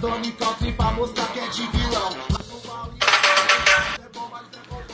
dona 0.00 0.26
encotre 0.26 0.72
pra 0.72 0.92
mostrar 0.92 1.26
que 1.32 1.40
é 1.40 1.48
de 1.48 1.66
vilão. 1.66 2.10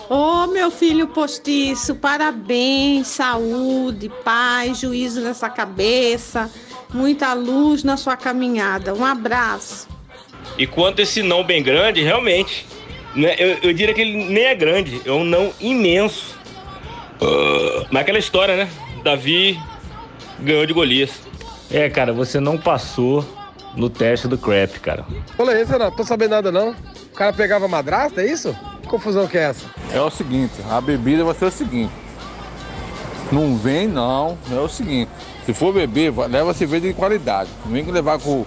Ô 0.08 0.44
oh, 0.44 0.46
meu 0.46 0.70
filho 0.70 1.08
postiço, 1.08 1.94
parabéns, 1.94 3.06
saúde, 3.06 4.10
paz, 4.22 4.80
juízo 4.80 5.20
nessa 5.20 5.48
cabeça, 5.48 6.50
muita 6.92 7.32
luz 7.32 7.82
na 7.82 7.96
sua 7.96 8.16
caminhada. 8.16 8.94
Um 8.94 9.04
abraço. 9.04 9.88
E 10.58 10.66
quanto 10.66 11.00
esse 11.00 11.22
não 11.22 11.42
bem 11.42 11.62
grande, 11.62 12.02
realmente, 12.02 12.66
né, 13.14 13.34
eu, 13.38 13.58
eu 13.62 13.72
diria 13.72 13.94
que 13.94 14.00
ele 14.00 14.24
nem 14.26 14.44
é 14.44 14.54
grande, 14.54 15.00
é 15.04 15.10
um 15.10 15.24
não 15.24 15.52
imenso. 15.58 16.38
Uh, 17.20 17.86
mas 17.90 18.02
aquela 18.02 18.18
história, 18.18 18.56
né? 18.56 18.68
Davi 19.02 19.58
ganhou 20.40 20.66
de 20.66 20.72
Golias. 20.72 21.22
É, 21.70 21.88
cara, 21.88 22.12
você 22.12 22.38
não 22.38 22.58
passou 22.58 23.26
no 23.76 23.90
teste 23.90 24.28
do 24.28 24.38
crap, 24.38 24.78
cara. 24.80 25.04
Olha 25.38 25.60
isso, 25.60 25.76
não 25.78 25.90
tô 25.90 26.04
sabendo 26.04 26.30
nada 26.30 26.52
não. 26.52 26.70
O 26.70 27.14
cara 27.14 27.32
pegava 27.32 27.68
madrasta, 27.68 28.22
é 28.22 28.26
isso? 28.26 28.54
Que 28.82 28.88
confusão 28.88 29.26
que 29.26 29.38
é 29.38 29.44
essa? 29.44 29.66
É 29.92 30.00
o 30.00 30.10
seguinte, 30.10 30.54
a 30.70 30.80
bebida 30.80 31.24
vai 31.24 31.34
ser 31.34 31.46
o 31.46 31.50
seguinte. 31.50 31.92
Não 33.32 33.56
vem 33.56 33.88
não, 33.88 34.38
é 34.50 34.58
o 34.58 34.68
seguinte. 34.68 35.10
Se 35.46 35.52
for 35.52 35.72
beber, 35.72 36.12
leva 36.28 36.54
cerveja 36.54 36.88
de 36.88 36.94
qualidade. 36.94 37.50
Não 37.64 37.72
vem 37.72 37.84
levar 37.84 38.18
com, 38.18 38.44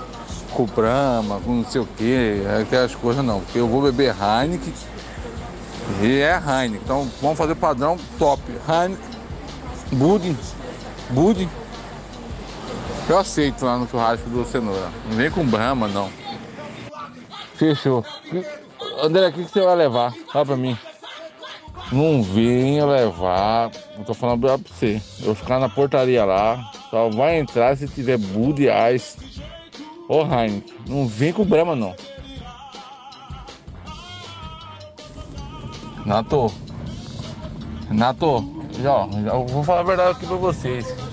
com 0.51 0.65
Brahma, 0.65 1.39
com 1.41 1.55
não 1.55 1.65
sei 1.65 1.81
o 1.81 1.85
que, 1.85 2.41
aquelas 2.61 2.95
coisas 2.95 3.23
não. 3.23 3.41
Porque 3.41 3.59
eu 3.59 3.67
vou 3.67 3.81
beber 3.81 4.15
Heineken 4.15 4.73
e 6.01 6.19
é 6.19 6.35
Heineken. 6.35 6.81
Então 6.83 7.09
vamos 7.21 7.37
fazer 7.37 7.55
padrão 7.55 7.97
top. 8.17 8.41
Heineken, 8.67 8.97
Bud, 9.91 10.35
Bud. 11.09 11.49
Eu 13.09 13.17
aceito 13.17 13.65
lá 13.65 13.77
no 13.77 13.87
churrasco 13.87 14.29
do 14.29 14.43
cenoura. 14.43 14.91
Não 15.09 15.15
vem 15.15 15.31
com 15.31 15.45
Brahma 15.45 15.87
não. 15.87 16.09
Fechou. 17.55 18.03
André, 19.01 19.27
o 19.27 19.33
que, 19.33 19.45
que 19.45 19.51
você 19.51 19.61
vai 19.61 19.75
levar? 19.75 20.13
Fala 20.31 20.45
pra 20.45 20.57
mim. 20.57 20.77
Não 21.91 22.21
venha 22.21 22.85
levar. 22.85 23.71
Eu 23.97 24.03
tô 24.03 24.13
falando 24.13 24.41
pra 24.41 24.57
você. 24.57 25.01
Eu 25.23 25.33
ficar 25.33 25.57
na 25.57 25.69
portaria 25.69 26.25
lá. 26.25 26.71
Só 26.89 27.09
vai 27.09 27.39
entrar 27.39 27.77
se 27.77 27.87
tiver 27.87 28.17
Bud 28.17 28.67
Ice. 28.93 29.41
Ô 30.09 30.21
Heineken, 30.21 30.75
não 30.87 31.07
vem 31.07 31.31
com 31.31 31.45
Brahma 31.45 31.75
não. 31.75 31.95
Renato. 36.03 36.53
Renato, 37.89 38.65
já, 38.81 39.07
já 39.23 39.33
vou 39.33 39.63
falar 39.63 39.79
a 39.79 39.83
verdade 39.83 40.11
aqui 40.11 40.25
pra 40.25 40.35
vocês. 40.35 41.06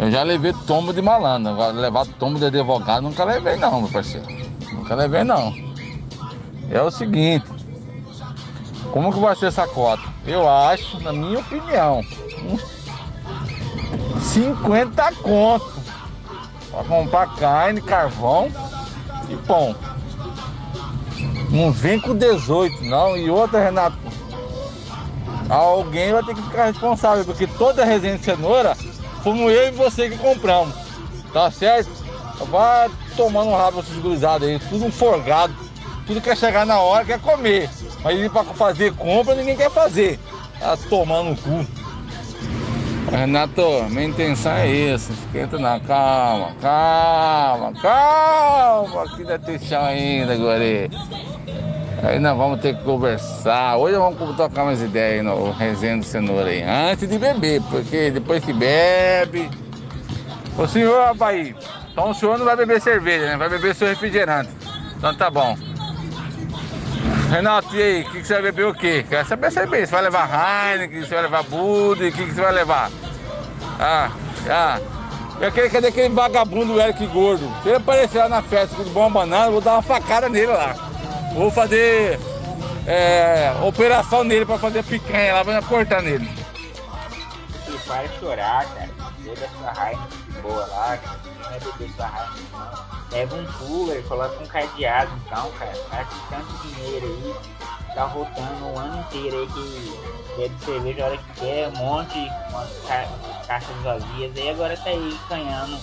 Eu 0.00 0.10
já 0.10 0.22
levei 0.22 0.54
tombo 0.66 0.94
de 0.94 1.02
malandro. 1.02 1.52
Agora 1.52 1.72
levar 1.74 2.06
tombo 2.06 2.38
de 2.38 2.46
advogado 2.46 3.02
nunca 3.02 3.22
levei 3.22 3.56
não, 3.56 3.82
meu 3.82 3.90
parceiro. 3.90 4.26
Nunca 4.72 4.94
levei 4.94 5.22
não. 5.24 5.54
É 6.70 6.80
o 6.80 6.90
seguinte. 6.90 7.44
Como 8.92 9.12
que 9.12 9.20
vai 9.20 9.36
ser 9.36 9.46
essa 9.46 9.66
cota? 9.66 10.02
Eu 10.26 10.48
acho, 10.48 10.98
na 11.00 11.12
minha 11.12 11.40
opinião, 11.40 12.00
uns 12.50 12.62
50 14.22 15.12
conto. 15.16 15.70
Pra 16.70 16.82
comprar 16.84 17.34
carne, 17.36 17.82
carvão 17.82 18.50
e 19.28 19.36
pão. 19.36 19.76
Não 21.50 21.70
vem 21.70 22.00
com 22.00 22.16
18 22.16 22.84
não. 22.84 23.18
E 23.18 23.28
outra, 23.28 23.62
Renato, 23.62 23.98
alguém 25.46 26.10
vai 26.10 26.22
ter 26.22 26.34
que 26.34 26.42
ficar 26.42 26.64
responsável, 26.66 27.22
porque 27.22 27.46
toda 27.46 27.84
resenha 27.84 28.16
de 28.16 28.24
cenoura 28.24 28.74
fomos 29.22 29.52
eu 29.52 29.68
e 29.68 29.70
você 29.70 30.10
que 30.10 30.18
compramos. 30.18 30.74
Tá 31.32 31.50
certo? 31.50 31.90
Vai 32.50 32.90
tomando 33.16 33.50
um 33.50 33.56
rabo 33.56 33.80
esses 33.80 33.96
gurizados 33.96 34.48
aí, 34.48 34.58
tudo 34.58 34.84
um 34.86 34.92
forgado. 34.92 35.54
Tudo 36.06 36.20
quer 36.20 36.36
chegar 36.36 36.66
na 36.66 36.80
hora, 36.80 37.04
quer 37.04 37.20
comer. 37.20 37.70
Mas 38.02 38.18
ir 38.18 38.30
pra 38.30 38.42
fazer 38.42 38.92
compra, 38.94 39.34
ninguém 39.34 39.56
quer 39.56 39.70
fazer. 39.70 40.18
Tá 40.58 40.76
tomando 40.88 41.32
o 41.32 41.36
cu. 41.36 41.66
Renato, 43.10 43.84
minha 43.90 44.04
intenção 44.04 44.52
é 44.52 44.90
essa. 44.90 45.12
Esquenta 45.12 45.58
na 45.58 45.78
calma, 45.80 46.52
calma, 46.60 47.72
calma. 47.80 49.02
Aqui 49.04 49.22
ainda 49.22 49.38
tem 49.38 49.58
chão 49.58 49.84
ainda, 49.84 50.36
guri. 50.36 50.90
Aí 52.02 52.18
nós 52.18 52.36
vamos 52.36 52.60
ter 52.60 52.76
que 52.76 52.82
conversar. 52.82 53.76
Hoje 53.76 53.96
vamos 53.96 54.36
tocar 54.36 54.62
umas 54.64 54.80
ideias 54.80 55.20
aí 55.20 55.22
no 55.22 55.50
resenha 55.50 55.98
do 55.98 56.04
cenoura 56.04 56.48
aí. 56.48 56.62
Antes 56.62 57.08
de 57.08 57.18
beber, 57.18 57.60
porque 57.70 58.10
depois 58.10 58.44
que 58.44 58.52
bebe. 58.52 59.50
Ô 60.56 60.66
senhor 60.66 61.00
Abaí, 61.02 61.54
então 61.92 62.10
o 62.10 62.14
senhor 62.14 62.38
não 62.38 62.44
vai 62.44 62.56
beber 62.56 62.80
cerveja, 62.80 63.26
né? 63.26 63.36
Vai 63.36 63.48
beber 63.48 63.74
seu 63.74 63.88
refrigerante. 63.88 64.50
Então 64.96 65.14
tá 65.14 65.30
bom. 65.30 65.56
Renato, 67.30 67.76
e 67.76 67.82
aí, 67.82 68.02
o 68.02 68.10
que, 68.10 68.20
que, 68.20 68.26
você 68.26 68.34
vai 68.34 68.42
beber 68.42 68.66
o 68.66 68.74
quê? 68.74 69.04
Quero 69.08 69.28
saber 69.28 69.52
cerveja. 69.52 69.86
Você 69.86 69.92
vai 69.92 70.02
levar 70.02 70.72
Heineken, 70.72 71.00
você 71.00 71.14
vai 71.14 71.22
levar 71.22 71.42
Bud, 71.44 72.04
o 72.04 72.12
que, 72.12 72.24
que, 72.24 72.34
você 72.34 72.40
vai 72.40 72.52
levar? 72.52 72.90
Ah, 73.78 74.10
ah. 74.48 74.80
Eu 75.40 75.52
queria 75.52 75.70
cadê 75.70 75.86
aquele 75.86 76.08
vagabundo 76.10 76.80
Eric 76.80 77.06
Gordo? 77.06 77.48
Se 77.62 77.68
ele 77.68 77.76
aparecer 77.76 78.18
lá 78.18 78.28
na 78.28 78.42
festa 78.42 78.76
com 78.76 78.82
bom 78.90 79.10
banana, 79.10 79.46
eu 79.46 79.52
vou 79.52 79.60
dar 79.60 79.74
uma 79.74 79.82
facada 79.82 80.28
nele 80.28 80.48
lá. 80.48 80.89
Vou 81.32 81.50
fazer 81.50 82.18
é, 82.86 83.52
operação 83.62 84.24
nele 84.24 84.44
pra 84.44 84.58
fazer 84.58 84.82
picanha 84.84 85.34
lá, 85.34 85.42
vou 85.42 85.62
cortar 85.62 86.02
nele. 86.02 86.28
E 87.68 87.78
para 87.86 88.08
chorar, 88.18 88.66
cara. 88.66 88.90
Beba 89.20 89.48
sua 89.58 89.72
raiva 89.72 90.08
boa 90.42 90.66
lá, 90.66 90.96
cara. 90.96 91.20
Não 91.42 91.50
é 91.50 91.58
beber 91.58 91.90
sua 91.94 92.06
raiva, 92.06 92.34
não. 92.52 92.90
Leva 93.10 93.36
um 93.36 93.46
cooler, 93.52 94.02
coloca 94.04 94.42
um 94.42 94.46
cadeado, 94.46 95.10
então, 95.26 95.50
cara. 95.52 95.72
Tá 95.90 96.04
com 96.04 96.34
tanto 96.34 96.68
dinheiro 96.68 97.06
aí. 97.06 97.34
Tá 97.94 98.04
rotando 98.04 98.66
o 98.66 98.78
ano 98.78 99.00
inteiro 99.00 99.40
aí 99.40 99.46
que 99.48 100.36
bebe 100.36 100.64
cerveja 100.64 101.02
a 101.02 101.06
hora 101.06 101.18
que 101.18 101.40
quer, 101.40 101.68
um 101.68 101.76
monte, 101.76 102.18
umas 102.50 102.68
ca 102.86 103.08
caixas 103.46 103.76
vazias. 103.82 104.32
E 104.36 104.48
agora 104.48 104.76
tá 104.76 104.90
aí 104.90 105.18
ganhando 105.28 105.76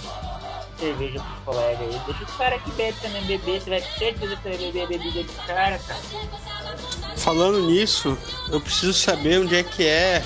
cerveja 0.78 1.20
pros 1.20 1.44
colegas 1.46 1.82
aí. 1.82 2.02
Deixa 2.06 2.24
os 2.24 2.36
caras 2.36 2.62
que 2.64 2.72
bebem 2.72 3.02
também 3.02 3.26
beber. 3.26 3.62
Você 3.62 3.70
vai 3.70 3.82
ter 3.82 3.98
certeza 3.98 4.36
que 4.36 4.50
vai 4.50 4.58
beber 4.58 4.84
a 4.84 4.88
bebida 4.88 5.24
dos 5.24 5.36
caras, 5.46 5.82
cara. 5.86 6.00
Falando 7.18 7.62
nisso, 7.62 8.18
eu 8.52 8.62
preciso 8.62 8.94
saber 8.94 9.40
onde 9.40 9.56
é 9.56 9.64
que 9.64 9.86
é 9.86 10.24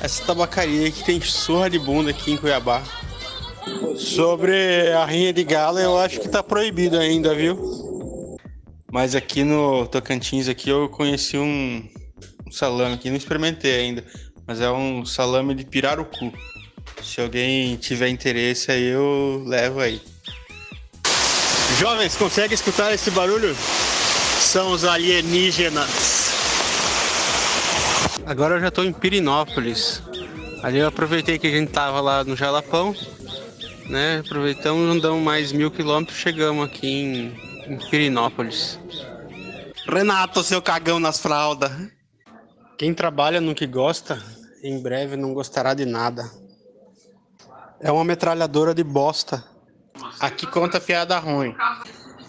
essa 0.00 0.24
tabacaria 0.24 0.90
que 0.90 1.04
tem 1.04 1.20
surra 1.20 1.68
de 1.68 1.78
bunda 1.78 2.10
aqui 2.10 2.32
em 2.32 2.36
Cuiabá. 2.36 2.82
Sobre 3.96 4.90
a 4.92 5.04
rinha 5.04 5.32
de 5.32 5.44
galo, 5.44 5.78
eu 5.78 5.98
acho 5.98 6.18
que 6.20 6.28
tá 6.28 6.42
proibido 6.42 6.98
ainda, 6.98 7.34
viu? 7.34 8.38
Mas 8.90 9.14
aqui 9.14 9.44
no 9.44 9.86
Tocantins 9.86 10.48
aqui 10.48 10.68
eu 10.68 10.88
conheci 10.88 11.38
um, 11.38 11.88
um 12.46 12.50
salame 12.50 12.94
aqui, 12.94 13.08
não 13.08 13.16
experimentei 13.16 13.78
ainda, 13.78 14.04
mas 14.46 14.60
é 14.60 14.70
um 14.70 15.04
salame 15.04 15.54
de 15.54 15.64
pirarucu. 15.64 16.32
Se 17.10 17.20
alguém 17.20 17.74
tiver 17.74 18.08
interesse 18.08 18.70
aí, 18.70 18.84
eu 18.84 19.42
levo 19.44 19.80
aí. 19.80 20.00
Jovens, 21.80 22.14
consegue 22.14 22.54
escutar 22.54 22.94
esse 22.94 23.10
barulho? 23.10 23.52
São 24.40 24.70
os 24.70 24.84
alienígenas. 24.84 25.90
Agora 28.24 28.54
eu 28.54 28.60
já 28.60 28.68
estou 28.68 28.84
em 28.84 28.92
Pirinópolis. 28.92 30.00
Ali 30.62 30.78
eu 30.78 30.86
aproveitei 30.86 31.36
que 31.36 31.48
a 31.48 31.50
gente 31.50 31.72
tava 31.72 32.00
lá 32.00 32.22
no 32.22 32.36
Jalapão, 32.36 32.94
né? 33.86 34.22
Aproveitamos, 34.24 34.96
andamos 34.96 35.20
mais 35.20 35.50
mil 35.50 35.68
quilômetros, 35.68 36.16
chegamos 36.16 36.64
aqui 36.64 36.86
em, 36.86 37.72
em 37.72 37.90
Pirinópolis. 37.90 38.78
Renato, 39.88 40.44
seu 40.44 40.62
cagão 40.62 41.00
nas 41.00 41.18
fraldas. 41.18 41.72
Quem 42.78 42.94
trabalha 42.94 43.40
no 43.40 43.52
que 43.52 43.66
gosta, 43.66 44.22
em 44.62 44.80
breve 44.80 45.16
não 45.16 45.34
gostará 45.34 45.74
de 45.74 45.84
nada. 45.84 46.39
É 47.82 47.90
uma 47.90 48.04
metralhadora 48.04 48.74
de 48.74 48.84
bosta. 48.84 49.42
Aqui 50.20 50.46
conta 50.46 50.78
piada 50.78 51.18
ruim. 51.18 51.56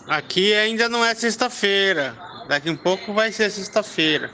Aqui 0.08 0.54
ainda 0.54 0.88
não 0.88 1.04
é 1.04 1.14
sexta-feira. 1.14 2.16
Daqui 2.48 2.70
um 2.70 2.78
pouco 2.78 3.14
vai 3.14 3.34
ser 3.34 3.50
sexta-feira. 3.50 4.32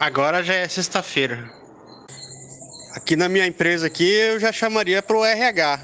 Agora 0.00 0.42
já 0.42 0.54
é 0.54 0.68
sexta-feira. 0.68 1.48
Aqui 2.92 3.14
na 3.14 3.28
minha 3.28 3.46
empresa 3.46 3.86
aqui 3.86 4.04
eu 4.04 4.40
já 4.40 4.50
chamaria 4.50 5.00
para 5.00 5.16
o 5.16 5.24
RH. 5.24 5.80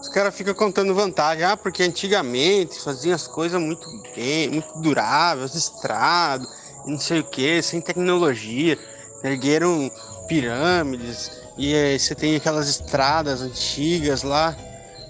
Os 0.00 0.08
caras 0.08 0.34
ficam 0.34 0.54
contando 0.54 0.94
vantagem, 0.94 1.44
ah, 1.44 1.56
porque 1.56 1.82
antigamente 1.82 2.80
faziam 2.82 3.14
as 3.14 3.28
coisas 3.28 3.60
muito 3.60 3.86
bem, 4.16 4.48
muito 4.48 4.80
duráveis, 4.80 5.54
estrado, 5.54 6.48
não 6.86 6.98
sei 6.98 7.20
o 7.20 7.24
que, 7.24 7.60
sem 7.60 7.82
tecnologia 7.82 8.78
ergueram 9.22 9.90
pirâmides 10.28 11.30
e 11.58 11.74
é, 11.74 11.98
você 11.98 12.14
tem 12.14 12.36
aquelas 12.36 12.68
estradas 12.68 13.42
antigas 13.42 14.22
lá, 14.22 14.56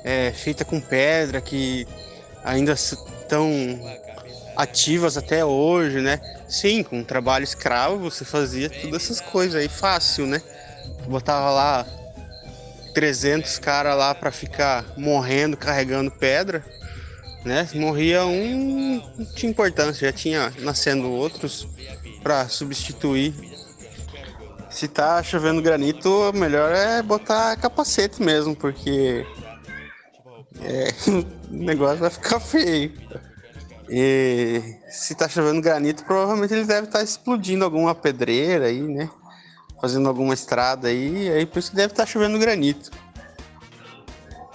é, 0.02 0.32
feita 0.32 0.64
com 0.64 0.80
pedra 0.80 1.40
que 1.40 1.86
ainda 2.44 2.72
estão 2.72 3.50
ativas 4.56 5.16
até 5.16 5.44
hoje, 5.44 6.00
né? 6.00 6.20
Sim, 6.48 6.82
com 6.82 7.04
trabalho 7.04 7.44
escravo 7.44 7.98
você 7.98 8.24
fazia 8.24 8.68
todas 8.68 9.04
essas 9.04 9.20
coisas 9.20 9.54
aí 9.54 9.68
fácil, 9.68 10.26
né? 10.26 10.42
Botava 11.06 11.50
lá 11.50 11.86
300 12.94 13.58
caras 13.58 13.96
lá 13.96 14.14
para 14.14 14.30
ficar 14.30 14.84
morrendo, 14.96 15.56
carregando 15.56 16.10
pedra, 16.10 16.64
né? 17.44 17.68
Morria 17.74 18.24
um, 18.26 19.02
não 19.16 19.24
tinha 19.26 19.50
importância, 19.50 20.08
já 20.08 20.12
tinha 20.12 20.52
nascendo 20.58 21.10
outros 21.10 21.66
para 22.22 22.48
substituir. 22.48 23.34
Se 24.70 24.87
tá 24.87 25.22
chovendo 25.22 25.61
granito, 25.61 26.32
melhor 26.32 26.72
é 26.72 27.02
botar 27.02 27.56
capacete 27.56 28.22
mesmo, 28.22 28.55
porque 28.55 29.26
é, 30.61 30.88
o 31.11 31.26
negócio 31.52 31.99
vai 31.99 32.11
ficar 32.11 32.40
feio. 32.40 32.93
E 33.88 34.62
se 34.88 35.17
tá 35.17 35.28
chovendo 35.28 35.61
granito, 35.61 36.05
provavelmente 36.05 36.55
ele 36.55 36.64
deve 36.64 36.87
estar 36.87 37.00
tá 37.00 37.05
explodindo 37.05 37.64
alguma 37.64 37.94
pedreira 37.94 38.67
aí, 38.67 38.81
né? 38.81 39.11
Fazendo 39.81 40.08
alguma 40.08 40.34
estrada 40.34 40.88
aí, 40.88 41.28
aí 41.28 41.44
por 41.44 41.58
isso 41.58 41.70
que 41.70 41.76
deve 41.76 41.93
estar 41.93 42.05
tá 42.05 42.11
chovendo 42.11 42.38
granito. 42.38 42.90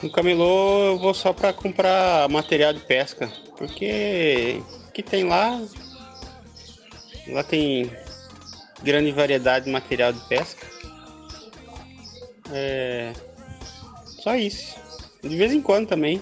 No 0.01 0.09
camelô 0.09 0.93
eu 0.93 0.99
vou 0.99 1.13
só 1.13 1.33
para 1.33 1.51
comprar 1.51 2.29
material 2.29 2.71
de 2.71 2.79
pesca, 2.79 3.29
porque 3.57 4.61
o 4.87 4.91
que 4.91 5.03
tem 5.03 5.25
lá 5.25 5.61
lá 7.27 7.43
tem 7.43 7.91
grande 8.83 9.11
variedade 9.11 9.65
de 9.65 9.71
material 9.71 10.13
de 10.13 10.19
pesca. 10.27 10.65
É 12.51 13.13
só 14.03 14.35
isso. 14.35 14.75
De 15.21 15.35
vez 15.35 15.53
em 15.53 15.61
quando 15.61 15.87
também 15.87 16.21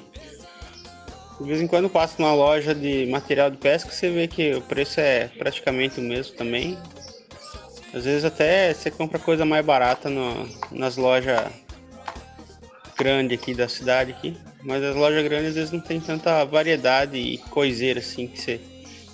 de 1.39 1.47
vez 1.47 1.61
em 1.61 1.67
quando 1.67 1.89
passa 1.89 2.15
numa 2.19 2.33
loja 2.33 2.73
de 2.73 3.05
material 3.07 3.49
de 3.49 3.57
pesca, 3.57 3.91
você 3.91 4.09
vê 4.09 4.27
que 4.27 4.53
o 4.53 4.61
preço 4.61 4.99
é 4.99 5.27
praticamente 5.27 5.99
o 5.99 6.03
mesmo 6.03 6.35
também. 6.35 6.77
Às 7.93 8.05
vezes 8.05 8.23
até 8.23 8.73
você 8.73 8.89
compra 8.89 9.19
coisa 9.19 9.45
mais 9.45 9.65
barata 9.65 10.09
no, 10.09 10.47
nas 10.71 10.95
lojas 10.95 11.41
grandes 12.97 13.37
aqui 13.37 13.53
da 13.53 13.67
cidade 13.67 14.11
aqui. 14.11 14.37
Mas 14.63 14.81
as 14.83 14.95
lojas 14.95 15.23
grandes 15.23 15.49
às 15.49 15.55
vezes 15.55 15.71
não 15.71 15.81
tem 15.81 15.99
tanta 15.99 16.45
variedade 16.45 17.17
e 17.17 17.37
coiseira 17.37 17.99
assim 17.99 18.27
que 18.27 18.39
você 18.39 18.61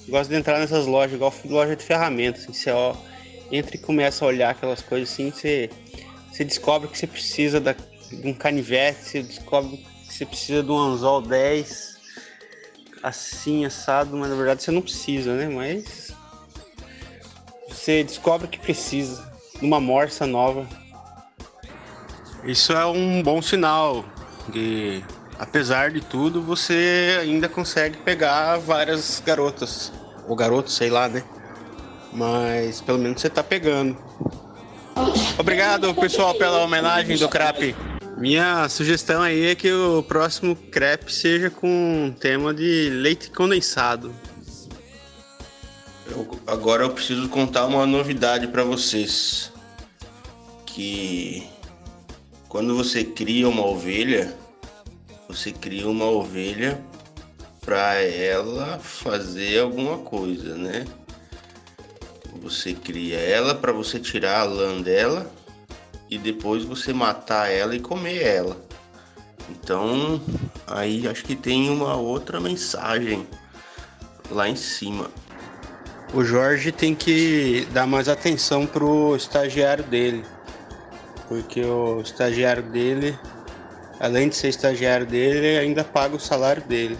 gosta 0.07 0.31
de 0.31 0.39
entrar 0.39 0.59
nessas 0.59 0.85
lojas, 0.85 1.15
igual 1.15 1.33
loja 1.45 1.75
de 1.75 1.83
ferramentas, 1.83 2.43
assim, 2.43 2.53
você 2.53 2.71
ó, 2.71 2.95
entra 3.51 3.75
e 3.75 3.79
começa 3.79 4.23
a 4.23 4.27
olhar 4.27 4.51
aquelas 4.51 4.81
coisas 4.81 5.11
assim, 5.11 5.31
você, 5.31 5.69
você 6.31 6.43
descobre 6.43 6.87
que 6.87 6.97
você 6.97 7.07
precisa 7.07 7.59
da, 7.59 7.73
de 7.73 8.27
um 8.27 8.33
canivete, 8.33 9.03
você 9.03 9.23
descobre 9.23 9.77
que 9.77 10.13
você 10.13 10.25
precisa 10.25 10.63
de 10.63 10.71
um 10.71 10.77
anzol 10.77 11.21
10 11.21 11.99
assim, 13.01 13.65
assado, 13.65 14.17
mas 14.17 14.29
na 14.29 14.35
verdade 14.35 14.61
você 14.61 14.71
não 14.71 14.81
precisa, 14.81 15.33
né? 15.35 15.47
Mas 15.47 16.13
você 17.67 18.03
descobre 18.03 18.47
que 18.47 18.59
precisa 18.59 19.31
de 19.57 19.65
uma 19.65 19.79
morsa 19.79 20.25
nova. 20.25 20.67
Isso 22.43 22.73
é 22.73 22.85
um 22.85 23.21
bom 23.21 23.41
sinal 23.41 24.05
de, 24.49 25.03
apesar 25.37 25.91
de 25.91 26.01
tudo, 26.01 26.41
você 26.41 27.17
ainda 27.21 27.47
consegue 27.47 27.97
pegar 27.97 28.57
várias 28.57 29.21
garotas. 29.25 29.91
Ou 30.27 30.35
garotos, 30.35 30.75
sei 30.75 30.89
lá, 30.89 31.07
né? 31.07 31.23
Mas 32.11 32.81
pelo 32.81 32.97
menos 32.97 33.21
você 33.21 33.29
tá 33.29 33.43
pegando. 33.43 33.97
Obrigado, 35.37 35.93
pessoal, 35.95 36.35
pela 36.35 36.63
homenagem 36.63 37.17
do 37.17 37.29
Crap. 37.29 37.75
Minha 38.17 38.67
sugestão 38.67 39.21
aí 39.21 39.47
é 39.47 39.55
que 39.55 39.71
o 39.71 40.03
próximo 40.03 40.55
crepe 40.55 41.13
seja 41.13 41.49
com 41.49 42.13
tema 42.19 42.53
de 42.53 42.89
leite 42.89 43.31
condensado. 43.31 44.13
Eu, 46.05 46.29
agora 46.45 46.83
eu 46.83 46.89
preciso 46.89 47.29
contar 47.29 47.65
uma 47.65 47.85
novidade 47.85 48.47
para 48.47 48.63
vocês. 48.63 49.53
Que 50.65 51.47
quando 52.49 52.75
você 52.75 53.03
cria 53.03 53.47
uma 53.47 53.65
ovelha, 53.65 54.35
você 55.27 55.51
cria 55.51 55.87
uma 55.87 56.05
ovelha 56.05 56.83
para 57.61 58.01
ela 58.01 58.79
fazer 58.79 59.61
alguma 59.61 59.99
coisa, 59.99 60.55
né? 60.55 60.85
Você 62.41 62.73
cria 62.73 63.17
ela 63.17 63.53
para 63.53 63.71
você 63.71 63.99
tirar 63.99 64.41
a 64.41 64.43
lã 64.43 64.81
dela 64.81 65.29
e 66.09 66.17
depois 66.17 66.63
você 66.63 66.93
matar 66.93 67.51
ela 67.51 67.75
e 67.75 67.79
comer 67.79 68.23
ela. 68.23 68.57
Então, 69.49 70.21
aí 70.65 71.07
acho 71.07 71.23
que 71.25 71.35
tem 71.35 71.69
uma 71.69 71.95
outra 71.95 72.39
mensagem 72.39 73.27
lá 74.31 74.47
em 74.47 74.55
cima. 74.55 75.09
O 76.13 76.23
Jorge 76.23 76.71
tem 76.71 76.95
que 76.95 77.67
dar 77.71 77.85
mais 77.85 78.07
atenção 78.07 78.65
pro 78.65 79.15
estagiário 79.15 79.83
dele. 79.83 80.23
Porque 81.27 81.61
o 81.61 82.01
estagiário 82.01 82.63
dele, 82.63 83.17
além 83.99 84.29
de 84.29 84.35
ser 84.35 84.47
estagiário 84.47 85.05
dele, 85.05 85.59
ainda 85.59 85.83
paga 85.83 86.15
o 86.15 86.19
salário 86.19 86.63
dele. 86.63 86.97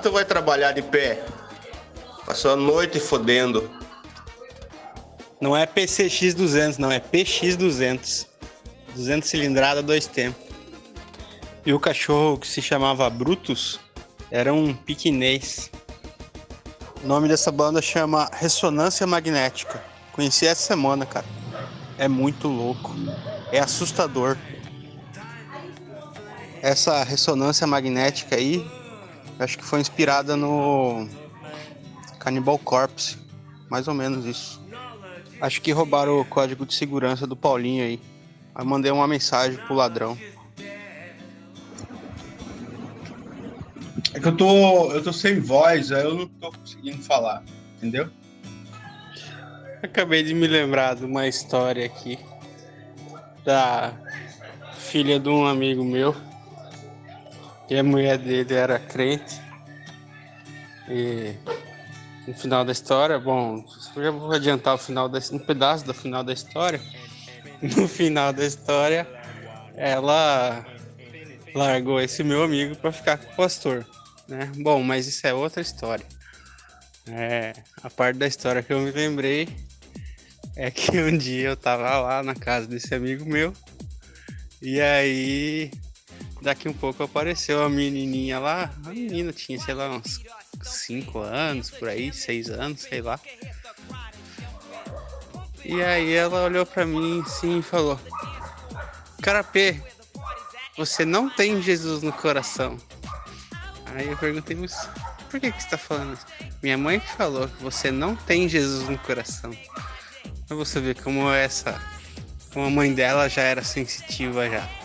Renato 0.00 0.12
vai 0.12 0.24
trabalhar 0.24 0.72
de 0.72 0.80
pé. 0.80 1.22
Passou 2.24 2.52
a 2.52 2.56
noite 2.56 2.98
fodendo. 2.98 3.70
Não 5.38 5.54
é 5.54 5.66
PCX 5.66 6.32
200, 6.32 6.78
não, 6.78 6.90
é 6.90 6.98
PX 6.98 7.54
200. 7.54 8.26
200 8.94 9.28
cilindrada, 9.28 9.82
dois 9.82 10.06
tempos. 10.06 10.42
E 11.66 11.74
o 11.74 11.78
cachorro 11.78 12.38
que 12.38 12.48
se 12.48 12.62
chamava 12.62 13.10
Brutus 13.10 13.78
era 14.30 14.54
um 14.54 14.72
piquinês. 14.72 15.70
O 17.04 17.06
nome 17.06 17.28
dessa 17.28 17.52
banda 17.52 17.82
chama 17.82 18.30
Ressonância 18.32 19.06
Magnética. 19.06 19.84
Conheci 20.12 20.46
essa 20.46 20.62
semana, 20.62 21.04
cara. 21.04 21.26
É 21.98 22.08
muito 22.08 22.48
louco. 22.48 22.94
É 23.52 23.60
assustador 23.60 24.38
essa 26.62 27.04
ressonância 27.04 27.66
magnética 27.66 28.36
aí, 28.36 28.66
acho 29.40 29.58
que 29.58 29.64
foi 29.64 29.80
inspirada 29.80 30.36
no 30.36 31.08
Cannibal 32.18 32.58
Corpse, 32.58 33.16
mais 33.70 33.88
ou 33.88 33.94
menos 33.94 34.24
isso. 34.26 34.62
Acho 35.40 35.62
que 35.62 35.72
roubaram 35.72 36.20
o 36.20 36.24
código 36.24 36.66
de 36.66 36.74
segurança 36.74 37.26
do 37.26 37.34
Paulinho 37.34 37.82
aí. 37.82 38.00
Aí 38.54 38.64
mandei 38.64 38.92
uma 38.92 39.08
mensagem 39.08 39.58
pro 39.64 39.74
ladrão. 39.74 40.16
É 44.12 44.20
que 44.20 44.28
eu 44.28 44.36
tô, 44.36 44.92
eu 44.92 45.02
tô 45.02 45.12
sem 45.12 45.40
voz, 45.40 45.90
aí 45.90 46.04
eu 46.04 46.14
não 46.14 46.26
tô 46.26 46.52
conseguindo 46.52 47.02
falar, 47.02 47.42
entendeu? 47.76 48.08
Acabei 49.82 50.22
de 50.22 50.34
me 50.34 50.46
lembrar 50.46 50.96
de 50.96 51.04
uma 51.06 51.26
história 51.26 51.86
aqui 51.86 52.18
da 53.44 53.94
filha 54.76 55.18
de 55.18 55.28
um 55.28 55.46
amigo 55.46 55.82
meu 55.82 56.14
e 57.70 57.78
a 57.78 57.84
mulher 57.84 58.18
dele 58.18 58.52
era 58.52 58.78
crente. 58.78 59.40
E 60.88 61.34
no 62.26 62.34
final 62.34 62.64
da 62.64 62.72
história, 62.72 63.18
bom, 63.18 63.64
já 63.96 64.10
vou 64.10 64.32
adiantar 64.32 64.74
o 64.74 64.78
final 64.78 65.08
um 65.32 65.38
pedaço 65.38 65.84
do 65.84 65.94
final 65.94 66.24
da 66.24 66.32
história. 66.32 66.80
No 67.62 67.86
final 67.86 68.32
da 68.32 68.46
história, 68.46 69.06
ela 69.76 70.64
largou 71.54 72.00
esse 72.00 72.24
meu 72.24 72.42
amigo 72.42 72.74
para 72.76 72.90
ficar 72.90 73.18
com 73.18 73.30
o 73.32 73.36
pastor, 73.36 73.86
né? 74.26 74.50
Bom, 74.56 74.82
mas 74.82 75.06
isso 75.06 75.26
é 75.26 75.34
outra 75.34 75.60
história. 75.60 76.06
É, 77.06 77.52
a 77.82 77.90
parte 77.90 78.16
da 78.16 78.26
história 78.26 78.62
que 78.62 78.72
eu 78.72 78.80
me 78.80 78.90
lembrei 78.90 79.48
é 80.56 80.70
que 80.70 80.98
um 80.98 81.16
dia 81.16 81.48
eu 81.50 81.56
tava 81.56 81.98
lá 82.00 82.22
na 82.22 82.34
casa 82.34 82.66
desse 82.66 82.94
amigo 82.94 83.24
meu 83.24 83.52
e 84.62 84.80
aí 84.80 85.70
daqui 86.40 86.68
um 86.68 86.72
pouco 86.72 87.02
apareceu 87.02 87.62
a 87.62 87.68
menininha 87.68 88.38
lá. 88.38 88.70
A 88.84 88.90
menina 88.90 89.32
tinha, 89.32 89.58
sei 89.58 89.74
lá, 89.74 89.90
uns 89.90 90.20
5 90.62 91.18
anos, 91.18 91.70
por 91.70 91.88
aí, 91.88 92.12
6 92.12 92.50
anos, 92.50 92.82
sei 92.82 93.02
lá. 93.02 93.18
E 95.64 95.82
aí 95.82 96.12
ela 96.14 96.44
olhou 96.44 96.64
pra 96.64 96.86
mim 96.86 97.22
assim 97.24 97.58
e 97.58 97.62
falou: 97.62 98.00
Carapê, 99.22 99.80
você 100.76 101.04
não 101.04 101.28
tem 101.28 101.62
Jesus 101.62 102.02
no 102.02 102.12
coração. 102.12 102.78
Aí 103.86 104.08
eu 104.08 104.16
perguntei, 104.16 104.56
mas 104.56 104.88
por 105.30 105.38
que, 105.38 105.52
que 105.52 105.62
você 105.62 105.68
tá 105.68 105.78
falando 105.78 106.14
isso? 106.14 106.26
Minha 106.62 106.78
mãe 106.78 107.00
falou 107.00 107.46
que 107.48 107.62
você 107.62 107.90
não 107.90 108.16
tem 108.16 108.48
Jesus 108.48 108.88
no 108.88 108.98
coração. 108.98 109.50
Pra 110.46 110.56
você 110.56 110.80
ver 110.80 111.00
como 111.02 111.30
essa. 111.30 111.80
Como 112.52 112.66
a 112.66 112.70
mãe 112.70 112.92
dela 112.92 113.28
já 113.28 113.42
era 113.42 113.62
sensitiva 113.62 114.48
já. 114.48 114.79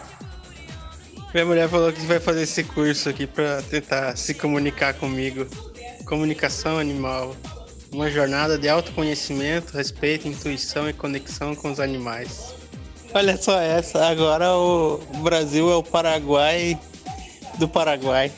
Minha 1.36 1.48
mulher 1.48 1.68
falou 1.68 1.92
que 1.92 2.00
vai 2.06 2.18
fazer 2.18 2.44
esse 2.44 2.64
curso 2.64 3.10
aqui 3.10 3.28
pra 3.28 3.62
tentar 3.64 4.16
se 4.16 4.34
comunicar 4.34 4.94
comigo. 4.94 5.46
Comunicação 6.06 6.80
animal. 6.80 7.36
Uma 7.92 8.10
jornada 8.10 8.58
de 8.58 8.70
autoconhecimento, 8.70 9.76
respeito, 9.76 10.30
intuição 10.30 10.90
e 10.90 10.94
conexão 10.94 11.54
com 11.54 11.70
os 11.70 11.82
animais. 11.82 12.56
Olha 13.14 13.36
só 13.36 13.60
essa, 13.60 14.06
agora 14.06 14.56
o 14.56 15.00
Brasil 15.24 15.70
é 15.70 15.76
o 15.76 15.84
Paraguai 15.84 16.80
do 17.60 17.68
Paraguai. 17.68 18.32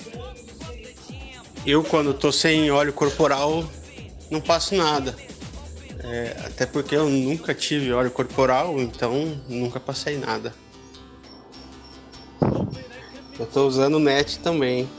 Eu, 1.67 1.83
quando 1.83 2.15
tô 2.15 2.31
sem 2.31 2.71
óleo 2.71 2.93
corporal, 2.93 3.63
não 4.31 4.41
passo 4.41 4.73
nada. 4.73 5.15
É, 6.03 6.35
até 6.43 6.65
porque 6.65 6.95
eu 6.95 7.07
nunca 7.07 7.53
tive 7.53 7.93
óleo 7.93 8.09
corporal, 8.09 8.81
então 8.81 9.39
nunca 9.47 9.79
passei 9.79 10.17
nada. 10.17 10.51
Eu 13.39 13.45
tô 13.45 13.67
usando 13.67 13.99
net 13.99 14.39
também. 14.39 14.89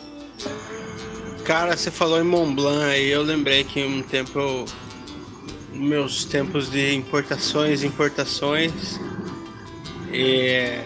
Cara, 1.45 1.77
você 1.77 1.91
falou 1.91 2.21
em 2.21 2.25
Mont 2.25 2.55
Blanc 2.55 2.85
aí, 2.85 3.09
eu 3.09 3.23
lembrei 3.23 3.65
que 3.65 3.83
um 3.83 4.03
tempo 4.03 4.39
eu. 4.39 4.65
Meus 5.73 6.25
tempos 6.25 6.71
de 6.71 6.95
importações, 6.95 7.83
importações. 7.83 9.01
E. 10.13 10.79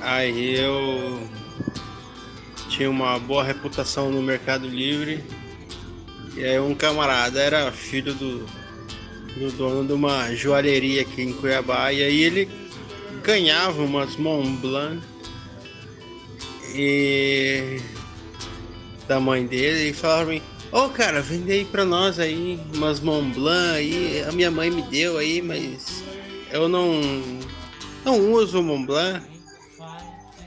Aí 0.00 0.56
eu 0.56 1.20
tinha 2.68 2.90
uma 2.90 3.18
boa 3.18 3.44
reputação 3.44 4.10
no 4.10 4.20
Mercado 4.20 4.66
Livre. 4.66 5.24
E 6.36 6.44
aí 6.44 6.58
um 6.58 6.74
camarada 6.74 7.40
era 7.40 7.70
filho 7.70 8.12
do, 8.12 8.44
do 9.36 9.52
dono 9.56 9.86
de 9.86 9.92
uma 9.92 10.34
joalheria 10.34 11.02
aqui 11.02 11.22
em 11.22 11.32
Cuiabá. 11.32 11.92
E 11.92 12.02
aí 12.02 12.22
ele 12.22 12.48
ganhava 13.22 13.82
umas 13.82 14.16
Mont 14.16 14.48
Blanc 14.58 15.00
e 16.74 17.80
da 19.06 19.20
mãe 19.20 19.46
dele 19.46 19.90
e 19.90 20.24
mim, 20.24 20.42
ô 20.72 20.84
oh, 20.84 20.88
cara, 20.88 21.22
vende 21.22 21.52
aí 21.52 21.64
pra 21.64 21.84
nós 21.84 22.18
aí 22.18 22.60
umas 22.74 23.00
Mont 23.00 23.34
Blanc 23.34 23.76
aí, 23.76 24.24
a 24.28 24.32
minha 24.32 24.50
mãe 24.50 24.70
me 24.70 24.82
deu 24.82 25.18
aí, 25.18 25.40
mas 25.40 26.02
eu 26.50 26.68
não 26.68 27.00
não 28.04 28.32
uso 28.32 28.62
Mont 28.62 28.86
Blanc. 28.86 29.20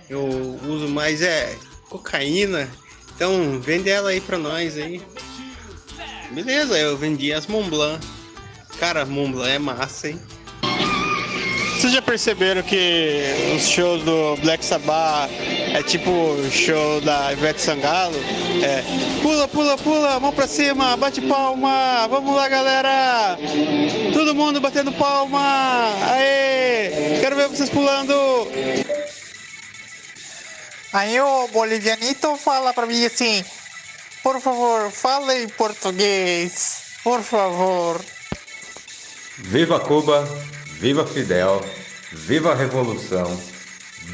Eu 0.09 0.25
uso 0.65 0.88
mais 0.88 1.21
é 1.21 1.55
cocaína. 1.89 2.69
Então 3.13 3.59
vende 3.59 3.89
ela 3.89 4.09
aí 4.09 4.21
pra 4.21 4.38
nós 4.38 4.77
aí. 4.77 5.01
Beleza, 6.31 6.77
eu 6.77 6.97
vendi 6.97 7.33
as 7.33 7.47
Mont 7.47 7.69
Blanc. 7.69 8.05
Cara, 8.79 9.05
Mont 9.05 9.33
Blanc 9.33 9.51
é 9.51 9.59
massa, 9.59 10.09
hein? 10.09 10.19
Vocês 11.79 11.93
já 11.93 12.01
perceberam 12.01 12.62
que 12.62 13.24
os 13.55 13.65
shows 13.65 14.03
do 14.03 14.36
Black 14.41 14.65
Sabbath 14.65 15.31
é 15.74 15.81
tipo 15.81 16.12
o 16.12 16.51
show 16.51 17.00
da 17.00 17.31
Ivete 17.31 17.62
Sangalo? 17.62 18.17
É 18.62 18.83
pula, 19.21 19.48
pula, 19.48 19.77
pula, 19.77 20.19
mão 20.19 20.33
pra 20.33 20.45
cima, 20.45 20.98
bate 20.98 21.21
palma, 21.21 22.05
vamos 22.09 22.36
lá 22.36 22.50
galera! 22.50 23.38
Todo 24.13 24.36
mundo 24.36 24.59
batendo 24.59 24.91
palma! 24.91 25.39
Aê! 26.12 27.19
Quero 27.21 27.38
ver 27.38 27.48
vocês 27.48 27.69
pulando! 27.69 28.13
Aí 30.91 31.17
o 31.21 31.48
bolivianito 31.48 32.36
fala 32.36 32.74
pra 32.74 32.86
mim 32.86 33.05
assim, 33.05 33.41
por 34.21 34.41
favor, 34.41 34.91
fala 34.91 35.33
em 35.33 35.48
português, 35.48 36.81
por 37.05 37.21
favor. 37.21 38.03
Viva 39.38 39.79
Cuba, 39.79 40.27
viva 40.79 41.05
Fidel, 41.05 41.62
viva 42.13 42.53
a 42.53 42.55
Revolução, 42.55 43.38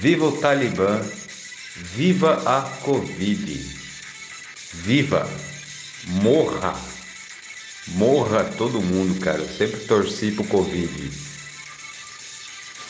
viva 0.01 0.25
o 0.25 0.31
Talibã, 0.31 0.99
viva 1.75 2.41
a 2.43 2.61
Covid, 2.81 3.53
viva, 4.73 5.29
morra, 6.23 6.73
morra 7.89 8.45
todo 8.57 8.81
mundo, 8.81 9.19
cara. 9.19 9.37
Eu 9.37 9.47
sempre 9.47 9.81
torci 9.81 10.31
pro 10.31 10.43
Covid. 10.45 11.11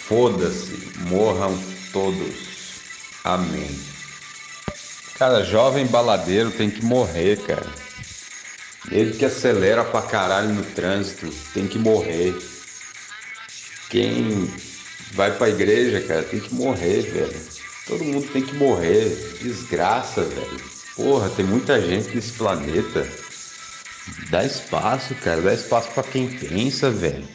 Foda-se, 0.07 0.93
morram 1.09 1.61
todos. 1.91 2.79
Amém. 3.25 3.77
Cara, 5.15 5.43
jovem 5.43 5.85
baladeiro 5.85 6.49
tem 6.51 6.69
que 6.69 6.85
morrer, 6.85 7.41
cara. 7.41 7.67
Ele 8.89 9.17
que 9.17 9.25
acelera 9.25 9.83
pra 9.83 10.01
caralho 10.01 10.53
no 10.53 10.63
trânsito 10.63 11.27
tem 11.53 11.67
que 11.67 11.77
morrer. 11.77 12.54
Quem 13.89 14.49
vai 15.13 15.37
pra 15.37 15.49
igreja, 15.49 16.01
cara, 16.01 16.23
tem 16.23 16.39
que 16.39 16.53
morrer, 16.53 17.01
velho. 17.01 17.41
Todo 17.85 18.03
mundo 18.03 18.27
tem 18.31 18.43
que 18.43 18.55
morrer. 18.55 19.37
Desgraça, 19.41 20.23
velho. 20.23 20.61
Porra, 20.95 21.29
tem 21.29 21.45
muita 21.45 21.79
gente 21.79 22.15
nesse 22.15 22.33
planeta. 22.33 23.07
Dá 24.29 24.43
espaço, 24.43 25.15
cara. 25.15 25.41
Dá 25.41 25.53
espaço 25.53 25.91
para 25.91 26.03
quem 26.03 26.27
pensa, 26.27 26.89
velho. 26.89 27.27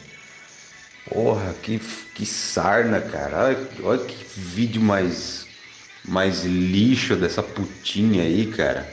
Porra, 1.05 1.53
que, 1.61 1.79
que 2.13 2.25
sarna, 2.25 3.01
cara. 3.01 3.45
Olha, 3.45 3.69
olha 3.83 4.05
que 4.05 4.39
vídeo 4.39 4.81
mais, 4.81 5.47
mais 6.03 6.43
lixo 6.43 7.15
dessa 7.15 7.43
putinha 7.43 8.23
aí, 8.23 8.47
cara. 8.47 8.89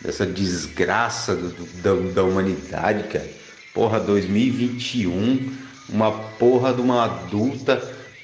Dessa 0.00 0.26
desgraça 0.26 1.36
do, 1.36 1.66
da, 1.80 1.94
da 2.12 2.24
humanidade, 2.24 3.08
cara. 3.08 3.30
Porra, 3.72 4.00
2021, 4.00 5.61
uma 5.88 6.10
porra 6.12 6.72
de 6.72 6.80
uma 6.80 7.04
adulta 7.04 7.76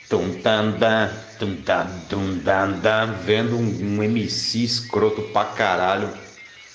tum, 0.08 0.32
tam, 0.42 0.72
tam, 0.72 1.10
tum, 1.38 1.56
tam, 1.56 1.86
tum, 2.08 2.38
tam, 2.40 3.14
vendo 3.24 3.56
um, 3.56 3.96
um 3.98 4.02
MC 4.02 4.64
escroto 4.64 5.22
pra 5.22 5.44
caralho 5.44 6.08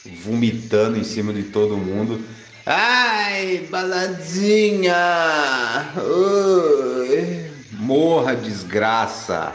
vomitando 0.05 0.97
em 0.97 1.03
cima 1.03 1.33
de 1.33 1.43
todo 1.43 1.77
mundo. 1.77 2.23
Ai, 2.65 3.67
baladinha! 3.69 4.93
Ui. 5.97 7.51
Morra, 7.71 8.35
desgraça! 8.35 9.51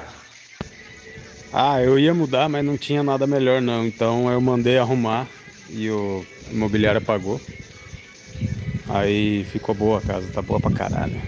Ah, 1.53 1.81
eu 1.81 1.99
ia 1.99 2.13
mudar, 2.13 2.49
mas 2.49 2.65
não 2.65 2.77
tinha 2.77 3.03
nada 3.03 3.27
melhor 3.27 3.63
não. 3.63 3.87
Então 3.87 4.31
eu 4.31 4.41
mandei 4.41 4.77
arrumar 4.77 5.27
e 5.71 5.91
o 5.91 6.25
imobiliário 6.51 7.01
pagou. 7.01 7.41
Aí 8.89 9.45
ficou 9.45 9.75
boa 9.75 9.99
a 9.99 10.03
casa, 10.03 10.27
tá 10.33 10.41
boa 10.41 10.59
pra 10.59 10.71
caralho. 10.71 11.21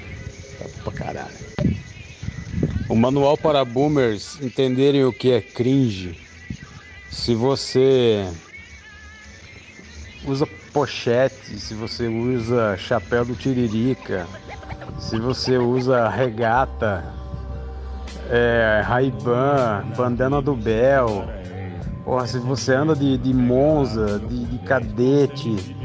Tá 0.59 0.65
boa 0.65 0.85
pra 0.85 0.93
caralho. 0.93 1.35
O 2.89 2.97
manual 2.97 3.37
para 3.37 3.65
boomers 3.65 4.41
entenderem 4.41 5.05
o 5.05 5.13
que 5.13 5.31
é 5.31 5.41
cringe. 5.41 6.17
Se 7.11 7.35
você 7.35 8.27
usa 10.25 10.47
pochete, 10.73 11.59
se 11.59 11.75
você 11.75 12.09
usa 12.09 12.77
chapéu 12.77 13.25
do 13.25 13.35
tiririca, 13.35 14.27
se 14.99 15.19
você 15.19 15.59
usa 15.59 16.09
regata, 16.09 17.05
é, 18.31 18.83
bandana 19.97 20.41
do 20.41 20.55
Bel, 20.55 21.25
porra, 22.05 22.27
se 22.27 22.39
você 22.39 22.73
anda 22.73 22.95
de, 22.95 23.19
de 23.19 23.35
Monza, 23.35 24.19
de, 24.19 24.45
de 24.47 24.59
cadete, 24.61 25.77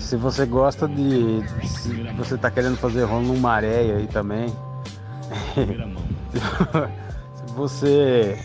se 0.00 0.16
você 0.16 0.46
gosta 0.46 0.86
de. 0.86 1.42
Se 1.66 1.92
você 2.16 2.38
tá 2.38 2.50
querendo 2.50 2.76
fazer 2.76 3.04
rolo 3.04 3.26
no 3.26 3.36
maré 3.36 3.94
aí 3.96 4.06
também. 4.06 4.48
se 7.34 7.52
você 7.54 8.38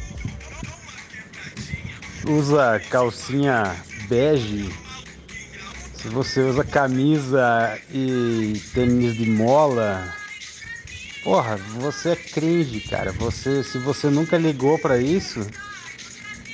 usa 2.27 2.79
calcinha 2.89 3.75
bege, 4.07 4.69
se 5.93 6.07
você 6.09 6.41
usa 6.41 6.63
camisa 6.63 7.79
e 7.93 8.59
tênis 8.73 9.15
de 9.15 9.29
mola, 9.29 10.13
porra, 11.23 11.57
você 11.79 12.11
é 12.11 12.15
cringe, 12.15 12.81
cara. 12.81 13.11
Você, 13.13 13.63
se 13.63 13.77
você 13.77 14.09
nunca 14.09 14.37
ligou 14.37 14.77
para 14.79 14.97
isso, 14.97 15.45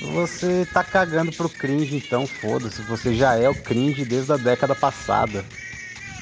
você 0.00 0.66
tá 0.72 0.82
cagando 0.82 1.30
pro 1.32 1.48
cringe, 1.48 1.96
então 1.96 2.26
foda-se. 2.26 2.80
Você 2.82 3.14
já 3.14 3.34
é 3.36 3.48
o 3.48 3.54
cringe 3.54 4.04
desde 4.04 4.32
a 4.32 4.36
década 4.36 4.74
passada. 4.74 5.44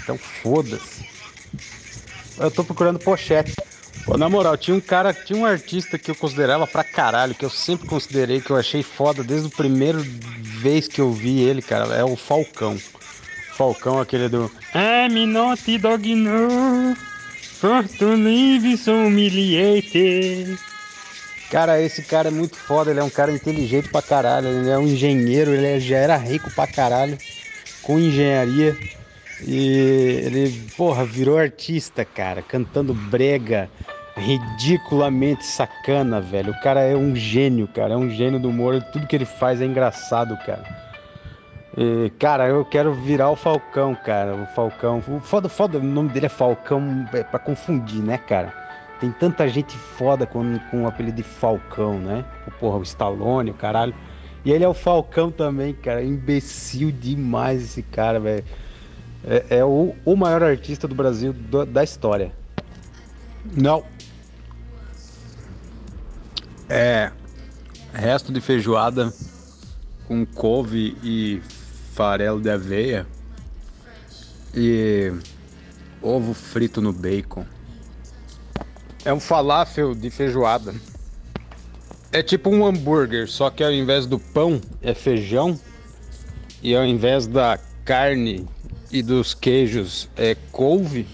Então 0.03 0.19
foda-se. 0.19 1.05
Eu 2.39 2.51
tô 2.51 2.65
procurando 2.65 2.99
pochete. 2.99 3.55
Pô, 4.05 4.17
na 4.17 4.29
moral, 4.29 4.57
tinha 4.57 4.77
um 4.77 4.81
cara, 4.81 5.13
tinha 5.13 5.39
um 5.39 5.45
artista 5.45 5.99
que 5.99 6.11
eu 6.11 6.15
considerava 6.15 6.67
pra 6.67 6.83
caralho, 6.83 7.35
que 7.35 7.45
eu 7.45 7.51
sempre 7.51 7.87
considerei, 7.87 8.41
que 8.41 8.51
eu 8.51 8.57
achei 8.57 8.83
foda 8.83 9.23
desde 9.23 9.47
o 9.49 9.51
primeiro 9.51 10.03
vez 10.61 10.89
que 10.89 11.01
eu 11.01 11.13
vi 11.13 11.41
ele, 11.41 11.63
cara, 11.63 11.95
é 11.95 12.03
o 12.03 12.17
Falcão. 12.17 12.81
Falcão, 13.53 14.01
aquele 14.01 14.29
do 14.29 14.51
I'm 14.75 15.27
not 15.27 15.79
dog 15.79 16.15
no, 16.15 16.97
for 17.61 17.87
to 17.99 18.17
humiliated. 18.93 20.59
Cara, 21.51 21.81
esse 21.81 22.03
cara 22.03 22.29
é 22.29 22.31
muito 22.31 22.57
foda, 22.57 22.91
ele 22.91 23.01
é 23.01 23.03
um 23.03 23.09
cara 23.09 23.33
inteligente 23.33 23.89
pra 23.89 24.03
caralho, 24.03 24.49
ele 24.49 24.69
é 24.69 24.79
um 24.79 24.87
engenheiro, 24.87 25.55
ele 25.55 25.81
já 25.81 25.97
era 25.97 26.17
rico 26.17 26.51
pra 26.51 26.67
caralho 26.67 27.19
com 27.83 27.99
engenharia. 27.99 28.77
E 29.47 30.21
ele, 30.27 30.71
porra, 30.77 31.05
virou 31.07 31.39
artista, 31.39 32.05
cara, 32.05 32.43
cantando 32.43 32.93
brega, 32.93 33.71
ridiculamente 34.17 35.47
sacana, 35.47 36.21
velho. 36.21 36.53
O 36.53 36.61
cara 36.61 36.81
é 36.81 36.95
um 36.95 37.17
gênio, 37.17 37.67
cara, 37.69 37.95
é 37.95 37.97
um 37.97 38.11
gênio 38.11 38.39
do 38.39 38.51
humor, 38.51 38.83
tudo 38.93 39.07
que 39.07 39.17
ele 39.17 39.25
faz 39.25 39.63
é 39.63 39.65
engraçado, 39.65 40.37
cara. 40.45 40.65
E, 41.77 42.11
cara, 42.19 42.49
eu 42.49 42.65
quero 42.65 42.93
virar 42.93 43.31
o 43.31 43.37
Falcão, 43.37 43.95
cara. 43.95 44.35
O 44.35 44.47
Falcão. 44.47 45.03
O 45.07 45.21
foda, 45.21 45.49
foda, 45.49 45.79
o 45.79 45.83
nome 45.83 46.09
dele 46.09 46.27
é 46.27 46.29
Falcão, 46.29 47.09
é 47.13 47.23
pra 47.23 47.39
confundir, 47.39 48.03
né, 48.03 48.19
cara? 48.19 48.53
Tem 49.01 49.13
tanta 49.13 49.47
gente 49.49 49.77
foda 49.77 50.27
com, 50.27 50.59
com 50.71 50.83
o 50.83 50.87
apelido 50.89 51.17
de 51.19 51.23
Falcão, 51.23 51.99
né? 51.99 52.25
O 52.47 52.51
porra, 52.51 52.79
o 52.79 52.83
Stallone, 52.83 53.51
o 53.51 53.55
caralho. 53.55 53.95
E 54.45 54.51
ele 54.51 54.65
é 54.65 54.69
o 54.69 54.75
Falcão 54.75 55.31
também, 55.31 55.73
cara. 55.75 56.03
Imbecil 56.03 56.91
demais 56.91 57.63
esse 57.63 57.83
cara, 57.83 58.19
velho. 58.19 58.45
É, 59.25 59.59
é 59.59 59.65
o, 59.65 59.95
o 60.05 60.17
maior 60.17 60.43
artista 60.43 60.89
do 60.89 60.95
Brasil 60.95 61.33
do- 61.33 61.67
da 61.67 61.85
história. 61.85 62.33
Não. 63.57 63.85
É. 66.69 67.11
Resto 67.93 68.33
de 68.33 68.41
feijoada 68.41 69.13
com 70.07 70.25
couve 70.27 70.97
e 71.03 71.41
farelo 71.95 72.41
de 72.41 72.51
aveia 72.51 73.07
e 74.55 75.13
ovo 76.03 76.35
frito 76.35 76.81
no 76.81 76.93
bacon. 76.93 77.45
É 79.09 79.13
um 79.15 79.19
falafel 79.19 79.95
de 79.95 80.11
feijoada. 80.11 80.75
É 82.13 82.23
tipo 82.23 82.51
um 82.51 82.67
hambúrguer, 82.67 83.27
só 83.27 83.49
que 83.49 83.65
ao 83.65 83.73
invés 83.73 84.05
do 84.05 84.19
pão 84.19 84.61
é 84.83 84.93
feijão 84.93 85.59
e 86.63 86.77
ao 86.77 86.85
invés 86.85 87.27
da 87.27 87.59
carne 87.87 88.47
e 88.93 89.03
dos 89.03 89.33
queijos 89.33 90.11
é 90.15 90.37
couve 90.53 91.07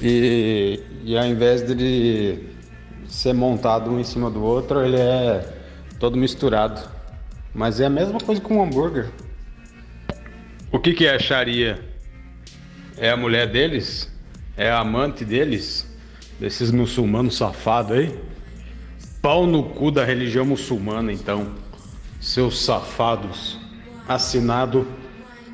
e, 0.00 0.80
e 1.02 1.18
ao 1.18 1.26
invés 1.26 1.62
dele 1.62 2.54
ser 3.08 3.34
montado 3.34 3.90
um 3.90 3.98
em 3.98 4.04
cima 4.04 4.30
do 4.30 4.40
outro, 4.40 4.86
ele 4.86 5.00
é 5.00 5.52
todo 5.98 6.16
misturado. 6.16 6.80
Mas 7.52 7.80
é 7.80 7.86
a 7.86 7.90
mesma 7.90 8.20
coisa 8.20 8.40
com 8.40 8.58
um 8.58 8.62
hambúrguer. 8.62 9.10
O 10.70 10.78
que, 10.78 10.94
que 10.94 11.06
é 11.06 11.16
a 11.16 11.18
Sharia? 11.18 11.84
É 12.96 13.10
a 13.10 13.16
mulher 13.16 13.50
deles? 13.50 14.08
É 14.56 14.70
a 14.70 14.78
amante 14.78 15.24
deles? 15.24 15.89
Desses 16.40 16.70
muçulmanos 16.70 17.36
safados 17.36 17.92
aí? 17.92 18.18
Pau 19.20 19.46
no 19.46 19.62
cu 19.62 19.90
da 19.90 20.02
religião 20.02 20.46
muçulmana, 20.46 21.12
então. 21.12 21.52
Seus 22.18 22.64
safados. 22.64 23.60
Assinado 24.08 24.86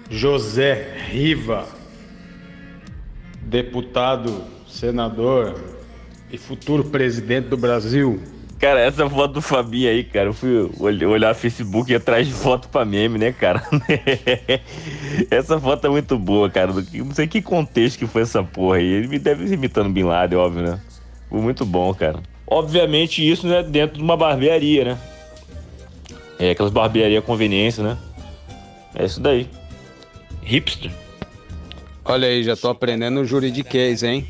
José 0.09 0.97
Riva, 1.11 1.67
deputado, 3.43 4.45
senador 4.69 5.61
e 6.31 6.39
futuro 6.39 6.85
presidente 6.85 7.49
do 7.49 7.57
Brasil. 7.57 8.23
Cara, 8.59 8.81
essa 8.81 9.09
foto 9.09 9.35
do 9.35 9.43
Fabinho 9.43 9.91
aí, 9.91 10.03
cara, 10.03 10.31
eu 10.31 10.33
fui 10.33 10.71
ol- 10.79 11.11
olhar 11.11 11.33
o 11.33 11.35
Facebook 11.35 11.93
e 11.93 11.95
atrás 11.95 12.27
de 12.27 12.33
foto 12.33 12.69
pra 12.71 12.87
meme, 12.87 13.19
né, 13.19 13.31
cara? 13.33 13.63
essa 15.31 15.61
foto 15.61 15.87
é 15.87 15.91
muito 15.91 16.19
boa, 16.19 16.49
cara. 16.49 16.73
Não 16.73 17.13
sei 17.15 17.27
que 17.27 17.43
contexto 17.43 17.99
que 17.99 18.07
foi 18.07 18.23
essa 18.23 18.43
porra 18.43 18.79
aí. 18.79 18.87
Ele 18.87 19.09
me 19.09 19.19
deve 19.19 19.53
imitando 19.53 19.91
Bin 19.91 20.05
Laden, 20.05 20.39
óbvio, 20.39 20.63
né? 20.63 20.81
Foi 21.29 21.41
muito 21.41 21.67
bom, 21.67 21.93
cara. 21.93 22.21
Obviamente 22.47 23.29
isso, 23.29 23.47
né, 23.47 23.63
dentro 23.63 23.99
de 23.99 24.03
uma 24.03 24.17
barbearia, 24.17 24.85
né? 24.85 24.99
É, 26.39 26.51
aquelas 26.51 26.73
barbearias 26.73 27.25
conveniência, 27.25 27.83
né? 27.83 27.99
É 28.95 29.05
isso 29.05 29.21
daí. 29.21 29.49
Hipster. 30.43 30.91
Olha 32.05 32.29
aí, 32.29 32.43
já 32.45 32.57
tô 32.57 32.69
aprendendo 32.69 33.25
juridiquês, 33.25 34.03
hein? 34.03 34.29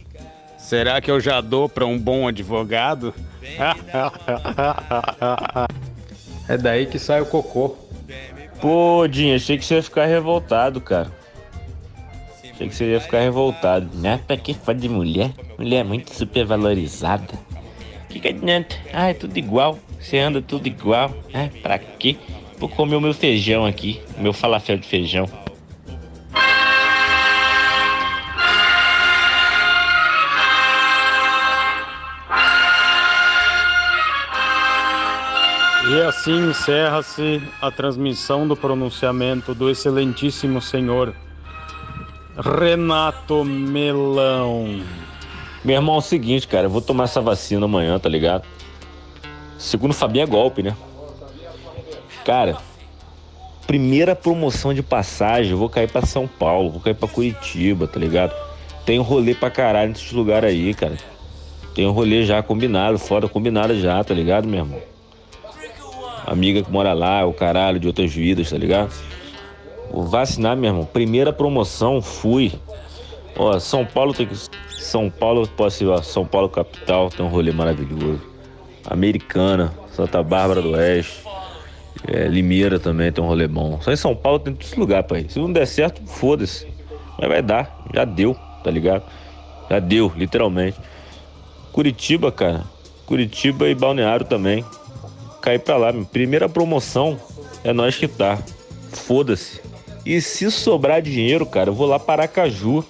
Será 0.67 1.01
que 1.01 1.09
eu 1.09 1.21
já 1.21 1.41
dou 1.41 1.69
pra 1.69 1.87
um 1.87 1.97
bom 1.97 2.27
advogado? 2.27 3.15
é 6.49 6.59
daí 6.59 6.87
que 6.87 6.99
sai 6.99 7.21
o 7.21 7.27
cocô. 7.27 7.77
Pô, 8.61 9.07
Dinho, 9.07 9.37
achei 9.37 9.57
que 9.57 9.65
você 9.65 9.77
ia 9.77 9.83
ficar 9.85 10.07
revoltado, 10.07 10.81
cara. 10.81 11.13
Achei 12.53 12.69
que 12.69 12.75
você 12.75 12.91
ia 12.91 13.01
ficar 13.01 13.21
revoltado. 13.21 13.97
Né? 13.97 14.19
Pra 14.27 14.37
que 14.37 14.55
fã 14.55 14.75
de 14.75 14.89
mulher? 14.89 15.31
Mulher 15.57 15.83
é 15.83 15.85
muito 15.85 16.13
supervalorizada. 16.13 17.35
Que 18.09 18.19
que 18.19 18.27
adianta? 18.27 18.75
Ah, 18.93 19.11
é 19.11 19.15
tudo 19.15 19.39
igual. 19.39 19.79
Você 20.01 20.19
anda 20.19 20.43
tudo 20.43 20.67
igual. 20.67 21.15
Ah, 21.33 21.49
pra 21.63 21.79
quê? 21.79 22.17
Vou 22.59 22.69
comer 22.69 22.97
o 22.97 23.01
meu 23.01 23.15
feijão 23.15 23.65
aqui. 23.65 24.03
Meu 24.19 24.33
falafel 24.33 24.79
de 24.79 24.89
feijão. 24.89 25.29
Assim 36.27 36.51
encerra-se 36.51 37.41
a 37.63 37.71
transmissão 37.71 38.49
do 38.49 38.57
pronunciamento 38.57 39.55
do 39.55 39.71
excelentíssimo 39.71 40.61
senhor 40.61 41.15
Renato 42.37 43.45
Melão. 43.45 44.83
Meu 45.65 45.77
irmão, 45.77 45.95
é 45.95 45.99
o 45.99 46.01
seguinte, 46.01 46.49
cara. 46.49 46.67
Eu 46.67 46.71
vou 46.71 46.83
tomar 46.83 47.05
essa 47.05 47.21
vacina 47.21 47.65
amanhã, 47.65 47.97
tá 48.01 48.09
ligado? 48.09 48.45
Segundo 49.57 49.93
o 49.93 49.95
Fabinho, 49.95 50.25
é 50.25 50.27
golpe, 50.27 50.65
né? 50.65 50.77
Cara, 52.25 52.57
primeira 53.65 54.17
promoção 54.17 54.75
de 54.75 54.83
passagem, 54.83 55.55
vou 55.55 55.69
cair 55.69 55.89
pra 55.89 56.05
São 56.05 56.27
Paulo, 56.27 56.71
vou 56.71 56.81
cair 56.81 56.95
pra 56.95 57.09
Curitiba, 57.09 57.87
tá 57.87 58.01
ligado? 58.01 58.35
Tem 58.85 58.99
rolê 58.99 59.33
pra 59.33 59.49
caralho 59.49 59.91
nesses 59.91 60.11
lugares 60.11 60.51
aí, 60.51 60.75
cara. 60.75 60.97
Tem 61.73 61.87
um 61.87 61.93
rolê 61.93 62.25
já 62.25 62.43
combinado, 62.43 62.99
foda 62.99 63.29
combinado 63.29 63.79
já, 63.79 64.03
tá 64.03 64.13
ligado, 64.13 64.49
meu 64.49 64.65
irmão? 64.65 64.96
Amiga 66.27 66.63
que 66.63 66.71
mora 66.71 66.93
lá, 66.93 67.25
o 67.25 67.33
caralho 67.33 67.79
de 67.79 67.87
outras 67.87 68.13
vidas, 68.13 68.51
tá 68.51 68.59
ligado? 68.59 68.93
Vou 69.91 70.05
vacinar, 70.05 70.57
meu 70.57 70.71
irmão. 70.71 70.85
Primeira 70.85 71.33
promoção, 71.33 72.03
fui. 72.03 72.53
Ó, 73.37 73.59
São 73.61 73.85
Paulo 73.85 74.13
tem 74.13 74.27
que. 74.27 74.37
São 74.71 75.09
Paulo, 75.09 75.47
posso 75.57 75.85
ir, 75.85 75.87
ó. 75.87 76.03
São 76.03 76.27
Paulo 76.27 76.49
capital, 76.49 77.09
tem 77.11 77.25
um 77.25 77.29
rolê 77.29 77.53
maravilhoso. 77.53 78.21
Americana, 78.85 79.73
Santa 79.91 80.23
Bárbara 80.23 80.61
do 80.61 80.73
Oeste. 80.73 81.25
É, 82.07 82.29
Limeira 82.29 82.79
também 82.79 83.11
tem 83.11 83.23
um 83.23 83.27
rolê 83.27 83.47
bom. 83.47 83.81
Só 83.81 83.93
em 83.93 83.97
São 83.97 84.15
Paulo 84.15 84.39
tem 84.39 84.55
todo 84.55 84.79
lugar 84.79 85.05
pra 85.05 85.21
ir. 85.21 85.31
Se 85.31 85.39
não 85.39 85.53
der 85.53 85.67
certo, 85.67 86.03
foda-se. 86.07 86.67
Mas 87.19 87.29
vai 87.29 87.43
dar. 87.43 87.85
Já 87.95 88.05
deu, 88.05 88.37
tá 88.63 88.71
ligado? 88.71 89.05
Já 89.71 89.79
deu, 89.79 90.13
literalmente. 90.17 90.79
Curitiba, 91.73 92.31
cara. 92.31 92.65
Curitiba 93.07 93.69
e 93.69 93.75
Balneário 93.75 94.27
também. 94.27 94.65
Cair 95.47 95.61
pra 95.61 95.77
lá. 95.77 95.93
Primeira 96.11 96.49
promoção 96.49 97.17
é 97.63 97.73
nós 97.73 97.95
que 97.95 98.09
tá. 98.09 98.37
Foda-se. 98.93 99.61
E 100.05 100.21
se 100.21 100.51
sobrar 100.51 101.01
dinheiro, 101.01 101.47
cara, 101.47 101.71
eu 101.71 101.75
vou 101.75 101.87
lá 101.87 102.01
para 102.01 102.25
Aracaju. 102.25 102.85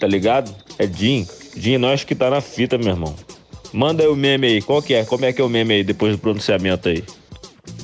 Tá 0.00 0.06
ligado? 0.06 0.50
É 0.78 0.86
Jim. 0.86 1.28
Jim, 1.54 1.76
nós 1.76 2.04
que 2.04 2.14
tá 2.14 2.30
na 2.30 2.40
fita, 2.40 2.78
meu 2.78 2.88
irmão. 2.88 3.14
Manda 3.70 4.02
aí 4.02 4.08
o 4.08 4.16
meme 4.16 4.46
aí. 4.46 4.62
Qual 4.62 4.80
que 4.80 4.94
é? 4.94 5.04
Como 5.04 5.26
é 5.26 5.32
que 5.32 5.42
é 5.42 5.44
o 5.44 5.48
meme 5.50 5.74
aí 5.74 5.84
depois 5.84 6.12
do 6.12 6.18
pronunciamento 6.18 6.88
aí? 6.88 7.04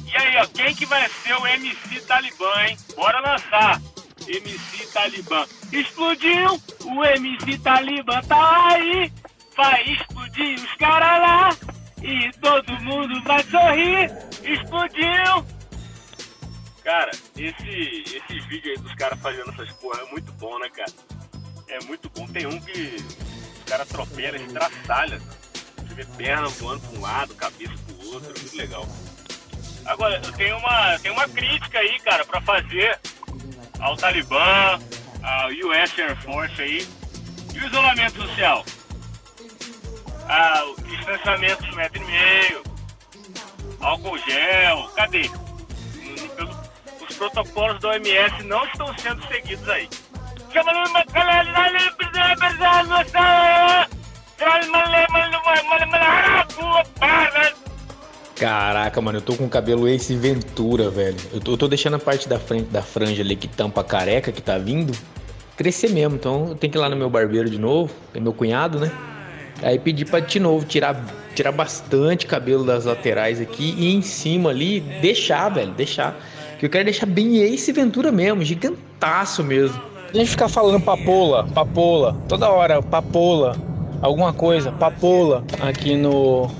E 0.07 0.17
aí, 0.17 0.37
ó, 0.38 0.47
quem 0.47 0.75
que 0.75 0.87
vai 0.87 1.07
ser 1.23 1.35
o 1.35 1.47
MC 1.47 2.01
Talibã, 2.09 2.67
hein? 2.67 2.79
Bora 2.97 3.21
lançar. 3.21 3.83
MC 4.27 4.87
Talibã. 4.95 5.45
Explodiu, 5.71 6.59
o 6.87 7.05
MC 7.05 7.59
Talibã 7.59 8.23
tá 8.23 8.69
aí. 8.69 9.12
Vai 9.55 9.83
explodir 9.93 10.55
os 10.55 10.75
caras 10.77 11.21
lá. 11.21 11.74
E 12.05 12.31
todo 12.38 12.71
mundo 12.83 13.19
vai 13.23 13.43
sorrir. 13.45 14.12
Explodiu. 14.43 15.47
Cara, 16.85 17.11
esse, 17.35 18.05
esses 18.14 18.45
vídeos 18.45 18.77
aí 18.77 18.83
dos 18.83 18.95
caras 18.95 19.19
fazendo 19.21 19.51
essas 19.53 19.71
porra 19.77 20.03
é 20.03 20.11
muito 20.11 20.31
bom, 20.33 20.59
né, 20.59 20.69
cara? 20.69 20.93
É 21.67 21.83
muito 21.85 22.11
bom. 22.11 22.27
Tem 22.27 22.47
um 22.47 22.61
que 22.61 22.97
os 22.99 23.64
caras 23.64 23.90
atropelam, 23.90 24.45
estraçalha. 24.45 25.19
Você 25.79 25.95
vê 25.95 26.05
perna 26.05 26.47
voando 26.49 26.83
pra 26.83 26.99
um 26.99 27.01
lado, 27.01 27.35
cabeça 27.37 27.73
pro 27.87 28.12
outro, 28.12 28.35
é 28.37 28.38
muito 28.38 28.55
legal. 28.55 28.87
Agora, 29.87 30.21
eu 30.23 30.33
tenho 30.33 30.59
uma, 30.59 30.99
tenho 30.99 31.14
uma 31.14 31.27
crítica 31.27 31.79
aí, 31.79 31.99
cara, 32.01 32.23
pra 32.27 32.40
fazer 32.43 33.01
ao 33.81 33.97
Talibã, 33.97 34.79
ao 35.23 35.49
US 35.49 35.99
Air 35.99 36.17
Force 36.23 36.61
aí. 36.61 36.87
E 37.55 37.59
o 37.61 37.67
isolamento 37.67 38.21
social? 38.21 38.62
Ah, 40.29 40.65
o 40.65 40.81
distanciamento 40.83 41.63
de 41.65 41.77
metro 41.77 42.03
e 42.03 42.07
meio, 42.07 42.63
álcool 43.81 44.19
gel, 44.19 44.89
cadê? 44.97 45.31
Hum, 45.97 46.49
Os 47.09 47.17
protocolos 47.17 47.81
da 47.81 47.91
OMS 47.91 48.43
não 48.45 48.65
estão 48.65 48.87
sendo 48.99 49.23
seguidos 49.29 49.69
aí. 49.69 49.89
Caraca, 58.37 59.01
mano, 59.01 59.19
eu 59.19 59.23
tô 59.23 59.35
com 59.37 59.45
o 59.45 59.49
cabelo 59.49 59.89
Ace 59.89 60.15
Ventura, 60.17 60.91
velho. 60.91 61.17
Eu 61.33 61.41
tô, 61.41 61.53
eu 61.53 61.57
tô 61.57 61.69
deixando 61.69 61.95
a 61.95 61.99
parte 61.99 62.29
da 62.29 62.39
frente 62.39 62.69
da 62.71 62.83
franja 62.83 63.23
ali 63.23 63.37
que 63.37 63.47
tampa 63.49 63.81
a 63.81 63.85
careca 63.85 64.33
que 64.33 64.43
tá 64.43 64.59
vindo 64.59 64.93
crescer 65.57 65.91
mesmo. 65.91 66.17
Então 66.17 66.49
eu 66.49 66.55
tenho 66.55 66.73
que 66.73 66.79
ir 66.79 66.81
lá 66.81 66.89
no 66.89 66.97
meu 66.97 67.09
barbeiro 67.09 67.49
de 67.49 67.59
novo, 67.59 67.93
é 68.13 68.21
meu 68.21 68.33
cunhado, 68.33 68.81
né? 68.81 68.91
Aí 69.62 69.79
pedir 69.79 70.05
pra 70.05 70.21
de 70.21 70.40
novo 70.40 70.64
tirar, 70.64 71.01
tirar 71.35 71.53
bastante 71.53 72.27
cabelo 72.27 72.64
das 72.64 72.85
laterais 72.85 73.40
aqui 73.40 73.75
e 73.79 73.95
em 73.95 74.03
cima 74.03 74.51
ali 74.51 74.81
deixar, 75.01 75.49
velho, 75.49 75.73
deixar. 75.73 76.19
Que 76.59 76.67
eu 76.67 76.71
quero 76.71 76.85
deixar 76.85 77.07
bem 77.07 77.38
Ace 77.38 77.73
Ventura 77.73 78.11
mesmo, 78.12 78.45
gigantaço 78.45 79.43
mesmo. 79.43 79.81
A 80.12 80.17
gente 80.17 80.31
ficar 80.31 80.49
falando 80.49 80.81
papola, 80.81 81.47
papola, 81.55 82.17
toda 82.29 82.49
hora, 82.49 82.81
papola, 82.83 83.57
alguma 84.01 84.33
coisa, 84.33 84.71
papola 84.71 85.45
aqui 85.61 85.97
no 85.97 86.51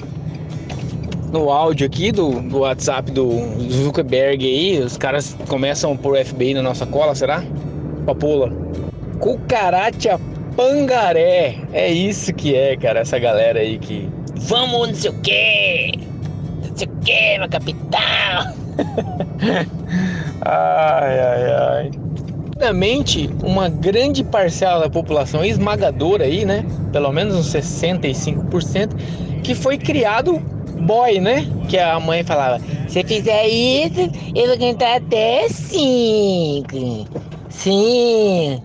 no 1.30 1.50
áudio 1.50 1.87
aqui 1.87 2.12
do, 2.12 2.40
do 2.42 2.59
WhatsApp 2.59 3.11
do 3.11 3.28
Zuckerberg 3.68 4.44
aí, 4.46 4.80
os 4.80 4.96
caras 4.96 5.37
começam 5.48 5.96
por 5.96 6.16
FBI 6.16 6.54
na 6.54 6.62
nossa 6.62 6.87
cola, 6.87 7.12
será? 7.12 7.44
Papola. 8.07 8.52
Cucaracha 9.18 10.20
Pangaré. 10.56 11.56
É 11.72 11.90
isso 11.90 12.32
que 12.32 12.54
é, 12.54 12.76
cara, 12.76 13.00
essa 13.00 13.18
galera 13.18 13.60
aí 13.60 13.78
que. 13.78 14.08
Vamos 14.36 14.88
não 14.88 14.94
sei 14.94 15.10
o 15.10 15.20
quê! 15.20 15.92
Não 16.66 16.76
sei 16.76 16.86
o 16.86 16.90
quê, 17.04 17.38
meu 17.38 17.48
capitão! 17.48 18.54
ai, 20.42 21.18
ai, 21.20 21.52
ai. 21.52 21.90
Obviamente, 22.54 23.30
uma 23.42 23.68
grande 23.68 24.22
parcela 24.22 24.80
da 24.80 24.90
população 24.90 25.44
esmagadora 25.44 26.24
aí, 26.24 26.44
né? 26.44 26.64
Pelo 26.92 27.12
menos 27.12 27.34
uns 27.36 27.52
65%, 27.52 28.90
que 29.42 29.54
foi 29.54 29.76
criado 29.76 30.38
boy, 30.84 31.20
né? 31.20 31.46
Que 31.68 31.78
a 31.78 31.98
mãe 31.98 32.22
falava: 32.22 32.60
se 32.88 33.02
fizer 33.04 33.46
isso, 33.46 34.10
eu 34.34 34.48
vou 34.48 34.58
cantar 34.58 34.98
até 34.98 35.48
cinco. 35.48 37.06
Sim. 37.48 38.60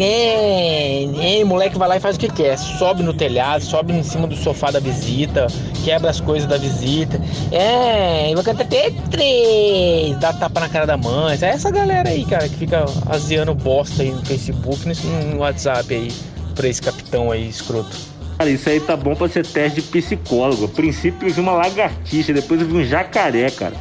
É, 0.00 1.44
moleque 1.44 1.76
vai 1.76 1.88
lá 1.88 1.96
e 1.96 2.00
faz 2.00 2.16
o 2.16 2.18
que 2.20 2.28
quer. 2.28 2.56
Sobe 2.56 3.02
no 3.02 3.12
telhado, 3.12 3.64
sobe 3.64 3.92
em 3.92 4.02
cima 4.02 4.26
do 4.26 4.36
sofá 4.36 4.70
da 4.70 4.78
visita, 4.78 5.48
quebra 5.84 6.10
as 6.10 6.20
coisas 6.20 6.48
da 6.48 6.56
visita. 6.56 7.20
É, 7.50 8.32
vou 8.34 8.44
cantar 8.44 8.62
até 8.62 8.90
três. 9.10 10.16
Dá 10.18 10.32
tapa 10.32 10.60
na 10.60 10.68
cara 10.68 10.86
da 10.86 10.96
mãe. 10.96 11.36
É 11.40 11.46
essa 11.46 11.70
galera 11.70 12.10
aí, 12.10 12.24
cara, 12.24 12.48
que 12.48 12.54
fica 12.54 12.84
aziando 13.06 13.54
bosta 13.54 14.02
aí 14.02 14.12
no 14.12 14.24
Facebook, 14.24 14.80
no 15.32 15.38
WhatsApp 15.38 15.92
aí, 15.92 16.12
pra 16.54 16.68
esse 16.68 16.80
capitão 16.80 17.32
aí 17.32 17.48
escroto. 17.48 17.96
Cara, 18.38 18.50
isso 18.50 18.68
aí 18.68 18.78
tá 18.78 18.96
bom 18.96 19.16
pra 19.16 19.28
ser 19.28 19.44
teste 19.44 19.80
de 19.80 19.88
psicólogo. 19.88 20.66
A 20.66 20.68
princípio 20.68 21.28
eu 21.28 21.34
vi 21.34 21.40
uma 21.40 21.52
lagartixa, 21.52 22.32
depois 22.32 22.60
eu 22.60 22.68
vi 22.68 22.76
um 22.76 22.84
jacaré, 22.84 23.50
cara. 23.50 23.74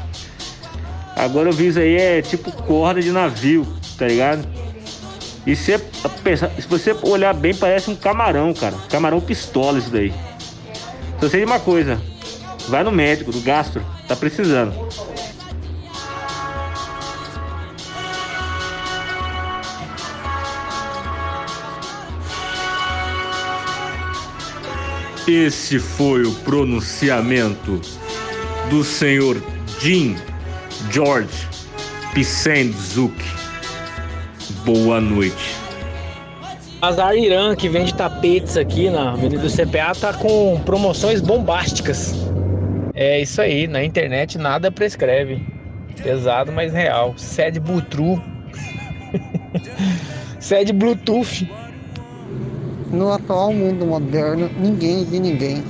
Agora 1.15 1.49
eu 1.49 1.53
vi 1.53 1.67
isso 1.67 1.79
aí, 1.79 1.95
é 1.95 2.21
tipo 2.21 2.51
corda 2.51 3.01
de 3.01 3.11
navio, 3.11 3.67
tá 3.97 4.07
ligado? 4.07 4.66
E 5.47 5.55
se, 5.55 5.77
se 5.77 6.67
você 6.67 6.91
olhar 7.03 7.33
bem, 7.33 7.55
parece 7.55 7.89
um 7.89 7.95
camarão, 7.95 8.53
cara. 8.53 8.75
Camarão 8.89 9.21
pistola 9.21 9.79
isso 9.79 9.89
daí. 9.89 10.13
Só 11.21 11.29
sei 11.29 11.39
de 11.39 11.45
uma 11.45 11.57
coisa. 11.57 12.01
Vai 12.67 12.83
no 12.83 12.91
médico, 12.91 13.31
do 13.31 13.39
gastro. 13.39 13.81
Tá 14.09 14.15
precisando. 14.15 14.73
Esse 25.25 25.79
foi 25.79 26.23
o 26.23 26.33
pronunciamento 26.35 27.79
do 28.69 28.83
senhor 28.83 29.41
Jim 29.79 30.17
George 30.91 31.47
Pissendzuk. 32.13 33.36
Boa 34.67 34.99
noite. 34.99 35.55
Azar 36.81 37.15
Irã, 37.15 37.55
que 37.55 37.69
vende 37.69 37.93
tapetes 37.93 38.57
aqui 38.57 38.89
na 38.89 39.13
Avenida 39.13 39.41
do 39.41 39.49
CPA, 39.49 39.95
tá 39.97 40.13
com 40.13 40.59
promoções 40.65 41.21
bombásticas. 41.21 42.13
É 42.93 43.21
isso 43.21 43.41
aí, 43.41 43.65
na 43.65 43.81
internet 43.81 44.37
nada 44.37 44.69
prescreve. 44.69 45.41
Pesado, 46.03 46.51
mas 46.51 46.73
real. 46.73 47.13
Sede 47.15 47.61
Bluetooth. 47.61 48.21
Sede 50.37 50.73
Bluetooth. 50.73 51.49
No 52.91 53.13
atual 53.13 53.53
mundo 53.53 53.85
moderno, 53.85 54.51
ninguém 54.59 55.05
de 55.05 55.17
ninguém. 55.17 55.63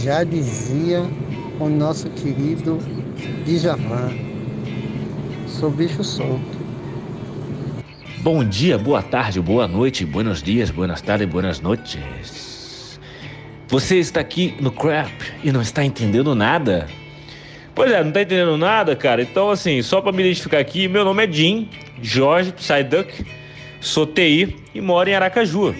Já 0.00 0.22
dizia 0.22 1.02
o 1.58 1.68
nosso 1.68 2.08
querido 2.10 2.78
Djavan. 3.44 4.12
Sou 5.48 5.72
bicho 5.72 6.04
solto. 6.04 6.53
Bom 8.24 8.42
dia, 8.42 8.78
boa 8.78 9.02
tarde, 9.02 9.38
boa 9.38 9.68
noite, 9.68 10.02
buenos 10.02 10.42
dias, 10.42 10.70
buenas 10.70 11.02
tardes, 11.02 11.28
buenas 11.28 11.60
noites. 11.60 12.98
Você 13.68 13.98
está 13.98 14.20
aqui 14.20 14.54
no 14.58 14.72
Crap 14.72 15.12
e 15.42 15.52
não 15.52 15.60
está 15.60 15.84
entendendo 15.84 16.34
nada? 16.34 16.86
Pois 17.74 17.92
é, 17.92 18.02
não 18.02 18.10
tá 18.10 18.22
entendendo 18.22 18.56
nada, 18.56 18.96
cara? 18.96 19.20
Então, 19.20 19.50
assim, 19.50 19.82
só 19.82 20.00
para 20.00 20.10
me 20.10 20.22
identificar 20.22 20.58
aqui, 20.58 20.88
meu 20.88 21.04
nome 21.04 21.26
é 21.26 21.30
Jim, 21.30 21.68
Jorge 22.00 22.50
Psyduck, 22.52 23.26
sou 23.78 24.06
TI 24.06 24.56
e 24.74 24.80
moro 24.80 25.10
em 25.10 25.14
Aracaju. 25.14 25.74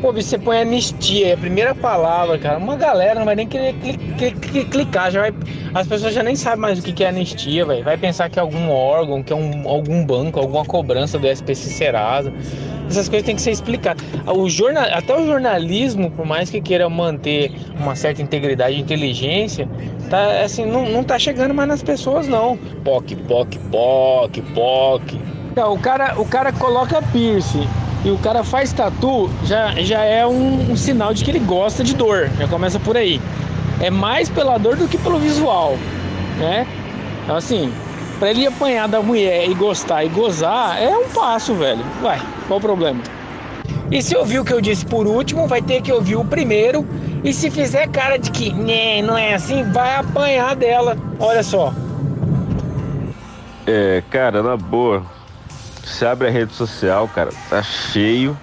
Pô, 0.00 0.12
você 0.12 0.38
põe 0.38 0.60
anistia, 0.60 1.28
é 1.28 1.32
a 1.34 1.36
primeira 1.36 1.74
palavra, 1.74 2.38
cara. 2.38 2.58
Uma 2.58 2.76
galera 2.76 3.14
não 3.14 3.24
vai 3.24 3.36
nem 3.36 3.46
querer 3.46 3.74
clicar, 4.70 5.10
já 5.10 5.20
vai, 5.20 5.34
as 5.74 5.86
pessoas 5.86 6.12
já 6.12 6.22
nem 6.22 6.34
sabem 6.34 6.60
mais 6.60 6.78
o 6.78 6.82
que 6.82 7.04
é 7.04 7.08
anistia, 7.08 7.64
véio. 7.64 7.84
vai 7.84 7.96
pensar 7.96 8.28
que 8.28 8.38
é 8.38 8.42
algum 8.42 8.70
órgão, 8.70 9.22
que 9.22 9.32
é 9.32 9.36
um, 9.36 9.68
algum 9.68 10.04
banco, 10.04 10.40
alguma 10.40 10.64
cobrança 10.64 11.18
do 11.18 11.26
SPC 11.26 11.70
Serasa. 11.70 12.32
Essas 12.88 13.08
coisas 13.08 13.24
têm 13.24 13.36
que 13.36 13.42
ser 13.42 13.52
explicadas. 13.52 14.04
O 14.26 14.50
jornal, 14.50 14.84
até 14.92 15.16
o 15.16 15.24
jornalismo, 15.24 16.10
por 16.10 16.26
mais 16.26 16.50
que 16.50 16.60
queira 16.60 16.88
manter 16.88 17.52
uma 17.78 17.94
certa 17.94 18.20
integridade 18.20 18.76
e 18.76 18.80
inteligência, 18.80 19.68
tá, 20.10 20.42
assim, 20.42 20.66
não, 20.66 20.88
não 20.88 21.02
tá 21.02 21.18
chegando 21.18 21.54
mais 21.54 21.68
nas 21.68 21.82
pessoas, 21.82 22.28
não. 22.28 22.56
POC, 22.84 23.16
POC, 23.16 23.58
POC, 23.70 24.42
POC. 24.42 25.20
Não, 25.56 25.74
o 25.74 25.78
cara, 25.78 26.20
o 26.20 26.26
cara 26.26 26.52
coloca 26.52 27.00
piercing 27.12 27.68
e 28.04 28.10
o 28.10 28.18
cara 28.18 28.42
faz 28.42 28.72
tatu, 28.72 29.30
já, 29.44 29.74
já 29.76 30.02
é 30.02 30.26
um, 30.26 30.72
um, 30.72 30.76
sinal 30.76 31.14
de 31.14 31.24
que 31.24 31.30
ele 31.30 31.38
gosta 31.38 31.84
de 31.84 31.94
dor. 31.94 32.28
Já 32.38 32.48
começa 32.48 32.80
por 32.80 32.96
aí. 32.96 33.20
É 33.80 33.90
mais 33.90 34.28
pela 34.28 34.58
dor 34.58 34.76
do 34.76 34.88
que 34.88 34.98
pelo 34.98 35.18
visual, 35.18 35.76
né? 36.38 36.66
Então, 37.22 37.36
assim, 37.36 37.72
pra 38.18 38.30
ele 38.30 38.46
apanhar 38.46 38.88
da 38.88 39.00
mulher 39.00 39.48
e 39.48 39.54
gostar 39.54 40.04
e 40.04 40.08
gozar, 40.08 40.82
é 40.82 40.96
um 40.96 41.08
passo, 41.08 41.54
velho. 41.54 41.84
Vai, 42.00 42.20
qual 42.48 42.58
o 42.58 42.62
problema? 42.62 43.00
E 43.90 44.02
se 44.02 44.16
ouvir 44.16 44.40
o 44.40 44.44
que 44.44 44.52
eu 44.52 44.60
disse 44.60 44.84
por 44.84 45.06
último, 45.06 45.46
vai 45.46 45.62
ter 45.62 45.80
que 45.80 45.92
ouvir 45.92 46.16
o 46.16 46.24
primeiro. 46.24 46.84
E 47.22 47.32
se 47.32 47.50
fizer 47.50 47.88
cara 47.88 48.18
de 48.18 48.30
que 48.32 48.52
né, 48.52 49.00
não 49.00 49.16
é 49.16 49.34
assim, 49.34 49.62
vai 49.70 49.96
apanhar 49.96 50.56
dela. 50.56 50.96
Olha 51.20 51.42
só. 51.42 51.72
É, 53.64 54.02
cara, 54.10 54.42
na 54.42 54.56
boa. 54.56 55.04
Você 55.84 56.06
abre 56.06 56.28
a 56.28 56.30
rede 56.30 56.52
social, 56.52 57.08
cara, 57.08 57.30
tá 57.50 57.62
cheio 57.62 58.38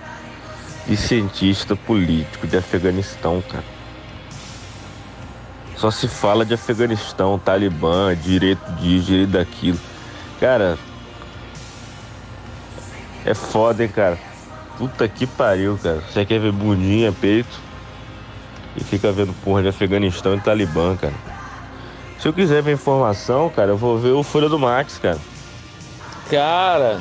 de 0.85 0.97
cientista 0.97 1.75
político 1.75 2.47
de 2.47 2.57
Afeganistão, 2.57 3.41
cara. 3.41 3.63
Só 5.75 5.89
se 5.89 6.07
fala 6.07 6.45
de 6.45 6.53
Afeganistão, 6.53 7.39
Talibã, 7.39 8.13
direito 8.15 8.69
disso, 8.73 9.05
direito 9.05 9.31
daquilo. 9.31 9.79
Cara, 10.39 10.77
é 13.25 13.33
foda, 13.33 13.83
hein, 13.83 13.89
cara. 13.89 14.19
Puta 14.77 15.07
que 15.07 15.25
pariu, 15.25 15.79
cara. 15.81 16.01
Você 16.01 16.25
quer 16.25 16.39
ver 16.39 16.51
bundinha, 16.51 17.11
peito 17.11 17.69
e 18.75 18.83
fica 18.83 19.11
vendo 19.11 19.33
porra 19.43 19.61
de 19.61 19.69
Afeganistão 19.69 20.35
e 20.35 20.41
Talibã, 20.41 20.95
cara. 20.97 21.13
Se 22.19 22.27
eu 22.27 22.33
quiser 22.33 22.61
ver 22.61 22.73
informação, 22.73 23.49
cara, 23.49 23.71
eu 23.71 23.77
vou 23.77 23.97
ver 23.97 24.11
o 24.11 24.23
Folha 24.23 24.49
do 24.49 24.59
Max, 24.59 24.97
cara. 24.97 25.19
Cara, 26.29 26.99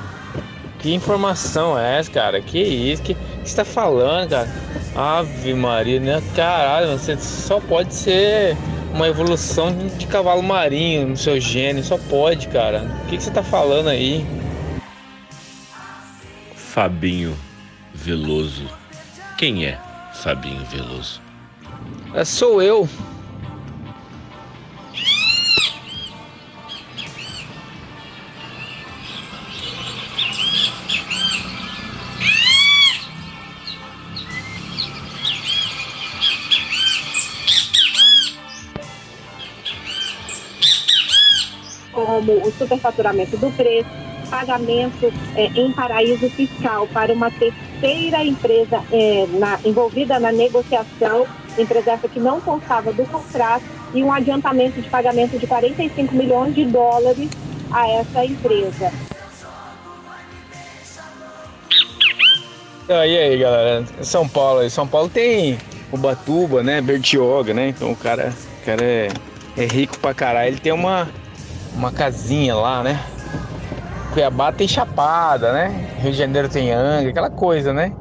que 0.79 0.95
informação 0.95 1.79
é 1.79 1.99
essa, 1.99 2.11
cara? 2.11 2.41
Que 2.41 2.59
isso? 2.59 3.03
Que, 3.03 3.15
que 3.15 3.21
você 3.45 3.57
tá 3.57 3.65
falando, 3.65 4.31
cara? 4.31 4.49
Ave 4.95 5.55
Maria, 5.55 6.01
né? 6.01 6.23
Caralho, 6.35 6.99
você 6.99 7.17
só 7.19 7.61
pode 7.61 7.95
ser 7.95 8.57
uma 8.93 9.09
evolução 9.09 9.73
de, 9.73 9.91
de 9.91 10.07
cavalo 10.07 10.43
marinho 10.43 11.09
no 11.09 11.17
seu 11.17 11.41
gênio. 11.41 11.83
Só 11.83 11.99
pode, 11.99 12.49
cara. 12.49 12.85
O 13.05 13.09
que, 13.09 13.17
que 13.17 13.23
você 13.23 13.31
tá 13.31 13.43
falando 13.43 13.89
aí? 13.89 14.27
Fabinho 16.55 17.37
Veloso. 17.93 18.69
Quem 19.37 19.67
é 19.67 19.79
Fabinho 20.15 20.65
Veloso? 20.67 21.21
É, 22.15 22.25
sou 22.25 22.63
eu. 22.63 22.89
Como 42.09 42.33
o 42.43 42.51
superfaturamento 42.53 43.37
do 43.37 43.51
preço, 43.55 43.91
pagamento 44.31 45.13
é, 45.37 45.45
em 45.55 45.71
paraíso 45.73 46.31
fiscal 46.31 46.87
para 46.87 47.13
uma 47.13 47.31
terceira 47.31 48.25
empresa 48.25 48.83
é, 48.91 49.27
na- 49.39 49.61
envolvida 49.63 50.19
na 50.19 50.33
negociação, 50.33 51.27
empresa 51.59 51.93
essa 51.93 52.09
que 52.09 52.19
não 52.19 52.41
constava 52.41 52.91
do 52.95 53.05
contrato, 53.05 53.63
e 53.93 54.03
um 54.03 54.11
adiantamento 54.11 54.81
de 54.81 54.89
pagamento 54.89 55.39
de 55.39 55.47
45 55.47 56.15
milhões 56.15 56.55
de 56.55 56.65
dólares 56.65 57.29
a 57.71 57.87
essa 57.91 58.25
empresa. 58.25 58.91
Ah, 62.89 63.07
e 63.07 63.19
aí, 63.19 63.39
galera? 63.39 63.85
São 64.03 64.27
Paulo. 64.27 64.69
São 64.71 64.89
Paulo 64.89 65.11
tem 65.11 65.59
Ubatuba, 65.93 66.63
né? 66.63 66.81
Bertioga, 66.81 67.53
né? 67.53 67.69
Então 67.69 67.93
o 67.93 67.97
cara, 67.97 68.33
o 68.63 68.65
cara 68.65 68.83
é, 68.83 69.09
é 69.59 69.65
rico 69.67 69.99
pra 69.99 70.15
caralho. 70.15 70.49
Ele 70.49 70.59
tem 70.61 70.73
uma, 70.73 71.07
uma 71.79 71.93
casinha 71.93 72.55
lá, 72.57 72.83
né? 72.83 73.01
Cuiabá 74.13 74.53
tem 74.53 74.67
Chapada, 74.67 75.53
né? 75.53 75.89
Rio 76.01 76.11
de 76.11 76.19
Janeiro 76.19 76.49
tem 76.49 76.73
Angra, 76.73 77.11
aquela 77.11 77.31
coisa, 77.31 77.73
né? 77.73 77.93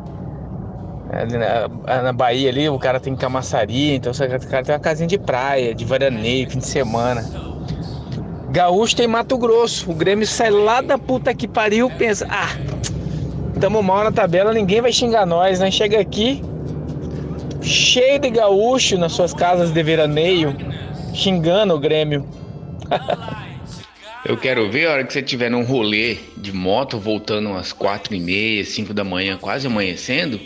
Ali 1.11 1.37
na, 1.37 2.01
na 2.01 2.11
Bahia 2.11 2.49
ali, 2.49 2.67
o 2.67 2.79
cara 2.79 2.99
tem 2.99 3.15
camaçaria, 3.15 3.95
então 3.95 4.11
o 4.11 4.49
cara 4.49 4.63
tem 4.63 4.73
uma 4.73 4.79
casinha 4.79 5.07
de 5.07 5.17
praia, 5.17 5.73
de 5.73 5.85
veraneio, 5.85 6.49
fim 6.49 6.59
de 6.59 6.65
semana. 6.65 7.23
Gaúcho 8.49 8.95
tem 8.95 9.07
Mato 9.07 9.37
Grosso. 9.37 9.89
O 9.91 9.93
Grêmio 9.93 10.25
sai 10.25 10.49
lá 10.49 10.81
da 10.81 10.97
puta 10.97 11.33
que 11.33 11.47
pariu, 11.47 11.89
pensa, 11.91 12.27
ah, 12.29 12.49
tamo 13.59 13.81
mal 13.83 14.03
na 14.03 14.11
tabela, 14.11 14.53
ninguém 14.53 14.81
vai 14.81 14.91
xingar 14.91 15.25
nós, 15.25 15.59
né? 15.59 15.69
Chega 15.69 15.99
aqui, 15.99 16.43
cheio 17.61 18.19
de 18.19 18.29
gaúcho 18.29 18.97
nas 18.97 19.11
suas 19.13 19.33
casas 19.33 19.71
de 19.71 19.83
veraneio, 19.83 20.55
xingando 21.13 21.73
o 21.75 21.79
Grêmio. 21.79 22.25
Eu 24.27 24.35
quero 24.35 24.69
ver 24.69 24.87
a 24.87 24.91
hora 24.91 25.03
que 25.05 25.13
você 25.13 25.21
estiver 25.21 25.49
num 25.49 25.63
rolê 25.63 26.17
de 26.35 26.51
moto, 26.51 26.99
voltando 26.99 27.47
umas 27.47 27.71
quatro 27.71 28.13
e 28.13 28.19
meia, 28.19 28.65
cinco 28.65 28.93
da 28.93 29.01
manhã, 29.01 29.37
quase 29.37 29.67
amanhecendo, 29.67 30.37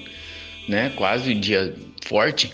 né? 0.70 0.91
Quase 0.96 1.34
dia 1.34 1.74
forte. 2.06 2.54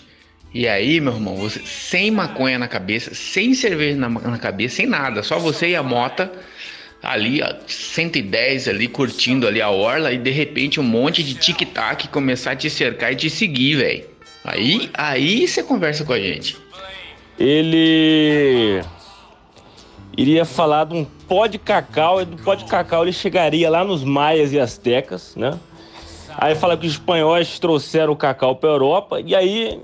E 0.54 0.66
aí, 0.66 0.98
meu 1.02 1.12
irmão, 1.12 1.36
você 1.36 1.60
sem 1.66 2.10
maconha 2.10 2.58
na 2.58 2.66
cabeça, 2.66 3.14
sem 3.14 3.52
cerveja 3.52 3.98
na, 3.98 4.08
na 4.08 4.38
cabeça, 4.38 4.76
sem 4.76 4.86
nada, 4.86 5.22
só 5.22 5.38
você 5.38 5.68
e 5.68 5.76
a 5.76 5.82
mota 5.82 6.32
ali, 7.02 7.42
ó, 7.42 7.54
110 7.66 8.66
ali, 8.66 8.88
curtindo 8.88 9.46
ali 9.46 9.60
a 9.60 9.68
orla, 9.68 10.10
e 10.10 10.16
de 10.16 10.30
repente 10.30 10.80
um 10.80 10.82
monte 10.82 11.22
de 11.22 11.34
tic-tac 11.34 12.08
começar 12.08 12.52
a 12.52 12.56
te 12.56 12.70
cercar 12.70 13.12
e 13.12 13.16
te 13.16 13.28
seguir, 13.28 13.76
velho. 13.76 14.04
Aí, 14.42 14.88
aí 14.94 15.46
você 15.46 15.62
conversa 15.62 16.06
com 16.06 16.14
a 16.14 16.18
gente. 16.18 16.56
Ele 17.38 18.82
iria 20.16 20.46
falar 20.46 20.84
de 20.84 20.94
um 20.94 21.17
pó 21.28 21.46
de 21.46 21.58
cacau, 21.58 22.22
e 22.22 22.24
do 22.24 22.36
pó 22.38 22.54
de 22.54 22.64
cacau 22.64 23.02
ele 23.02 23.12
chegaria 23.12 23.68
lá 23.68 23.84
nos 23.84 24.02
maias 24.02 24.52
e 24.52 24.58
astecas, 24.58 25.36
né? 25.36 25.58
Aí 26.36 26.54
fala 26.54 26.76
que 26.76 26.86
os 26.86 26.92
espanhóis 26.92 27.58
trouxeram 27.58 28.12
o 28.12 28.16
cacau 28.16 28.56
para 28.56 28.70
Europa 28.70 29.20
e 29.20 29.34
aí 29.34 29.80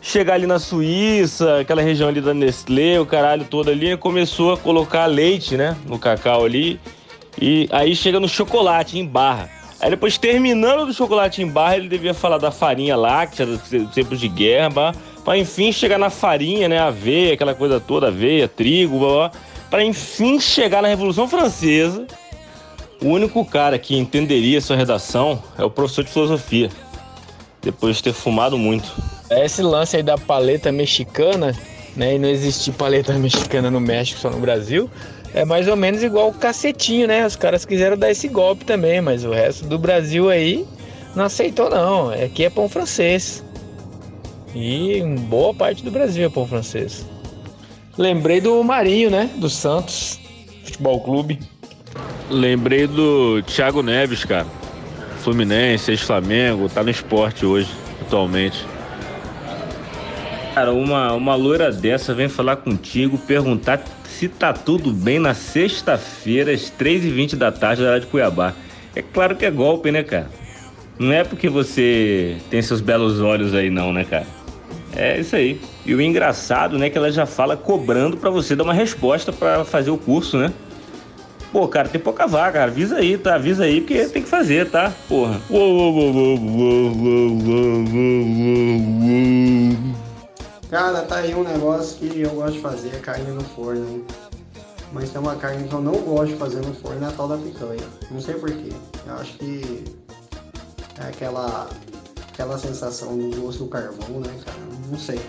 chegar 0.00 0.34
ali 0.34 0.46
na 0.46 0.58
Suíça, 0.58 1.60
aquela 1.60 1.80
região 1.80 2.08
ali 2.08 2.20
da 2.20 2.34
Nestlé, 2.34 2.98
o 2.98 3.06
caralho 3.06 3.44
todo 3.44 3.70
ali, 3.70 3.96
começou 3.96 4.52
a 4.52 4.56
colocar 4.56 5.06
leite, 5.06 5.56
né, 5.56 5.76
no 5.86 5.98
cacau 5.98 6.44
ali. 6.44 6.80
E 7.40 7.68
aí 7.70 7.94
chega 7.94 8.18
no 8.18 8.28
chocolate 8.28 8.98
em 8.98 9.06
barra. 9.06 9.48
Aí 9.80 9.90
depois, 9.90 10.18
terminando 10.18 10.86
do 10.86 10.92
chocolate 10.92 11.42
em 11.42 11.46
barra, 11.46 11.76
ele 11.76 11.88
devia 11.88 12.14
falar 12.14 12.38
da 12.38 12.50
farinha 12.50 12.96
láctea, 12.96 13.46
dos 13.46 13.94
tempos 13.94 14.18
de 14.20 14.28
guerra, 14.28 14.94
pra 15.24 15.36
enfim 15.36 15.72
chegar 15.72 15.98
na 15.98 16.10
farinha, 16.10 16.68
né, 16.68 16.78
aveia, 16.78 17.34
aquela 17.34 17.54
coisa 17.54 17.78
toda, 17.78 18.08
aveia, 18.08 18.48
trigo, 18.48 18.98
blá, 18.98 19.08
blá, 19.08 19.32
pra 19.72 19.82
enfim 19.82 20.38
chegar 20.38 20.82
na 20.82 20.88
Revolução 20.88 21.26
Francesa. 21.26 22.06
O 23.00 23.06
único 23.06 23.42
cara 23.42 23.78
que 23.78 23.96
entenderia 23.96 24.58
essa 24.58 24.76
redação 24.76 25.42
é 25.56 25.64
o 25.64 25.70
professor 25.70 26.04
de 26.04 26.10
filosofia, 26.10 26.68
depois 27.62 27.96
de 27.96 28.02
ter 28.02 28.12
fumado 28.12 28.58
muito. 28.58 28.94
Esse 29.30 29.62
lance 29.62 29.96
aí 29.96 30.02
da 30.02 30.18
paleta 30.18 30.70
mexicana, 30.70 31.56
né? 31.96 32.16
E 32.16 32.18
não 32.18 32.28
existir 32.28 32.72
paleta 32.72 33.14
mexicana 33.18 33.70
no 33.70 33.80
México, 33.80 34.20
só 34.20 34.28
no 34.28 34.38
Brasil. 34.38 34.90
É 35.32 35.42
mais 35.42 35.66
ou 35.66 35.74
menos 35.74 36.02
igual 36.02 36.28
o 36.28 36.34
cacetinho, 36.34 37.08
né? 37.08 37.26
Os 37.26 37.34
caras 37.34 37.64
quiseram 37.64 37.96
dar 37.96 38.10
esse 38.10 38.28
golpe 38.28 38.66
também, 38.66 39.00
mas 39.00 39.24
o 39.24 39.30
resto 39.30 39.64
do 39.64 39.78
Brasil 39.78 40.28
aí 40.28 40.66
não 41.16 41.24
aceitou 41.24 41.70
não. 41.70 42.10
Aqui 42.10 42.44
é 42.44 42.50
pão 42.50 42.68
francês. 42.68 43.42
E 44.54 45.02
boa 45.30 45.54
parte 45.54 45.82
do 45.82 45.90
Brasil 45.90 46.26
é 46.26 46.28
pão 46.28 46.46
francês. 46.46 47.06
Lembrei 47.96 48.40
do 48.40 48.62
Marinho, 48.62 49.10
né? 49.10 49.30
Do 49.36 49.50
Santos 49.50 50.18
Futebol 50.64 51.00
Clube. 51.00 51.38
Lembrei 52.30 52.86
do 52.86 53.42
Thiago 53.42 53.82
Neves, 53.82 54.24
cara. 54.24 54.46
Fluminense, 55.18 55.90
ex-Flamengo, 55.90 56.68
tá 56.68 56.82
no 56.82 56.90
esporte 56.90 57.44
hoje, 57.44 57.68
atualmente. 58.00 58.64
Cara, 60.54 60.72
uma, 60.72 61.12
uma 61.12 61.34
loira 61.34 61.70
dessa 61.70 62.14
vem 62.14 62.28
falar 62.28 62.56
contigo, 62.56 63.16
perguntar 63.18 63.82
se 64.04 64.28
tá 64.28 64.52
tudo 64.52 64.90
bem 64.90 65.18
na 65.18 65.34
sexta-feira, 65.34 66.52
às 66.52 66.70
3h20 66.70 67.36
da 67.36 67.52
tarde, 67.52 67.82
na 67.82 67.98
de 67.98 68.06
Cuiabá. 68.06 68.52
É 68.94 69.02
claro 69.02 69.36
que 69.36 69.44
é 69.44 69.50
golpe, 69.50 69.90
né, 69.90 70.02
cara? 70.02 70.30
Não 70.98 71.12
é 71.12 71.24
porque 71.24 71.48
você 71.48 72.36
tem 72.50 72.60
seus 72.62 72.80
belos 72.80 73.20
olhos 73.20 73.54
aí, 73.54 73.70
não, 73.70 73.92
né, 73.92 74.04
cara? 74.04 74.26
É 74.94 75.18
isso 75.18 75.34
aí. 75.34 75.60
E 75.86 75.94
o 75.94 76.00
engraçado, 76.00 76.78
né, 76.78 76.90
que 76.90 76.98
ela 76.98 77.10
já 77.10 77.24
fala 77.24 77.56
cobrando 77.56 78.16
para 78.16 78.30
você 78.30 78.54
dar 78.54 78.64
uma 78.64 78.74
resposta 78.74 79.32
para 79.32 79.64
fazer 79.64 79.90
o 79.90 79.96
curso, 79.96 80.38
né? 80.38 80.52
Pô, 81.50 81.68
cara, 81.68 81.88
tem 81.88 82.00
pouca 82.00 82.26
vaga, 82.26 82.52
cara. 82.52 82.70
Avisa 82.70 82.96
aí, 82.96 83.18
tá? 83.18 83.34
Avisa 83.34 83.64
aí, 83.64 83.80
porque 83.80 84.06
tem 84.06 84.22
que 84.22 84.28
fazer, 84.28 84.70
tá? 84.70 84.92
Porra. 85.06 85.38
Cara, 90.70 91.02
tá 91.02 91.16
aí 91.16 91.34
um 91.34 91.44
negócio 91.44 91.98
que 91.98 92.20
eu 92.20 92.30
gosto 92.30 92.54
de 92.54 92.60
fazer, 92.60 93.00
carne 93.02 93.30
no 93.32 93.42
forno, 93.42 93.86
hein? 93.86 94.04
Mas 94.94 95.10
tem 95.10 95.20
uma 95.20 95.36
carne 95.36 95.68
que 95.68 95.74
eu 95.74 95.82
não 95.82 95.92
gosto 95.92 96.32
de 96.32 96.36
fazer 96.36 96.60
no 96.64 96.72
forno, 96.74 97.04
é 97.04 97.08
a 97.08 97.12
tal 97.12 97.28
da 97.28 97.36
picanha. 97.36 97.84
Não 98.10 98.20
sei 98.20 98.34
porquê. 98.34 98.72
Eu 99.06 99.14
acho 99.14 99.34
que 99.34 99.84
é 100.98 101.08
aquela 101.08 101.68
aquela 102.42 102.58
sensação 102.58 103.16
do 103.16 103.40
gosto 103.40 103.64
do 103.64 103.68
carvão, 103.68 104.20
né, 104.20 104.34
cara? 104.44 104.58
Não 104.90 104.98
sei. 104.98 105.20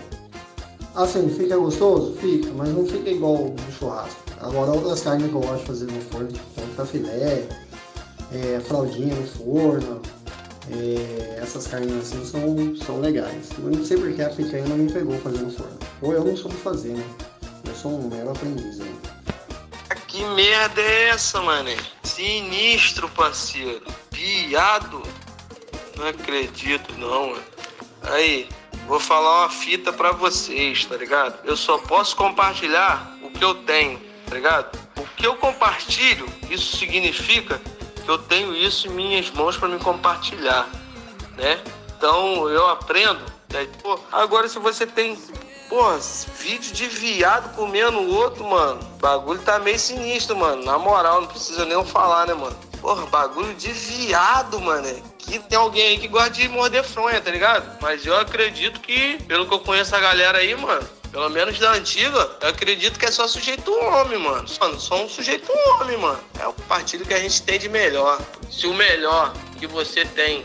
Assim, 0.94 1.28
fica 1.28 1.56
gostoso? 1.56 2.16
Fica, 2.20 2.50
mas 2.52 2.68
não 2.68 2.84
fica 2.86 3.10
igual 3.10 3.54
no 3.54 3.72
churrasco. 3.72 4.20
Agora, 4.40 4.72
outras 4.72 5.00
carnes 5.00 5.30
que 5.30 5.34
eu 5.34 5.40
gosto 5.40 5.60
de 5.60 5.66
fazer 5.66 5.92
no 5.92 6.00
forno, 6.02 6.28
tipo 6.28 6.86
filé, 6.86 7.48
é, 8.32 8.60
fraldinha 8.60 9.14
no 9.14 9.26
forno, 9.26 10.02
é, 10.70 11.38
essas 11.40 11.66
carnes 11.66 11.92
assim 11.94 12.24
são, 12.24 12.76
são 12.84 13.00
legais. 13.00 13.48
Eu 13.58 13.70
não 13.70 13.84
sei 13.84 13.96
porque 13.96 14.22
a 14.22 14.30
picanha 14.30 14.66
não 14.66 14.76
me 14.76 14.92
pegou 14.92 15.18
fazendo 15.18 15.50
forno. 15.50 15.78
Ou 16.02 16.12
eu 16.12 16.24
não 16.24 16.36
soube 16.36 16.56
fazer, 16.56 16.94
né? 16.94 17.04
Eu 17.66 17.74
sou 17.74 17.92
um 17.92 18.08
mero 18.08 18.30
aprendiz 18.30 18.80
ainda. 18.80 19.14
Que 20.08 20.24
merda 20.26 20.80
é 20.80 21.08
essa, 21.08 21.40
mané? 21.42 21.76
Sinistro, 22.04 23.08
parceiro. 23.10 23.82
Viado. 24.12 25.02
Não 25.96 26.08
acredito, 26.08 26.92
não. 26.98 27.36
Aí, 28.02 28.48
vou 28.86 29.00
falar 29.00 29.42
uma 29.42 29.50
fita 29.50 29.92
pra 29.92 30.12
vocês, 30.12 30.84
tá 30.84 30.96
ligado? 30.96 31.38
Eu 31.44 31.56
só 31.56 31.78
posso 31.78 32.16
compartilhar 32.16 33.16
o 33.22 33.30
que 33.30 33.44
eu 33.44 33.54
tenho, 33.54 34.00
tá 34.26 34.34
ligado? 34.34 34.78
O 34.96 35.06
que 35.16 35.26
eu 35.26 35.36
compartilho, 35.36 36.26
isso 36.50 36.76
significa 36.76 37.60
que 38.04 38.10
eu 38.10 38.18
tenho 38.18 38.54
isso 38.54 38.88
em 38.88 38.90
minhas 38.90 39.30
mãos 39.30 39.56
pra 39.56 39.68
me 39.68 39.78
compartilhar, 39.78 40.68
né? 41.36 41.60
Então 41.96 42.48
eu 42.48 42.68
aprendo. 42.68 43.20
Né? 43.50 43.68
Pô, 43.82 43.98
agora 44.12 44.48
se 44.48 44.58
você 44.58 44.86
tem, 44.86 45.16
porra, 45.68 45.98
vídeo 46.38 46.74
de 46.74 46.86
viado 46.88 47.54
comendo 47.54 47.98
o 47.98 48.14
outro, 48.14 48.44
mano, 48.44 48.80
o 48.80 48.98
bagulho 48.98 49.40
tá 49.40 49.58
meio 49.58 49.78
sinistro, 49.78 50.36
mano. 50.36 50.64
Na 50.64 50.78
moral, 50.78 51.22
não 51.22 51.28
precisa 51.28 51.64
nem 51.64 51.82
falar, 51.84 52.26
né, 52.26 52.34
mano? 52.34 52.56
Porra, 52.84 53.06
bagulho 53.06 53.54
de 53.54 53.72
viado, 53.72 54.60
mano. 54.60 54.86
Que 55.16 55.38
tem 55.38 55.56
alguém 55.56 55.86
aí 55.86 55.98
que 55.98 56.06
gosta 56.06 56.28
de 56.28 56.46
morder 56.50 56.84
fronha, 56.84 57.18
tá 57.18 57.30
ligado? 57.30 57.78
Mas 57.80 58.04
eu 58.04 58.14
acredito 58.14 58.78
que, 58.78 59.16
pelo 59.26 59.48
que 59.48 59.54
eu 59.54 59.60
conheço 59.60 59.96
a 59.96 60.00
galera 60.00 60.36
aí, 60.36 60.54
mano, 60.54 60.86
pelo 61.10 61.30
menos 61.30 61.58
da 61.58 61.72
antiga, 61.72 62.30
eu 62.42 62.48
acredito 62.50 62.98
que 62.98 63.06
é 63.06 63.10
só 63.10 63.26
sujeito 63.26 63.72
homem, 63.72 64.18
mano. 64.18 64.46
Mano, 64.60 64.78
só 64.78 65.02
um 65.02 65.08
sujeito 65.08 65.50
homem, 65.80 65.96
mano. 65.96 66.18
É 66.38 66.46
o 66.46 66.52
partido 66.52 67.06
que 67.06 67.14
a 67.14 67.18
gente 67.18 67.40
tem 67.40 67.58
de 67.58 67.70
melhor. 67.70 68.20
Se 68.50 68.66
o 68.66 68.74
melhor 68.74 69.32
que 69.58 69.66
você 69.66 70.04
tem 70.04 70.44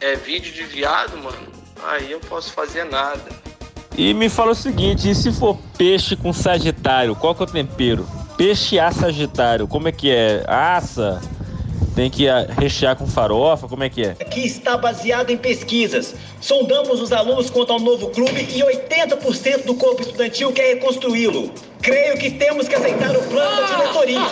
é 0.00 0.14
vídeo 0.14 0.52
de 0.52 0.62
viado, 0.62 1.18
mano, 1.18 1.48
aí 1.88 2.12
eu 2.12 2.20
posso 2.20 2.52
fazer 2.52 2.84
nada. 2.84 3.28
E 3.98 4.14
me 4.14 4.28
fala 4.28 4.52
o 4.52 4.54
seguinte, 4.54 5.10
e 5.10 5.14
se 5.16 5.32
for 5.32 5.58
peixe 5.76 6.14
com 6.14 6.32
sagitário, 6.32 7.16
qual 7.16 7.34
que 7.34 7.42
é 7.42 7.46
o 7.46 7.50
tempero? 7.50 8.19
Peixe 8.40 8.78
a 8.78 8.90
sagitário, 8.90 9.68
como 9.68 9.88
é 9.88 9.92
que 9.92 10.10
é? 10.10 10.42
Assa? 10.48 11.20
Tem 11.94 12.08
que 12.08 12.24
rechear 12.58 12.96
com 12.96 13.06
farofa? 13.06 13.68
Como 13.68 13.84
é 13.84 13.90
que 13.90 14.02
é? 14.02 14.14
que 14.14 14.40
está 14.40 14.78
baseado 14.78 15.28
em 15.28 15.36
pesquisas. 15.36 16.14
Sondamos 16.40 17.02
os 17.02 17.12
alunos 17.12 17.50
quanto 17.50 17.74
ao 17.74 17.78
novo 17.78 18.08
clube 18.08 18.40
e 18.40 18.62
80% 18.62 19.66
do 19.66 19.74
corpo 19.74 20.00
estudantil 20.00 20.52
quer 20.52 20.76
reconstruí-lo. 20.76 21.52
Creio 21.82 22.16
que 22.16 22.30
temos 22.30 22.66
que 22.66 22.74
aceitar 22.74 23.14
o 23.14 23.20
plano 23.24 23.60
da 23.60 23.76
diretoria. 23.76 24.26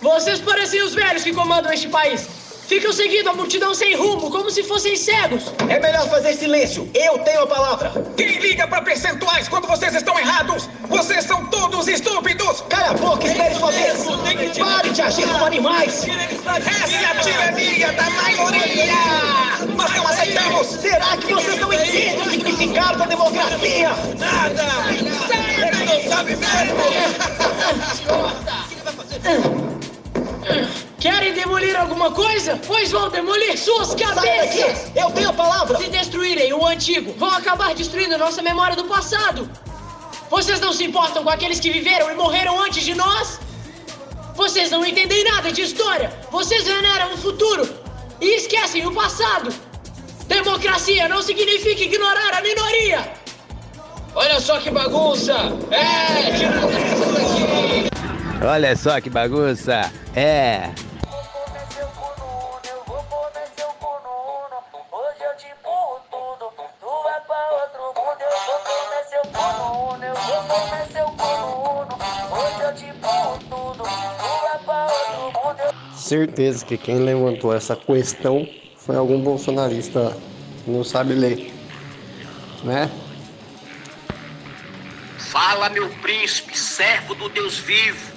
Vocês 0.00 0.40
parecem 0.40 0.82
os 0.82 0.94
velhos 0.94 1.22
que 1.22 1.34
comandam 1.34 1.70
este 1.70 1.88
país. 1.88 2.39
Ficam 2.70 2.92
seguindo 2.92 3.26
a 3.28 3.32
multidão 3.32 3.74
sem 3.74 3.96
rumo, 3.96 4.30
como 4.30 4.48
se 4.48 4.62
fossem 4.62 4.94
cegos. 4.94 5.52
É 5.68 5.80
melhor 5.80 6.08
fazer 6.08 6.36
silêncio. 6.36 6.88
Eu 6.94 7.18
tenho 7.18 7.42
a 7.42 7.46
palavra. 7.48 7.90
Quem 8.16 8.38
liga 8.38 8.64
para 8.68 8.80
percentuais 8.80 9.48
quando 9.48 9.66
vocês 9.66 9.92
estão 9.92 10.16
errados? 10.16 10.68
Vocês 10.88 11.24
são 11.24 11.44
todos 11.46 11.88
estúpidos. 11.88 12.60
Cala 12.68 12.90
a 12.90 12.94
boca, 12.94 13.26
espere 13.26 13.56
sua 13.56 13.72
vez. 13.72 14.04
Pare 14.56 14.90
de 14.90 15.02
agir 15.02 15.26
como 15.26 15.46
animais. 15.46 16.04
Essa 16.04 16.94
é 16.94 17.06
a 17.06 17.14
tirania 17.16 17.92
da 17.92 18.08
maioria. 18.08 18.94
Nós 19.76 19.92
não 19.96 20.06
aceitamos. 20.06 20.66
Será 20.68 21.16
que 21.16 21.34
vocês 21.34 21.58
não 21.58 21.72
entendem 21.72 22.20
o 22.20 22.30
significado 22.30 22.98
da 23.00 23.06
democracia? 23.06 23.90
Nada. 24.16 24.62
Ele 25.66 25.84
não 25.86 26.08
sabe 26.08 26.36
mesmo. 26.36 26.76
Querem 31.00 31.32
demolir 31.32 31.74
alguma 31.80 32.10
coisa? 32.10 32.60
Pois 32.66 32.92
vão 32.92 33.08
demolir 33.08 33.58
suas 33.58 33.88
Sai 33.88 34.00
cabeças! 34.00 34.82
daqui. 34.84 34.98
Eu 34.98 35.10
tenho 35.10 35.30
a 35.30 35.32
palavra. 35.32 35.78
Se 35.78 35.88
destruírem 35.88 36.52
o 36.52 36.66
antigo, 36.66 37.14
vão 37.18 37.30
acabar 37.30 37.74
destruindo 37.74 38.18
nossa 38.18 38.42
memória 38.42 38.76
do 38.76 38.84
passado. 38.84 39.50
Vocês 40.28 40.60
não 40.60 40.74
se 40.74 40.84
importam 40.84 41.24
com 41.24 41.30
aqueles 41.30 41.58
que 41.58 41.70
viveram 41.70 42.10
e 42.10 42.14
morreram 42.14 42.60
antes 42.60 42.84
de 42.84 42.94
nós? 42.94 43.40
Vocês 44.34 44.70
não 44.70 44.84
entendem 44.84 45.24
nada 45.24 45.50
de 45.50 45.62
história. 45.62 46.12
Vocês 46.30 46.64
veneram 46.64 47.14
o 47.14 47.16
futuro 47.16 47.66
e 48.20 48.36
esquecem 48.36 48.86
o 48.86 48.92
passado. 48.92 49.52
Democracia 50.26 51.08
não 51.08 51.22
significa 51.22 51.82
ignorar 51.82 52.34
a 52.34 52.42
minoria. 52.42 53.10
Olha 54.14 54.38
só 54.38 54.60
que 54.60 54.70
bagunça! 54.70 55.34
É, 55.70 56.30
tira 56.36 56.60
Olha 58.46 58.76
só 58.76 59.00
que 59.00 59.08
bagunça. 59.08 59.90
É. 60.14 60.70
Certeza 76.10 76.66
que 76.66 76.76
quem 76.76 76.98
levantou 76.98 77.54
essa 77.54 77.76
questão 77.76 78.44
foi 78.74 78.96
algum 78.96 79.20
bolsonarista 79.20 80.18
que 80.64 80.68
não 80.68 80.82
sabe 80.82 81.14
ler, 81.14 81.54
né? 82.64 82.90
Fala, 85.16 85.68
meu 85.68 85.88
príncipe, 86.02 86.58
servo 86.58 87.14
do 87.14 87.28
Deus 87.28 87.58
vivo, 87.58 88.12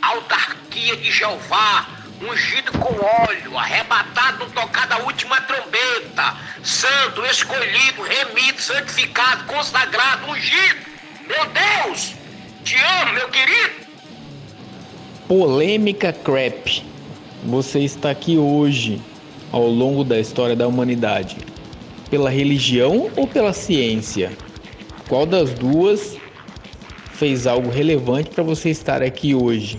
autarquia 0.00 0.96
de 0.96 1.10
Jeová, 1.10 1.88
ungido 2.22 2.70
com 2.78 2.94
óleo, 3.04 3.58
arrebatado 3.58 4.44
no 4.44 4.50
tocar 4.52 4.86
da 4.86 4.98
última 4.98 5.40
trombeta, 5.40 6.36
santo, 6.62 7.26
escolhido, 7.26 8.00
remido, 8.02 8.62
santificado, 8.62 9.42
consagrado, 9.46 10.30
ungido. 10.30 10.86
Meu 11.26 11.46
Deus, 11.46 12.14
te 12.62 12.76
amo, 13.02 13.12
meu 13.14 13.28
querido. 13.30 13.74
Polêmica 15.26 16.12
Crap. 16.12 16.93
Você 17.44 17.80
está 17.80 18.10
aqui 18.10 18.38
hoje, 18.38 19.02
ao 19.52 19.68
longo 19.68 20.02
da 20.02 20.18
história 20.18 20.56
da 20.56 20.66
humanidade, 20.66 21.36
pela 22.10 22.30
religião 22.30 23.10
ou 23.14 23.26
pela 23.26 23.52
ciência? 23.52 24.32
Qual 25.10 25.26
das 25.26 25.52
duas 25.52 26.16
fez 27.12 27.46
algo 27.46 27.68
relevante 27.68 28.30
para 28.30 28.42
você 28.42 28.70
estar 28.70 29.02
aqui 29.02 29.34
hoje? 29.34 29.78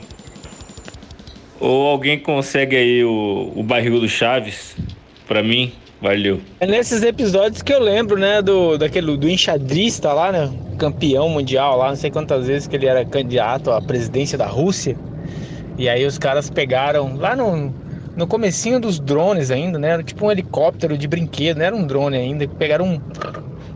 Ou 1.60 1.88
alguém 1.88 2.20
consegue 2.20 2.76
aí 2.76 3.04
o, 3.04 3.52
o 3.56 3.64
barril 3.64 4.00
do 4.00 4.08
Chaves 4.08 4.76
pra 5.28 5.42
mim? 5.42 5.74
Valeu. 6.00 6.40
É 6.60 6.68
nesses 6.68 7.02
episódios 7.02 7.64
que 7.64 7.74
eu 7.74 7.80
lembro, 7.80 8.20
né, 8.20 8.44
do 8.44 8.78
daquele 8.78 9.18
do 9.18 9.28
enxadrista 9.28 10.14
lá, 10.14 10.32
né, 10.32 10.54
campeão 10.78 11.30
mundial 11.30 11.78
lá, 11.78 11.90
não 11.90 11.96
sei 11.96 12.12
quantas 12.12 12.46
vezes 12.46 12.68
que 12.68 12.76
ele 12.76 12.86
era 12.86 13.04
candidato 13.04 13.72
à 13.72 13.82
presidência 13.82 14.38
da 14.38 14.46
Rússia. 14.46 14.96
E 15.78 15.90
aí 15.90 16.06
os 16.06 16.18
caras 16.18 16.50
pegaram 16.50 17.16
lá 17.16 17.36
no 17.36 17.74
no 18.16 18.26
comecinho 18.26 18.80
dos 18.80 18.98
drones 18.98 19.52
ainda, 19.52 19.78
né, 19.78 19.90
era 19.90 20.02
tipo 20.02 20.26
um 20.26 20.32
helicóptero 20.32 20.98
de 20.98 21.06
brinquedo, 21.06 21.58
não 21.58 21.66
era 21.66 21.76
um 21.76 21.86
drone 21.86 22.16
ainda, 22.16 22.48
pegaram 22.48 22.86
um 22.86 23.02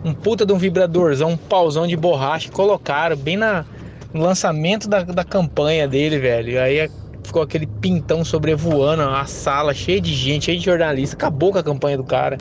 um 0.04 0.14
puta 0.14 0.46
de 0.46 0.54
um 0.54 0.58
vibradorzão, 0.58 1.32
um 1.32 1.38
pauzão 1.38 1.86
de 1.86 1.96
borracha, 1.96 2.48
e 2.48 2.52
colocaram 2.52 3.16
bem 3.16 3.38
na, 3.38 3.66
no 4.14 4.22
lançamento 4.22 4.88
da, 4.88 5.04
da 5.04 5.24
campanha 5.24 5.88
dele, 5.88 6.18
velho. 6.20 6.52
E 6.52 6.58
aí 6.58 6.92
ficou 7.24 7.42
aquele 7.42 7.68
pintão 7.68 8.24
sobrevoando 8.24 9.04
a 9.04 9.26
sala, 9.26 9.74
cheia 9.74 10.00
de 10.00 10.14
gente, 10.14 10.46
cheia 10.46 10.58
de 10.58 10.66
jornalista. 10.66 11.16
Acabou 11.16 11.52
com 11.52 11.58
a 11.58 11.64
campanha 11.64 11.98
do 11.98 12.04
cara. 12.04 12.38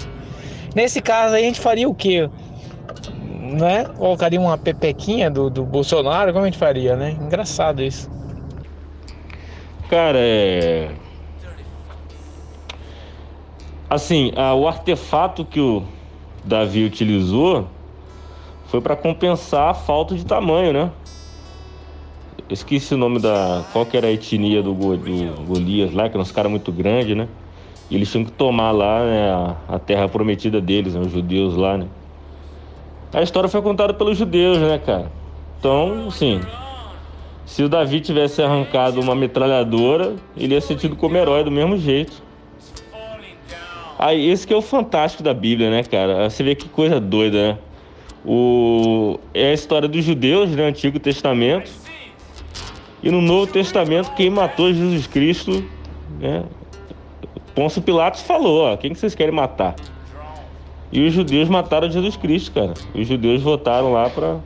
Nesse 0.74 1.00
caso 1.00 1.34
aí 1.34 1.42
a 1.42 1.46
gente 1.46 1.60
faria 1.60 1.88
o 1.88 1.94
quê? 1.94 2.28
Né? 3.40 3.84
Colocaria 3.96 4.40
uma 4.40 4.56
pepequinha 4.56 5.30
do, 5.30 5.50
do 5.50 5.64
Bolsonaro? 5.64 6.32
Como 6.32 6.44
a 6.44 6.48
gente 6.48 6.58
faria, 6.58 6.96
né? 6.96 7.16
Engraçado 7.20 7.82
isso. 7.82 8.08
Cara, 9.88 10.18
é. 10.18 10.90
Assim, 13.88 14.32
a- 14.36 14.54
o 14.54 14.68
artefato 14.68 15.44
que 15.44 15.60
o 15.60 15.82
Davi 16.44 16.84
utilizou 16.84 17.66
foi 18.66 18.80
para 18.82 18.94
compensar 18.94 19.70
a 19.70 19.74
falta 19.74 20.14
de 20.14 20.26
tamanho, 20.26 20.72
né? 20.74 20.90
Eu 22.48 22.52
esqueci 22.54 22.94
o 22.94 22.98
nome 22.98 23.18
da. 23.18 23.64
Qual 23.72 23.86
que 23.86 23.96
era 23.96 24.06
a 24.08 24.12
etnia 24.12 24.62
do, 24.62 24.74
do 24.74 25.42
Golias 25.46 25.92
lá, 25.92 26.04
que 26.08 26.14
eram 26.14 26.22
uns 26.22 26.32
caras 26.32 26.50
muito 26.50 26.70
grandes, 26.70 27.16
né? 27.16 27.26
E 27.90 27.94
eles 27.94 28.10
tinham 28.10 28.24
que 28.26 28.32
tomar 28.32 28.70
lá 28.70 29.02
né, 29.04 29.30
a, 29.30 29.56
a 29.76 29.78
terra 29.78 30.06
prometida 30.08 30.60
deles, 30.60 30.94
né, 30.94 31.00
os 31.00 31.10
judeus 31.10 31.56
lá, 31.56 31.78
né? 31.78 31.86
A 33.14 33.22
história 33.22 33.48
foi 33.48 33.62
contada 33.62 33.94
pelos 33.94 34.18
judeus, 34.18 34.58
né, 34.58 34.78
cara? 34.84 35.10
Então, 35.58 36.08
assim, 36.08 36.38
se 37.48 37.62
o 37.62 37.68
Davi 37.68 37.98
tivesse 37.98 38.42
arrancado 38.42 39.00
uma 39.00 39.14
metralhadora, 39.14 40.14
ele 40.36 40.52
ia 40.52 40.60
ser 40.60 40.76
tido 40.76 40.94
como 40.94 41.16
herói 41.16 41.42
do 41.42 41.50
mesmo 41.50 41.78
jeito. 41.78 42.22
Aí, 43.98 44.28
esse 44.28 44.46
que 44.46 44.52
é 44.52 44.56
o 44.56 44.60
fantástico 44.60 45.22
da 45.22 45.32
Bíblia, 45.32 45.70
né, 45.70 45.82
cara? 45.82 46.28
Você 46.28 46.42
vê 46.42 46.54
que 46.54 46.68
coisa 46.68 47.00
doida, 47.00 47.52
né? 47.54 47.58
O... 48.22 49.18
É 49.32 49.50
a 49.50 49.54
história 49.54 49.88
dos 49.88 50.04
judeus, 50.04 50.50
né? 50.50 50.66
Antigo 50.66 51.00
Testamento. 51.00 51.70
E 53.02 53.10
no 53.10 53.22
Novo 53.22 53.50
Testamento, 53.50 54.12
quem 54.14 54.28
matou 54.28 54.70
Jesus 54.70 55.06
Cristo, 55.06 55.64
né? 56.20 56.44
Pôncio 57.54 57.80
Pilatos 57.80 58.20
falou, 58.20 58.72
ó, 58.72 58.76
quem 58.76 58.92
que 58.92 58.98
vocês 58.98 59.14
querem 59.14 59.34
matar? 59.34 59.74
E 60.92 61.00
os 61.00 61.14
judeus 61.14 61.48
mataram 61.48 61.90
Jesus 61.90 62.14
Cristo, 62.14 62.52
cara. 62.52 62.74
Os 62.94 63.08
judeus 63.08 63.40
votaram 63.40 63.90
lá 63.90 64.10
pra 64.10 64.36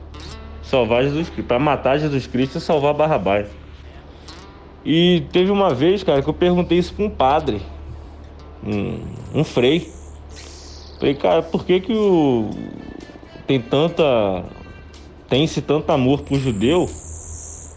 salvar 0.63 1.03
Jesus 1.03 1.29
Cristo, 1.29 1.47
pra 1.47 1.59
matar 1.59 1.99
Jesus 1.99 2.25
Cristo 2.27 2.57
e 2.57 2.61
salvar 2.61 2.93
Barrabás. 2.93 3.47
E 4.85 5.23
teve 5.31 5.51
uma 5.51 5.73
vez, 5.73 6.03
cara, 6.03 6.21
que 6.21 6.29
eu 6.29 6.33
perguntei 6.33 6.77
isso 6.77 6.93
pra 6.93 7.05
um 7.05 7.09
padre, 7.09 7.61
um, 8.65 8.99
um 9.33 9.43
frei. 9.43 9.91
Falei, 10.99 11.15
cara, 11.15 11.41
por 11.41 11.65
que 11.65 11.79
que 11.79 11.93
o 11.93 12.49
tem 13.45 13.59
tanta 13.59 14.43
tem-se 15.29 15.61
tanto 15.61 15.91
amor 15.91 16.21
pro 16.21 16.39
judeu 16.39 16.87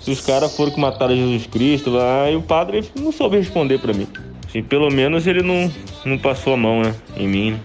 se 0.07 0.11
os 0.11 0.21
caras 0.21 0.55
foram 0.55 0.71
que 0.71 0.79
mataram 0.79 1.17
Jesus 1.17 1.47
Cristo 1.47 1.91
lá 1.91 2.31
e 2.31 2.37
o 2.37 2.43
padre 2.43 2.89
não 2.95 3.11
soube 3.11 3.39
responder 3.39 3.79
pra 3.79 3.93
mim. 3.93 4.07
Assim, 4.47 4.63
pelo 4.63 4.91
menos 4.91 5.27
ele 5.27 5.43
não, 5.43 5.71
não 6.05 6.19
passou 6.19 6.55
a 6.55 6.57
mão, 6.57 6.83
né, 6.83 6.95
em 7.17 7.27
mim. 7.27 7.51
né? 7.53 7.61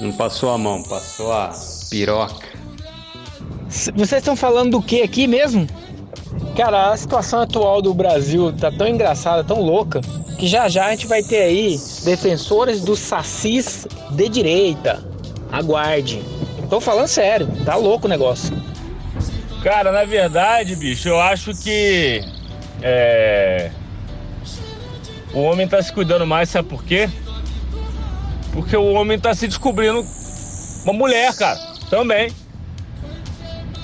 Não 0.00 0.12
passou 0.12 0.50
a 0.50 0.58
mão, 0.58 0.82
passou 0.82 1.32
a 1.32 1.52
piroca. 1.88 2.46
Vocês 3.68 4.12
estão 4.12 4.36
falando 4.36 4.72
do 4.72 4.82
que 4.82 5.02
aqui 5.02 5.26
mesmo? 5.26 5.66
Cara, 6.56 6.92
a 6.92 6.96
situação 6.96 7.40
atual 7.40 7.82
do 7.82 7.92
Brasil 7.92 8.52
tá 8.52 8.70
tão 8.70 8.86
engraçada, 8.86 9.42
tão 9.42 9.60
louca, 9.60 10.00
que 10.38 10.46
já 10.46 10.68
já 10.68 10.86
a 10.86 10.90
gente 10.90 11.06
vai 11.06 11.22
ter 11.22 11.42
aí 11.42 11.80
defensores 12.04 12.80
dos 12.80 12.98
sacis 12.98 13.86
de 14.10 14.28
direita. 14.28 15.04
Aguarde. 15.50 16.22
Tô 16.70 16.80
falando 16.80 17.08
sério, 17.08 17.48
tá 17.64 17.76
louco 17.76 18.06
o 18.06 18.10
negócio. 18.10 18.56
Cara, 19.62 19.90
na 19.90 20.04
verdade, 20.04 20.76
bicho, 20.76 21.08
eu 21.08 21.20
acho 21.20 21.52
que 21.54 22.22
é, 22.82 23.70
o 25.32 25.40
homem 25.40 25.66
tá 25.66 25.82
se 25.82 25.92
cuidando 25.92 26.26
mais, 26.26 26.50
sabe 26.50 26.68
por 26.68 26.84
quê? 26.84 27.08
Porque 28.52 28.76
o 28.76 28.92
homem 28.92 29.18
tá 29.18 29.34
se 29.34 29.48
descobrindo 29.48 30.04
uma 30.84 30.92
mulher, 30.92 31.34
cara, 31.34 31.58
também. 31.90 32.30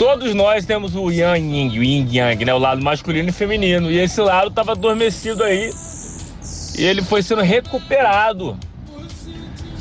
Todos 0.01 0.35
nós 0.35 0.65
temos 0.65 0.97
o 0.97 1.11
yang 1.11 1.55
yin, 1.55 1.79
o 1.79 1.85
yin 1.85 2.09
yang, 2.11 2.43
né? 2.43 2.55
O 2.55 2.59
lado 2.59 2.83
masculino 2.83 3.29
e 3.29 3.33
feminino. 3.33 3.91
E 3.91 3.99
esse 3.99 4.19
lado 4.19 4.49
estava 4.49 4.73
adormecido 4.73 5.45
aí. 5.45 5.71
E 6.79 6.83
ele 6.83 7.03
foi 7.03 7.23
sendo 7.23 7.43
recuperado. 7.43 8.59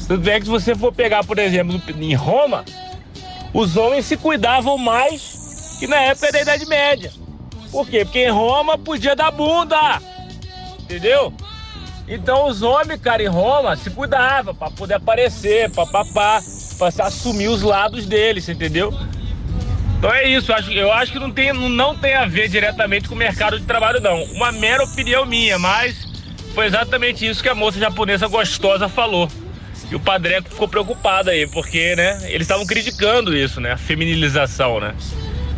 Tanto 0.10 0.30
é 0.30 0.38
que 0.38 0.44
se 0.44 0.52
você 0.52 0.76
for 0.76 0.92
pegar, 0.92 1.24
por 1.24 1.40
exemplo, 1.40 1.82
em 1.98 2.14
Roma, 2.16 2.66
os 3.54 3.78
homens 3.78 4.08
se 4.08 4.18
cuidavam 4.18 4.78
mais 4.78 5.78
que 5.80 5.88
na 5.88 5.96
época 6.02 6.34
da 6.34 6.42
Idade 6.42 6.66
Média. 6.66 7.14
Por 7.72 7.88
quê? 7.88 8.04
Porque 8.04 8.26
em 8.26 8.32
Roma 8.32 8.78
podia 8.78 9.16
dar 9.16 9.32
bunda. 9.32 10.02
Entendeu? 10.82 11.32
Então 12.10 12.50
os 12.50 12.62
homens, 12.62 13.00
cara, 13.00 13.24
em 13.24 13.28
Roma 13.28 13.78
se 13.78 13.90
cuidavam 13.90 14.54
para 14.54 14.70
poder 14.70 14.96
aparecer, 14.96 15.72
papapá, 15.72 16.42
para 16.78 17.06
assumir 17.06 17.48
os 17.48 17.62
lados 17.62 18.06
deles, 18.06 18.50
entendeu? 18.50 18.94
Então 20.00 20.14
é 20.14 20.30
isso, 20.30 20.50
eu 20.72 20.94
acho 20.94 21.12
que 21.12 21.20
não 21.20 21.30
tem, 21.30 21.52
não 21.52 21.94
tem 21.94 22.16
a 22.16 22.26
ver 22.26 22.48
diretamente 22.48 23.10
com 23.10 23.16
o 23.16 23.18
mercado 23.18 23.60
de 23.60 23.66
trabalho, 23.66 24.00
não. 24.00 24.24
Uma 24.32 24.50
mera 24.50 24.82
opinião 24.82 25.26
minha, 25.26 25.60
mas 25.60 26.08
foi 26.56 26.68
exatamente 26.68 27.28
isso 27.28 27.44
que 27.44 27.50
a 27.50 27.54
moça 27.54 27.78
japonesa 27.78 28.26
gostosa 28.26 28.88
falou. 28.88 29.30
E 29.92 29.96
o 29.96 30.00
Padreco 30.00 30.50
ficou 30.50 30.70
preocupado 30.70 31.30
aí, 31.30 31.46
porque, 31.52 31.98
né, 31.98 32.18
eles 32.32 32.44
estavam 32.44 32.66
criticando 32.66 33.36
isso, 33.36 33.60
né, 33.60 33.74
a 33.74 33.78
feminilização, 33.78 34.80
né. 34.80 34.96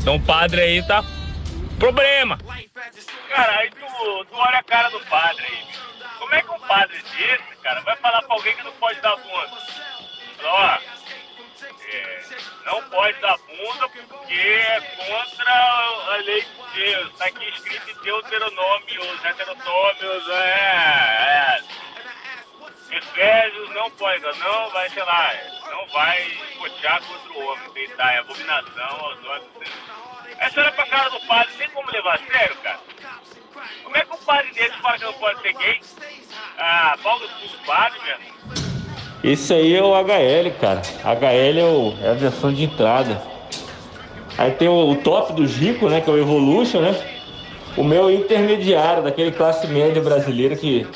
Então 0.01 0.15
o 0.15 0.19
padre 0.19 0.59
aí 0.59 0.81
tá 0.87 1.03
problema. 1.77 2.39
Cara, 3.29 3.59
aí 3.59 3.69
tu, 3.69 4.25
tu 4.25 4.35
olha 4.35 4.57
a 4.57 4.63
cara 4.63 4.89
do 4.89 4.99
padre 5.01 5.43
aí. 5.43 6.07
Como 6.17 6.33
é 6.33 6.41
que 6.41 6.49
um 6.49 6.59
padre 6.67 6.97
desse, 6.97 7.61
cara, 7.61 7.81
vai 7.81 7.95
falar 7.97 8.23
pra 8.23 8.35
alguém 8.35 8.55
que 8.55 8.63
não 8.63 8.71
pode 8.73 8.99
dar 9.01 9.15
bunda? 9.17 9.57
Fala, 10.41 10.79
ó, 10.87 11.00
não 12.65 12.81
pode 12.89 13.19
dar 13.19 13.37
bunda 13.37 13.89
porque 13.89 14.33
é 14.33 14.81
contra 14.81 15.51
a 15.51 16.17
lei 16.25 16.41
de 16.41 16.81
Deus. 16.81 17.17
Tá 17.17 17.25
aqui 17.25 17.49
escrito 17.49 17.89
em 17.89 18.03
Deuteronômios, 18.03 19.25
Heterotômios, 19.25 20.29
é, 20.29 21.57
é. 21.57 21.63
Efésios 22.91 23.69
não 23.73 23.89
pode, 23.91 24.21
não 24.21 24.69
vai, 24.71 24.89
sei 24.89 25.03
lá, 25.03 25.33
não 25.69 25.87
vai 25.87 26.37
cotear 26.57 27.01
contra 27.01 27.31
o 27.31 27.47
homem, 27.47 27.71
deitar, 27.73 28.13
é 28.13 28.17
abominação 28.17 28.99
aos 28.99 29.25
olhos 29.25 29.47
do 29.47 29.65
Senhor. 29.65 30.35
Essa 30.37 30.59
era 30.59 30.71
pra 30.73 30.85
cara 30.87 31.09
do 31.09 31.19
padre, 31.21 31.53
tem 31.55 31.69
como 31.69 31.89
levar 31.89 32.15
a 32.15 32.17
sério, 32.17 32.57
cara? 32.57 32.79
Como 33.83 33.95
é 33.95 34.05
que 34.05 34.13
um 34.13 34.17
padre 34.17 34.51
desse 34.51 34.77
fala 34.79 34.97
que 34.97 35.05
não 35.05 35.13
pode 35.13 35.41
ser 35.41 35.53
gay? 35.53 35.81
Ah, 36.57 36.97
pau 37.01 37.19
do 37.19 37.27
padre, 37.65 37.99
mesmo. 38.01 38.80
Esse 39.23 39.53
aí 39.53 39.75
é 39.75 39.83
o 39.83 39.93
HL, 39.93 40.49
cara. 40.59 40.81
HL 41.03 41.59
é, 41.59 41.63
o, 41.63 41.93
é 42.01 42.09
a 42.09 42.13
versão 42.13 42.51
de 42.51 42.63
entrada. 42.63 43.21
Aí 44.37 44.51
tem 44.51 44.67
o, 44.67 44.89
o 44.89 44.95
top 44.95 45.33
do 45.33 45.45
Gico, 45.45 45.87
né? 45.89 46.01
Que 46.01 46.09
é 46.09 46.13
o 46.13 46.17
Evolution, 46.17 46.81
né? 46.81 46.95
O 47.77 47.83
meu 47.83 48.09
é 48.09 48.13
intermediário, 48.13 49.03
daquele 49.03 49.31
classe 49.31 49.67
média 49.67 50.01
brasileira 50.01 50.55
que 50.55 50.87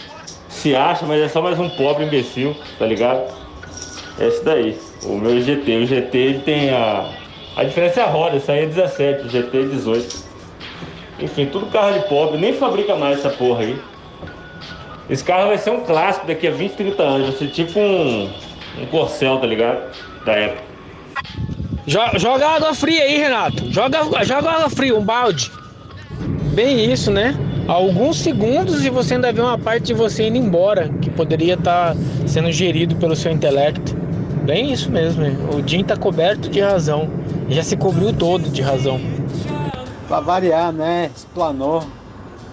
se 0.50 0.76
acha, 0.76 1.06
mas 1.06 1.22
é 1.22 1.28
só 1.28 1.42
mais 1.42 1.60
um 1.60 1.70
pobre 1.70 2.06
imbecil, 2.06 2.56
tá 2.80 2.86
ligado? 2.86 3.32
Esse 4.20 4.44
daí, 4.44 4.78
o 5.04 5.18
meu 5.18 5.40
GT. 5.40 5.78
O 5.78 5.86
GT 5.86 6.18
ele 6.18 6.40
tem 6.40 6.72
a. 6.72 7.10
A 7.56 7.64
diferença 7.64 8.02
é 8.02 8.04
a 8.04 8.08
roda, 8.08 8.38
esse 8.38 8.52
aí 8.52 8.64
é 8.64 8.66
17, 8.66 9.28
o 9.28 9.30
GT 9.30 9.58
é 9.58 9.64
18. 9.66 10.26
Enfim, 11.20 11.46
tudo 11.46 11.68
carro 11.68 11.94
de 11.94 12.08
pobre, 12.10 12.38
nem 12.38 12.54
fabrica 12.54 12.96
mais 12.96 13.20
essa 13.20 13.30
porra 13.30 13.62
aí. 13.62 13.80
Esse 15.10 15.24
carro 15.24 15.48
vai 15.48 15.58
ser 15.58 15.70
um 15.70 15.82
clássico 15.82 16.26
daqui 16.26 16.48
a 16.48 16.52
20, 16.52 16.72
30 16.74 17.04
anos, 17.04 17.28
vai 17.30 17.38
ser 17.38 17.48
tipo 17.48 17.80
um, 17.80 18.30
um 18.82 18.86
Corcel, 18.88 19.38
tá 19.38 19.46
ligado? 19.46 19.92
Da 20.26 20.34
época. 20.34 20.64
Joga, 21.86 22.18
joga 22.18 22.48
água 22.48 22.74
fria 22.74 23.04
aí, 23.04 23.18
Renato. 23.18 23.72
Joga, 23.72 24.24
joga 24.24 24.50
água 24.50 24.70
fria, 24.70 24.96
um 24.96 25.04
balde. 25.04 25.52
Bem 26.54 26.92
isso, 26.92 27.12
né? 27.12 27.36
Alguns 27.68 28.18
segundos 28.18 28.84
e 28.86 28.90
você 28.90 29.16
ainda 29.16 29.32
vê 29.32 29.42
uma 29.42 29.58
parte 29.58 29.88
de 29.88 29.94
você 29.94 30.28
indo 30.28 30.38
embora, 30.38 30.90
que 31.02 31.10
poderia 31.10 31.54
estar 31.54 31.94
tá 31.94 31.98
sendo 32.26 32.52
gerido 32.52 32.96
pelo 32.96 33.16
seu 33.16 33.32
intelecto. 33.32 33.96
Bem 34.44 34.72
isso 34.72 34.92
mesmo, 34.92 35.24
o 35.56 35.68
Jim 35.68 35.84
tá 35.84 35.96
coberto 35.96 36.50
de 36.50 36.62
razão. 36.62 37.10
Já 37.50 37.62
se 37.62 37.78
cobriu 37.78 38.14
todo 38.14 38.50
de 38.50 38.62
razão. 38.62 39.00
Pra 40.08 40.20
variar, 40.20 40.72
né? 40.72 41.12
Explanou. 41.16 41.84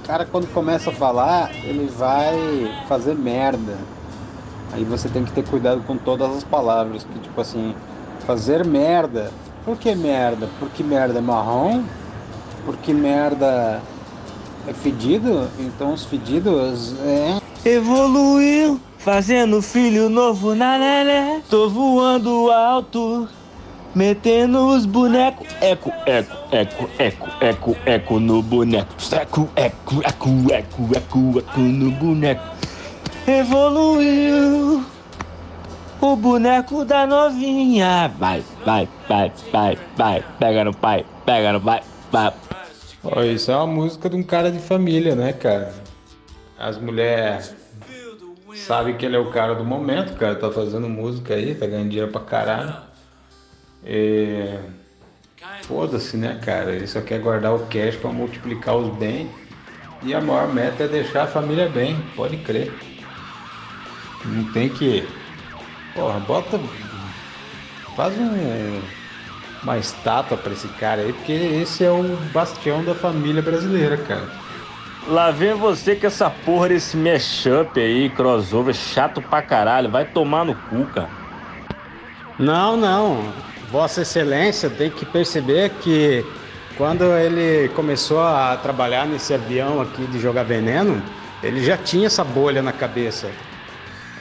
O 0.02 0.06
cara 0.06 0.26
quando 0.26 0.52
começa 0.52 0.90
a 0.90 0.92
falar, 0.92 1.54
ele 1.64 1.86
vai 1.86 2.68
fazer 2.88 3.14
merda. 3.14 3.78
Aí 4.72 4.82
você 4.82 5.08
tem 5.08 5.24
que 5.24 5.30
ter 5.30 5.44
cuidado 5.44 5.80
com 5.86 5.96
todas 5.96 6.36
as 6.36 6.42
palavras, 6.42 7.04
que 7.04 7.20
tipo 7.20 7.40
assim, 7.40 7.72
fazer 8.26 8.66
merda. 8.66 9.30
Por 9.64 9.76
que 9.76 9.94
merda? 9.94 10.48
Porque 10.58 10.82
merda 10.82 11.20
é 11.20 11.22
marrom? 11.22 11.84
Porque 12.64 12.92
merda 12.92 13.80
é 14.66 14.72
fedido? 14.72 15.48
Então 15.56 15.92
os 15.92 16.04
fedidos 16.04 16.94
é. 17.04 17.40
Evoluiu, 17.64 18.80
fazendo 18.98 19.62
filho 19.62 20.08
novo 20.08 20.52
na 20.52 20.76
lelé. 20.78 21.42
Tô 21.48 21.68
voando 21.68 22.50
alto, 22.50 23.28
metendo 23.94 24.66
os 24.68 24.86
bonecos. 24.86 25.46
Eco, 25.60 25.92
eco, 26.06 26.36
eco, 26.50 26.90
eco, 26.98 27.30
eco, 27.40 27.76
eco 27.86 28.20
no 28.20 28.42
boneco. 28.42 28.94
Eco, 29.12 29.48
eco, 29.56 30.02
eco, 30.04 30.52
eco, 30.52 30.96
eco, 30.96 31.38
eco 31.38 31.60
no 31.60 31.90
boneco. 31.92 32.42
Evoluiu. 33.26 34.84
O 36.00 36.16
boneco 36.16 36.84
da 36.84 37.06
novinha. 37.06 38.10
Vai, 38.18 38.42
vai, 38.64 38.88
vai, 39.08 39.32
vai, 39.52 39.78
vai. 39.96 40.24
Pega 40.38 40.64
no 40.64 40.74
pai, 40.74 41.06
pega 41.24 41.52
no 41.52 41.60
pai, 41.60 41.82
vai. 42.10 42.32
Ó, 43.04 43.22
isso 43.22 43.50
é 43.50 43.56
uma 43.56 43.66
música 43.66 44.08
de 44.10 44.16
um 44.16 44.22
cara 44.22 44.50
de 44.50 44.58
família, 44.58 45.14
né, 45.14 45.32
cara? 45.32 45.72
As 46.58 46.78
mulheres 46.78 47.54
sabem 48.54 48.96
que 48.96 49.06
ele 49.06 49.16
é 49.16 49.18
o 49.18 49.30
cara 49.30 49.54
do 49.54 49.64
momento, 49.64 50.16
cara. 50.16 50.34
Tá 50.34 50.50
fazendo 50.50 50.88
música 50.88 51.34
aí, 51.34 51.54
tá 51.54 51.66
ganhando 51.66 51.88
dinheiro 51.90 52.10
pra 52.10 52.20
caralho. 52.20 52.91
E... 53.84 54.58
Foda-se, 55.62 56.16
né, 56.16 56.40
cara? 56.44 56.72
Ele 56.72 56.86
só 56.86 57.00
quer 57.00 57.20
guardar 57.20 57.54
o 57.54 57.66
cash 57.66 57.96
pra 57.96 58.10
multiplicar 58.10 58.76
os 58.76 58.94
bens. 58.96 59.28
E 60.02 60.14
a 60.14 60.20
maior 60.20 60.52
meta 60.52 60.84
é 60.84 60.88
deixar 60.88 61.24
a 61.24 61.26
família 61.26 61.68
bem, 61.68 61.96
pode 62.16 62.36
crer. 62.38 62.72
Não 64.24 64.44
tem 64.52 64.68
que. 64.68 65.06
Porra, 65.94 66.18
bota. 66.20 66.58
Faz 67.94 68.16
um 68.18 68.80
uma 69.62 69.78
estátua 69.78 70.36
pra 70.36 70.52
esse 70.52 70.68
cara 70.68 71.02
aí, 71.02 71.12
porque 71.12 71.32
esse 71.32 71.84
é 71.84 71.90
o 71.90 72.02
bastião 72.32 72.84
da 72.84 72.94
família 72.94 73.40
brasileira, 73.40 73.96
cara. 73.96 74.28
Lá 75.06 75.30
vem 75.30 75.54
você 75.54 75.96
com 75.96 76.06
essa 76.06 76.30
porra 76.30 76.68
desse 76.68 76.96
mashup 76.96 77.78
aí, 77.80 78.08
crossover, 78.10 78.74
chato 78.74 79.20
pra 79.20 79.42
caralho. 79.42 79.90
Vai 79.90 80.04
tomar 80.04 80.44
no 80.44 80.54
cu, 80.54 80.84
cara. 80.86 81.08
Não, 82.38 82.76
não. 82.76 83.32
Vossa 83.72 84.02
Excelência 84.02 84.68
tem 84.68 84.90
que 84.90 85.06
perceber 85.06 85.70
que 85.80 86.22
quando 86.76 87.04
ele 87.16 87.70
começou 87.70 88.20
a 88.20 88.54
trabalhar 88.58 89.06
nesse 89.06 89.32
avião 89.32 89.80
aqui 89.80 90.06
de 90.08 90.20
jogar 90.20 90.42
veneno, 90.42 91.02
ele 91.42 91.64
já 91.64 91.78
tinha 91.78 92.06
essa 92.06 92.22
bolha 92.22 92.60
na 92.60 92.70
cabeça. 92.70 93.30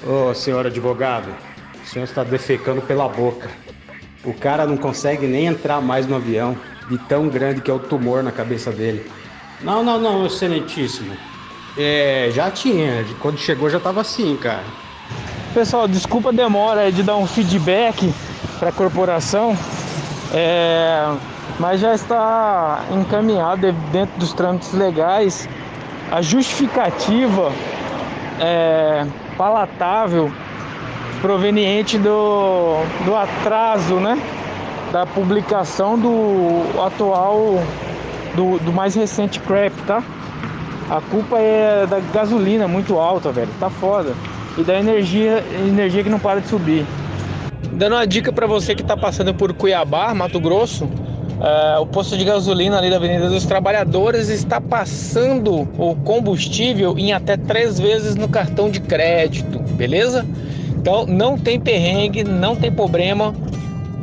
Ô, 0.08 0.34
senhor 0.34 0.66
advogado, 0.66 1.36
o 1.84 1.86
senhor 1.86 2.06
está 2.06 2.24
defecando 2.24 2.82
pela 2.82 3.10
boca. 3.10 3.49
O 4.24 4.34
cara 4.34 4.66
não 4.66 4.78
consegue 4.78 5.28
nem 5.28 5.47
entrar 5.47 5.82
mais 5.82 6.08
no 6.08 6.16
avião, 6.16 6.56
de 6.89 6.97
tão 6.97 7.28
grande 7.28 7.60
que 7.60 7.70
é 7.70 7.74
o 7.74 7.80
tumor 7.80 8.24
na 8.24 8.32
cabeça 8.32 8.72
dele. 8.72 9.06
Não, 9.62 9.84
não, 9.84 9.99
não, 9.99 10.26
excelentíssimo. 10.26 11.12
É, 11.78 12.30
já 12.34 12.49
tinha, 12.49 13.06
quando 13.20 13.38
chegou 13.38 13.70
já 13.70 13.82
tava 13.82 13.99
assim, 13.99 14.38
cara. 14.38 14.64
Pessoal, 15.54 15.89
desculpa 15.89 16.30
a 16.30 16.32
demora 16.32 16.89
de 16.89 17.04
dar 17.04 17.18
um 17.18 17.28
feedback 17.28 18.14
para 18.62 18.70
a 18.70 18.72
corporação, 18.72 19.57
é, 20.32 21.12
mas 21.59 21.80
já 21.82 21.95
está 21.95 22.84
encaminhado 22.91 23.72
dentro 23.91 24.20
dos 24.20 24.34
trâmites 24.34 24.72
legais 24.72 25.49
a 26.12 26.22
justificativa 26.22 27.51
é, 28.39 29.03
palatável 29.36 30.32
proveniente 31.24 31.97
do, 31.97 32.84
do 33.03 33.16
atraso, 33.16 33.95
né? 33.95 34.22
Da 34.91 35.07
publicação 35.07 35.97
do 35.97 36.80
atual, 36.86 37.64
do, 38.36 38.59
do 38.59 38.72
mais 38.72 38.93
recente 38.93 39.39
crap, 39.39 39.74
tá? 39.88 40.03
A 40.88 41.01
culpa 41.01 41.39
é 41.39 41.88
da 41.88 41.99
gasolina 42.14 42.68
muito 42.68 42.99
alta, 42.99 43.32
velho. 43.32 43.49
Tá 43.59 43.72
foda. 43.72 44.14
E 44.55 44.62
da 44.62 44.78
energia, 44.78 45.43
energia 45.51 46.03
que 46.03 46.09
não 46.12 46.20
para 46.20 46.41
de 46.41 46.47
subir. 46.47 46.86
Dando 47.82 47.94
uma 47.94 48.06
dica 48.06 48.32
para 48.32 48.46
você 48.46 48.76
que 48.76 48.84
tá 48.84 48.96
passando 48.96 49.34
por 49.34 49.52
Cuiabá, 49.54 50.14
Mato 50.14 50.40
Grosso, 50.40 50.88
é, 51.42 51.80
o 51.80 51.86
posto 51.88 52.16
de 52.16 52.24
gasolina 52.24 52.78
ali 52.78 52.92
da 52.92 52.98
Avenida 52.98 53.28
dos 53.28 53.44
Trabalhadores 53.44 54.30
está 54.30 54.62
passando 54.62 55.68
o 55.80 55.96
combustível 55.96 56.96
em 56.96 57.12
até 57.12 57.36
três 57.36 57.80
vezes 57.80 58.16
no 58.16 58.30
cartão 58.30 58.70
de 58.70 58.80
crédito, 58.82 59.58
beleza? 59.74 60.24
Então 60.78 61.08
não 61.08 61.40
tem 61.40 61.60
perrengue, 61.60 62.24
não 62.24 62.56
tem 62.56 62.72
problema. 62.72 63.34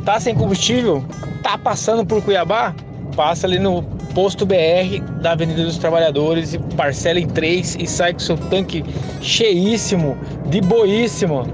Tá 0.03 0.19
sem 0.19 0.35
combustível? 0.35 1.01
Tá 1.41 1.57
passando 1.57 2.05
por 2.05 2.21
Cuiabá, 2.21 2.75
passa 3.15 3.47
ali 3.47 3.59
no 3.59 3.81
posto 4.13 4.45
BR 4.45 4.99
da 5.21 5.31
Avenida 5.31 5.63
dos 5.63 5.77
Trabalhadores 5.77 6.53
e 6.53 6.59
parcela 6.75 7.17
em 7.17 7.27
três 7.29 7.77
e 7.79 7.87
sai 7.87 8.11
com 8.11 8.19
seu 8.19 8.35
tanque 8.35 8.83
cheíssimo, 9.21 10.17
de 10.47 10.59
boíssimo. 10.59 11.47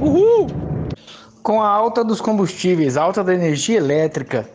Uhul! 0.00 0.57
Com 1.48 1.62
a 1.62 1.66
alta 1.66 2.04
dos 2.04 2.20
combustíveis, 2.20 2.98
a 2.98 3.02
alta 3.02 3.24
da 3.24 3.32
energia 3.32 3.78
elétrica 3.78 4.46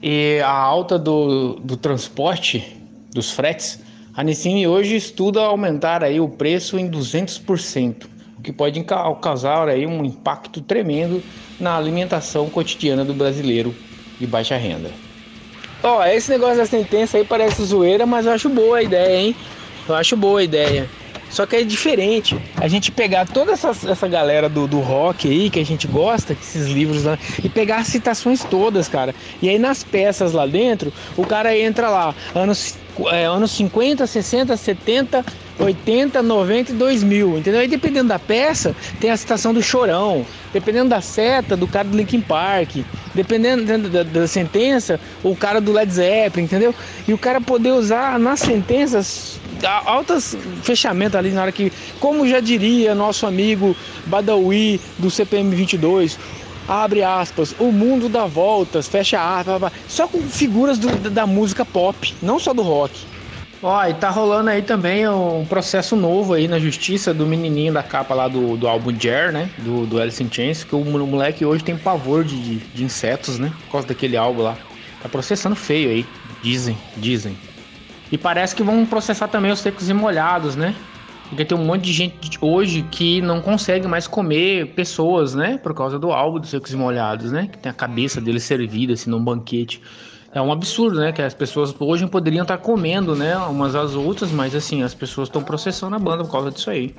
e 0.00 0.38
a 0.44 0.52
alta 0.52 0.96
do, 0.96 1.54
do 1.54 1.76
transporte, 1.76 2.80
dos 3.12 3.32
fretes, 3.32 3.80
a 4.14 4.22
Nissimi 4.22 4.64
hoje 4.64 4.94
estuda 4.94 5.40
aumentar 5.40 6.04
aí 6.04 6.20
o 6.20 6.28
preço 6.28 6.78
em 6.78 6.88
200%, 6.88 8.08
o 8.38 8.40
que 8.40 8.52
pode 8.52 8.84
ca- 8.84 9.12
causar 9.16 9.66
aí 9.68 9.84
um 9.84 10.04
impacto 10.04 10.60
tremendo 10.60 11.24
na 11.58 11.76
alimentação 11.76 12.48
cotidiana 12.48 13.04
do 13.04 13.14
brasileiro 13.14 13.74
de 14.16 14.24
baixa 14.24 14.56
renda. 14.56 14.94
Ó, 15.82 16.04
esse 16.04 16.30
negócio 16.30 16.58
da 16.58 16.66
sentença 16.66 17.16
aí 17.16 17.24
parece 17.24 17.64
zoeira, 17.64 18.06
mas 18.06 18.26
eu 18.26 18.32
acho 18.32 18.48
boa 18.48 18.76
a 18.78 18.82
ideia, 18.84 19.16
hein? 19.16 19.34
Eu 19.88 19.96
acho 19.96 20.16
boa 20.16 20.38
a 20.38 20.44
ideia. 20.44 20.88
Só 21.30 21.46
que 21.46 21.56
é 21.56 21.62
diferente 21.62 22.38
a 22.56 22.68
gente 22.68 22.90
pegar 22.90 23.26
toda 23.26 23.52
essa, 23.52 23.70
essa 23.70 24.08
galera 24.08 24.48
do, 24.48 24.66
do 24.66 24.80
rock 24.80 25.28
aí 25.28 25.50
que 25.50 25.60
a 25.60 25.64
gente 25.64 25.86
gosta, 25.86 26.32
esses 26.32 26.66
livros 26.66 27.04
lá, 27.04 27.18
e 27.42 27.48
pegar 27.48 27.78
as 27.78 27.88
citações 27.88 28.44
todas, 28.44 28.88
cara. 28.88 29.14
E 29.42 29.48
aí 29.48 29.58
nas 29.58 29.84
peças 29.84 30.32
lá 30.32 30.46
dentro, 30.46 30.92
o 31.16 31.24
cara 31.24 31.56
entra 31.56 31.88
lá, 31.90 32.14
anos, 32.34 32.76
é, 33.10 33.24
anos 33.24 33.50
50, 33.52 34.06
60, 34.06 34.56
70, 34.56 35.24
80, 35.58 36.22
90 36.22 36.70
e 36.72 36.74
2000, 36.74 37.38
entendeu? 37.38 37.60
Aí 37.60 37.68
dependendo 37.68 38.08
da 38.08 38.18
peça, 38.18 38.74
tem 39.00 39.10
a 39.10 39.16
citação 39.16 39.52
do 39.52 39.62
Chorão, 39.62 40.24
dependendo 40.52 40.88
da 40.90 41.00
seta, 41.00 41.56
do 41.56 41.66
cara 41.66 41.88
do 41.88 41.96
Linkin 41.96 42.20
Park, 42.20 42.76
dependendo 43.14 43.88
da, 43.88 44.02
da- 44.02 44.28
sentença, 44.28 45.00
o 45.22 45.34
cara 45.34 45.60
do 45.60 45.72
Led 45.72 45.90
Zeppelin, 45.92 46.44
entendeu? 46.44 46.74
E 47.06 47.12
o 47.12 47.18
cara 47.18 47.40
poder 47.40 47.72
usar 47.72 48.18
nas 48.18 48.40
sentenças 48.40 49.40
altas 49.84 50.36
fechamento 50.62 51.18
ali 51.18 51.30
na 51.30 51.42
hora 51.42 51.52
que, 51.52 51.72
como 51.98 52.28
já 52.28 52.38
diria 52.40 52.94
nosso 52.94 53.26
amigo 53.26 53.76
Badawi 54.06 54.80
do 54.98 55.10
CPM 55.10 55.54
22, 55.56 56.18
abre 56.68 57.02
aspas, 57.02 57.54
o 57.58 57.72
mundo 57.72 58.08
dá 58.08 58.26
voltas, 58.26 58.86
fecha 58.86 59.18
aspas, 59.18 59.72
só 59.88 60.06
com 60.06 60.20
figuras 60.22 60.78
do- 60.78 61.10
da 61.10 61.26
música 61.26 61.64
pop, 61.64 62.14
não 62.22 62.38
só 62.38 62.52
do 62.54 62.62
rock. 62.62 63.06
Ó, 63.60 63.84
e 63.86 63.92
tá 63.94 64.08
rolando 64.08 64.50
aí 64.50 64.62
também 64.62 65.08
um 65.08 65.44
processo 65.44 65.96
novo 65.96 66.34
aí 66.34 66.46
na 66.46 66.60
justiça 66.60 67.12
do 67.12 67.26
menininho 67.26 67.72
da 67.72 67.82
capa 67.82 68.14
lá 68.14 68.28
do, 68.28 68.56
do 68.56 68.68
álbum 68.68 68.92
Jer, 68.96 69.32
né? 69.32 69.50
Do, 69.58 69.84
do 69.84 70.00
Alice 70.00 70.22
in 70.22 70.30
Chains, 70.30 70.62
que 70.62 70.76
o 70.76 70.84
mo- 70.84 71.04
moleque 71.06 71.44
hoje 71.44 71.64
tem 71.64 71.76
pavor 71.76 72.24
de, 72.24 72.40
de, 72.40 72.58
de 72.72 72.84
insetos, 72.84 73.38
né? 73.38 73.56
Por 73.64 73.72
causa 73.72 73.86
daquele 73.88 74.16
álbum 74.16 74.42
lá. 74.42 74.60
Tá 75.00 75.08
processando 75.08 75.56
feio 75.56 75.90
aí, 75.90 76.12
dizem, 76.40 76.80
dizem. 76.96 77.36
E 78.10 78.16
parece 78.16 78.54
que 78.54 78.62
vão 78.62 78.86
processar 78.86 79.26
também 79.28 79.50
os 79.50 79.58
secos 79.58 79.88
e 79.88 79.94
molhados, 79.94 80.54
né? 80.54 80.76
Porque 81.28 81.44
tem 81.44 81.58
um 81.58 81.64
monte 81.64 81.84
de 81.84 81.92
gente 81.92 82.38
hoje 82.40 82.82
que 82.84 83.20
não 83.20 83.40
consegue 83.42 83.86
mais 83.88 84.06
comer 84.06 84.74
pessoas, 84.74 85.34
né? 85.34 85.58
Por 85.58 85.74
causa 85.74 85.98
do 85.98 86.12
álbum 86.12 86.38
dos 86.38 86.50
secos 86.50 86.72
e 86.72 86.76
molhados, 86.76 87.32
né? 87.32 87.48
Que 87.48 87.58
tem 87.58 87.70
a 87.70 87.74
cabeça 87.74 88.20
dele 88.20 88.40
servida 88.40 88.94
assim 88.94 89.10
num 89.10 89.22
banquete. 89.22 89.82
É 90.32 90.40
um 90.40 90.52
absurdo, 90.52 91.00
né? 91.00 91.12
Que 91.12 91.22
as 91.22 91.34
pessoas 91.34 91.74
hoje 91.78 92.06
poderiam 92.06 92.42
estar 92.42 92.58
comendo, 92.58 93.16
né? 93.16 93.36
Umas 93.36 93.74
às 93.74 93.94
outras, 93.94 94.30
mas 94.30 94.54
assim, 94.54 94.82
as 94.82 94.94
pessoas 94.94 95.28
estão 95.28 95.42
processando 95.42 95.96
a 95.96 95.98
banda 95.98 96.24
por 96.24 96.30
causa 96.30 96.50
disso 96.50 96.70
aí. 96.70 96.94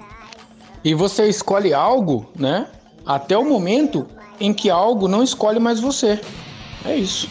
E 0.83 0.93
você 0.93 1.27
escolhe 1.27 1.73
algo, 1.73 2.29
né? 2.35 2.67
Até 3.05 3.37
o 3.37 3.45
momento 3.45 4.07
em 4.39 4.53
que 4.53 4.69
algo 4.69 5.07
não 5.07 5.21
escolhe 5.21 5.59
mais 5.59 5.79
você. 5.79 6.19
É 6.85 6.95
isso. 6.95 7.29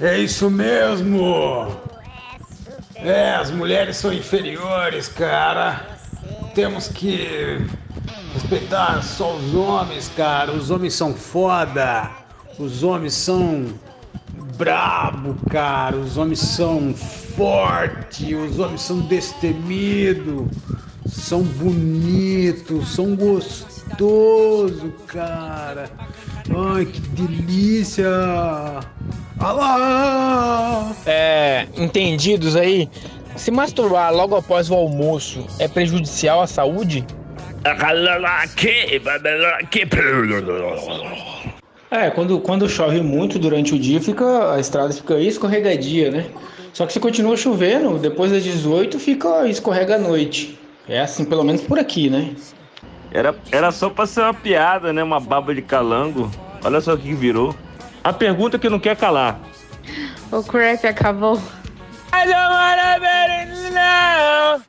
É 0.00 0.18
isso 0.18 0.50
mesmo! 0.50 1.66
É, 2.94 3.34
as 3.34 3.50
mulheres 3.50 3.96
são 3.96 4.12
inferiores, 4.12 5.08
cara. 5.08 5.98
Temos 6.54 6.86
que 6.86 7.58
respeitar 8.32 9.02
só 9.02 9.34
os 9.34 9.54
homens, 9.54 10.10
cara. 10.16 10.52
Os 10.52 10.70
homens 10.70 10.94
são 10.94 11.14
foda. 11.14 12.10
Os 12.58 12.82
homens 12.82 13.14
são 13.14 13.66
brabo, 14.64 15.36
cara. 15.50 15.96
Os 15.96 16.16
homens 16.16 16.38
são 16.38 16.94
forte. 16.94 18.34
Os 18.34 18.58
homens 18.58 18.82
são 18.82 19.00
destemidos. 19.00 20.46
São 21.06 21.42
bonitos, 21.42 22.94
são 22.94 23.16
gostoso, 23.16 24.94
cara. 25.06 25.90
Ai, 26.74 26.86
que 26.86 27.00
delícia! 27.00 28.08
Olha 29.40 29.52
lá! 29.52 30.92
É, 31.04 31.66
entendidos 31.76 32.54
aí? 32.56 32.88
Se 33.36 33.50
masturbar 33.50 34.14
logo 34.14 34.36
após 34.36 34.70
o 34.70 34.74
almoço 34.74 35.46
é 35.58 35.66
prejudicial 35.66 36.40
à 36.40 36.46
saúde? 36.46 37.04
É, 41.92 42.08
quando, 42.08 42.40
quando 42.40 42.66
chove 42.66 43.02
muito 43.02 43.38
durante 43.38 43.74
o 43.74 43.78
dia, 43.78 44.00
fica 44.00 44.54
a 44.54 44.58
estrada 44.58 44.94
fica 44.94 45.20
escorregadia, 45.20 46.10
né? 46.10 46.24
Só 46.72 46.86
que 46.86 46.92
se 46.94 46.98
continua 46.98 47.36
chovendo, 47.36 47.98
depois 47.98 48.32
das 48.32 48.42
18 48.42 48.98
fica 48.98 49.46
escorrega 49.46 49.96
à 49.96 49.98
noite. 49.98 50.58
É 50.88 51.00
assim, 51.00 51.22
pelo 51.22 51.44
menos 51.44 51.60
por 51.60 51.78
aqui, 51.78 52.08
né? 52.08 52.30
Era, 53.12 53.34
era 53.50 53.70
só 53.70 53.90
pra 53.90 54.06
ser 54.06 54.22
uma 54.22 54.32
piada, 54.32 54.90
né? 54.90 55.02
Uma 55.02 55.20
baba 55.20 55.54
de 55.54 55.60
calango. 55.60 56.30
Olha 56.64 56.80
só 56.80 56.94
o 56.94 56.98
que 56.98 57.12
virou. 57.12 57.54
A 58.02 58.10
pergunta 58.10 58.58
que 58.58 58.70
não 58.70 58.80
quer 58.80 58.96
calar. 58.96 59.38
O 60.30 60.42
crap 60.42 60.86
acabou. 60.86 61.38
Tomara 62.30 62.98
Berlina. 63.00 64.62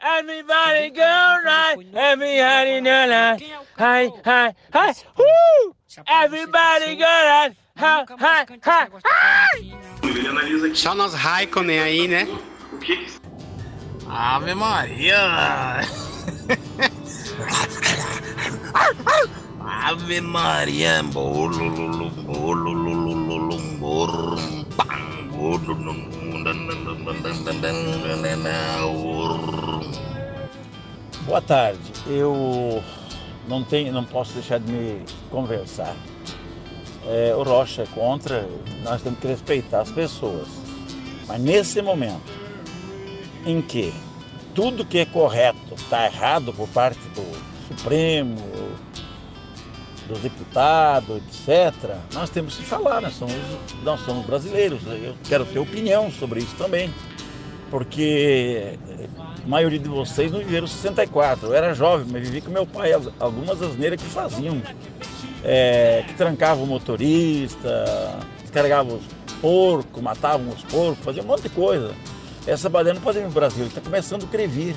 Everybody 0.00 0.90
go 0.90 1.38
right. 1.44 1.76
Everybody 1.94 2.80
go 2.80 3.08
right. 3.08 3.42
Hi, 3.78 4.10
hi, 4.24 4.54
hi. 4.72 4.94
Woo! 5.18 5.74
Everybody 6.06 6.96
go 6.96 7.04
right. 7.04 7.56
Hi, 7.76 8.04
hi, 8.18 8.46
hi. 8.64 8.88
Só 10.74 10.94
nós 10.94 11.14
Raikkonen 11.14 11.82
aí, 11.82 12.08
né? 12.08 12.26
O 12.72 12.78
que? 12.78 13.06
Ave 14.08 14.54
Maria! 14.54 15.82
Ave 19.60 20.20
Maria! 20.20 21.02
Bolululu, 21.02 22.10
bolululu. 22.10 23.05
Boa 31.24 31.40
tarde. 31.40 31.80
Eu 32.06 32.84
não 33.48 33.64
tenho, 33.64 33.92
não 33.94 34.04
posso 34.04 34.34
deixar 34.34 34.60
de 34.60 34.70
me 34.70 35.02
conversar. 35.30 35.96
É, 37.06 37.34
o 37.34 37.42
Rocha 37.42 37.84
é 37.84 37.86
contra, 37.86 38.46
nós 38.82 39.00
temos 39.00 39.18
que 39.18 39.28
respeitar 39.28 39.80
as 39.80 39.90
pessoas. 39.90 40.48
Mas 41.26 41.40
nesse 41.40 41.80
momento 41.80 42.30
em 43.46 43.62
que 43.62 43.94
tudo 44.54 44.84
que 44.84 44.98
é 44.98 45.06
correto 45.06 45.74
está 45.74 46.04
errado 46.04 46.52
por 46.52 46.68
parte 46.68 47.00
do 47.14 47.24
Supremo, 47.68 48.36
dos 50.08 50.20
deputados, 50.20 51.20
etc., 51.48 51.96
nós 52.12 52.30
temos 52.30 52.56
que 52.56 52.64
falar, 52.64 53.00
nós 53.00 53.14
somos, 53.14 53.34
nós 53.82 54.00
somos 54.00 54.24
brasileiros. 54.26 54.80
Eu 54.86 55.14
quero 55.28 55.44
ter 55.44 55.58
opinião 55.58 56.10
sobre 56.10 56.40
isso 56.40 56.54
também. 56.56 56.92
Porque 57.70 58.78
a 59.44 59.48
maioria 59.48 59.78
de 59.78 59.88
vocês 59.88 60.30
não 60.30 60.38
viveram 60.38 60.66
64. 60.66 61.48
Eu 61.48 61.54
era 61.54 61.74
jovem, 61.74 62.06
mas 62.10 62.22
vivi 62.22 62.40
com 62.40 62.50
meu 62.50 62.66
pai 62.66 62.92
algumas 63.18 63.60
asneiras 63.60 64.00
que 64.00 64.08
faziam. 64.08 64.62
É, 65.44 66.04
que 66.08 66.14
trancavam 66.14 66.64
o 66.64 66.66
motorista, 66.66 68.18
descarregavam 68.42 68.96
os 68.96 69.34
porcos, 69.40 70.02
matavam 70.02 70.48
os 70.48 70.62
porcos, 70.64 71.04
faziam 71.04 71.24
um 71.24 71.28
monte 71.28 71.42
de 71.42 71.50
coisa. 71.50 71.94
Essa 72.46 72.68
baleia 72.68 72.94
não 72.94 73.00
pode 73.00 73.18
ir 73.18 73.22
no 73.22 73.30
Brasil, 73.30 73.66
está 73.66 73.80
começando 73.80 74.24
a 74.24 74.26
crevir. 74.28 74.74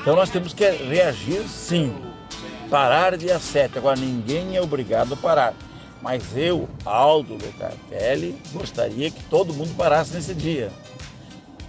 Então 0.00 0.16
nós 0.16 0.30
temos 0.30 0.52
que 0.52 0.68
reagir 0.68 1.42
sim. 1.46 1.94
Parar 2.70 3.16
dia 3.16 3.40
7. 3.40 3.78
Agora 3.78 3.96
ninguém 3.96 4.56
é 4.56 4.62
obrigado 4.62 5.14
a 5.14 5.16
parar. 5.16 5.54
Mas 6.00 6.36
eu, 6.36 6.68
Aldo 6.84 7.34
Locartelli, 7.34 8.40
gostaria 8.52 9.10
que 9.10 9.22
todo 9.24 9.52
mundo 9.52 9.74
parasse 9.76 10.14
nesse 10.14 10.32
dia. 10.32 10.70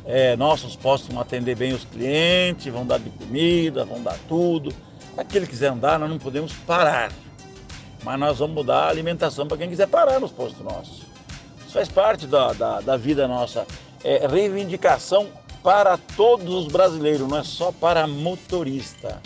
É, 0.05 0.35
nossos 0.35 0.75
postos 0.75 1.11
vão 1.11 1.19
atender 1.19 1.55
bem 1.55 1.73
os 1.73 1.83
clientes, 1.83 2.71
vão 2.71 2.85
dar 2.85 2.99
de 2.99 3.09
comida, 3.09 3.83
vão 3.83 4.01
dar 4.01 4.15
tudo. 4.29 4.71
Aquele 5.17 5.45
que 5.45 5.51
quiser 5.51 5.71
andar, 5.71 5.97
nós 5.97 6.09
não 6.09 6.19
podemos 6.19 6.53
parar. 6.53 7.11
Mas 8.03 8.19
nós 8.19 8.37
vamos 8.37 8.55
mudar 8.55 8.85
a 8.85 8.89
alimentação 8.89 9.47
para 9.47 9.57
quem 9.57 9.69
quiser 9.69 9.87
parar 9.87 10.19
nos 10.19 10.31
postos 10.31 10.63
nossos. 10.63 11.01
Isso 11.65 11.73
faz 11.73 11.89
parte 11.89 12.27
da, 12.27 12.53
da, 12.53 12.79
da 12.79 12.95
vida 12.95 13.27
nossa. 13.27 13.65
É 14.03 14.27
reivindicação 14.27 15.27
para 15.63 15.97
todos 16.15 16.53
os 16.53 16.67
brasileiros, 16.67 17.27
não 17.27 17.39
é 17.39 17.43
só 17.43 17.71
para 17.71 18.05
motorista. 18.05 19.19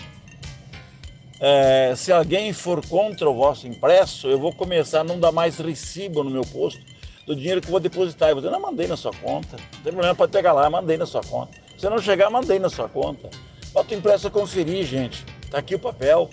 É, 1.48 1.94
se 1.96 2.12
alguém 2.12 2.52
for 2.52 2.84
contra 2.88 3.30
o 3.30 3.36
vosso 3.36 3.68
impresso, 3.68 4.28
eu 4.28 4.40
vou 4.40 4.52
começar 4.52 5.02
a 5.02 5.04
não 5.04 5.20
dar 5.20 5.32
mais 5.32 5.60
recibo 5.60 6.24
no 6.24 6.32
meu 6.32 6.42
posto 6.42 6.82
do 7.28 7.36
dinheiro 7.36 7.62
que 7.62 7.68
eu 7.68 7.72
vou 7.72 7.80
depositar. 7.80 8.30
Eu 8.30 8.36
vou 8.38 8.42
dizer, 8.42 8.52
não, 8.52 8.60
mandei 8.60 8.88
na 8.88 8.98
sua 8.98 9.12
conta. 9.14 9.56
Não 9.56 9.84
tem 9.84 9.94
problema, 9.94 10.16
pode 10.16 10.32
pegar 10.32 10.54
lá, 10.54 10.68
mandei 10.72 10.98
na 10.98 11.06
sua 11.06 11.22
conta. 11.22 11.56
Se 11.78 11.88
não 11.88 12.00
chegar, 12.00 12.32
mandei 12.32 12.58
na 12.58 12.68
sua 12.68 12.90
conta. 12.90 13.30
Bota 13.72 13.94
o 13.94 13.98
impresso 13.98 14.26
a 14.26 14.32
conferir, 14.32 14.88
gente. 14.88 15.24
Tá 15.52 15.60
aqui 15.60 15.76
o 15.76 15.80
papel. 15.80 16.32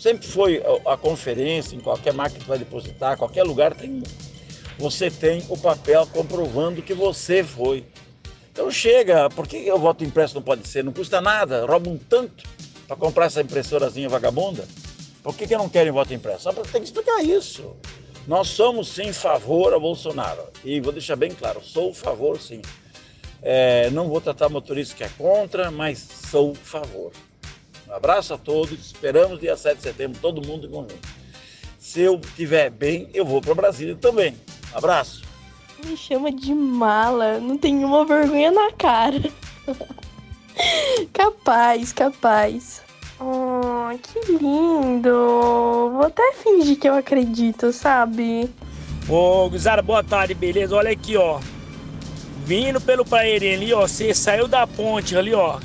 Sempre 0.00 0.26
foi 0.26 0.62
a, 0.86 0.94
a 0.94 0.96
conferência, 0.96 1.76
em 1.76 1.80
qualquer 1.80 2.14
máquina 2.14 2.40
que 2.40 2.48
vai 2.48 2.58
depositar, 2.58 3.18
qualquer 3.18 3.42
lugar 3.42 3.74
tem. 3.74 4.02
Você 4.78 5.10
tem 5.10 5.44
o 5.50 5.56
papel 5.58 6.06
comprovando 6.06 6.80
que 6.80 6.94
você 6.94 7.44
foi. 7.44 7.84
Então 8.50 8.70
chega, 8.70 9.28
por 9.28 9.46
que 9.46 9.70
o 9.70 9.78
voto 9.78 10.02
impresso 10.02 10.34
não 10.34 10.42
pode 10.42 10.66
ser? 10.66 10.82
Não 10.82 10.94
custa 10.94 11.20
nada, 11.20 11.66
roubam 11.66 11.98
tanto 12.08 12.42
para 12.88 12.96
comprar 12.96 13.26
essa 13.26 13.42
impressorazinha 13.42 14.08
vagabunda. 14.08 14.66
Por 15.22 15.36
que, 15.36 15.46
que 15.46 15.56
não 15.56 15.68
querem 15.68 15.92
voto 15.92 16.14
impresso? 16.14 16.44
Só 16.44 16.52
tem 16.52 16.80
que 16.80 16.88
explicar 16.88 17.22
isso. 17.22 17.76
Nós 18.26 18.48
somos 18.48 18.88
sim 18.88 19.12
favor 19.12 19.74
a 19.74 19.78
Bolsonaro. 19.78 20.42
E 20.64 20.80
vou 20.80 20.92
deixar 20.92 21.14
bem 21.14 21.30
claro, 21.30 21.62
sou 21.62 21.92
favor 21.92 22.40
sim. 22.40 22.62
É, 23.42 23.90
não 23.90 24.08
vou 24.08 24.20
tratar 24.20 24.48
motorista 24.48 24.96
que 24.96 25.04
é 25.04 25.08
contra, 25.18 25.70
mas 25.70 25.98
sou 26.30 26.54
favor. 26.54 27.12
Um 27.86 27.92
abraço 27.92 28.34
a 28.34 28.38
todos, 28.38 28.72
esperamos 28.72 29.38
dia 29.38 29.56
7 29.56 29.76
de 29.76 29.82
setembro, 29.82 30.18
todo 30.20 30.46
mundo 30.46 30.66
em 30.66 30.70
conjunto. 30.70 31.08
Se 31.78 32.00
eu 32.00 32.18
estiver 32.18 32.70
bem, 32.70 33.08
eu 33.12 33.24
vou 33.24 33.40
para 33.40 33.54
Brasília 33.54 33.96
também. 33.96 34.34
Um 34.74 34.78
abraço. 34.78 35.22
Me 35.84 35.96
chama 35.96 36.32
de 36.32 36.52
mala, 36.52 37.38
não 37.38 37.56
tem 37.56 37.84
uma 37.84 38.04
vergonha 38.04 38.50
na 38.50 38.72
cara. 38.72 39.22
capaz, 41.12 41.92
capaz. 41.92 42.82
Oh, 43.20 43.90
que 44.00 44.32
lindo. 44.32 45.90
Vou 45.92 46.04
até 46.06 46.32
fingir 46.34 46.78
que 46.78 46.88
eu 46.88 46.94
acredito, 46.94 47.72
sabe? 47.72 48.48
Ô, 49.08 49.48
Guzara, 49.50 49.82
boa 49.82 50.04
tarde, 50.04 50.34
beleza? 50.34 50.76
Olha 50.76 50.90
aqui, 50.90 51.16
ó. 51.16 51.40
Vindo 52.44 52.80
pelo 52.80 53.04
Praeirinho 53.04 53.54
ali, 53.54 53.72
ó. 53.72 53.80
Você 53.80 54.14
saiu 54.14 54.46
da 54.46 54.66
ponte 54.66 55.16
ali, 55.16 55.34
ó. 55.34 55.58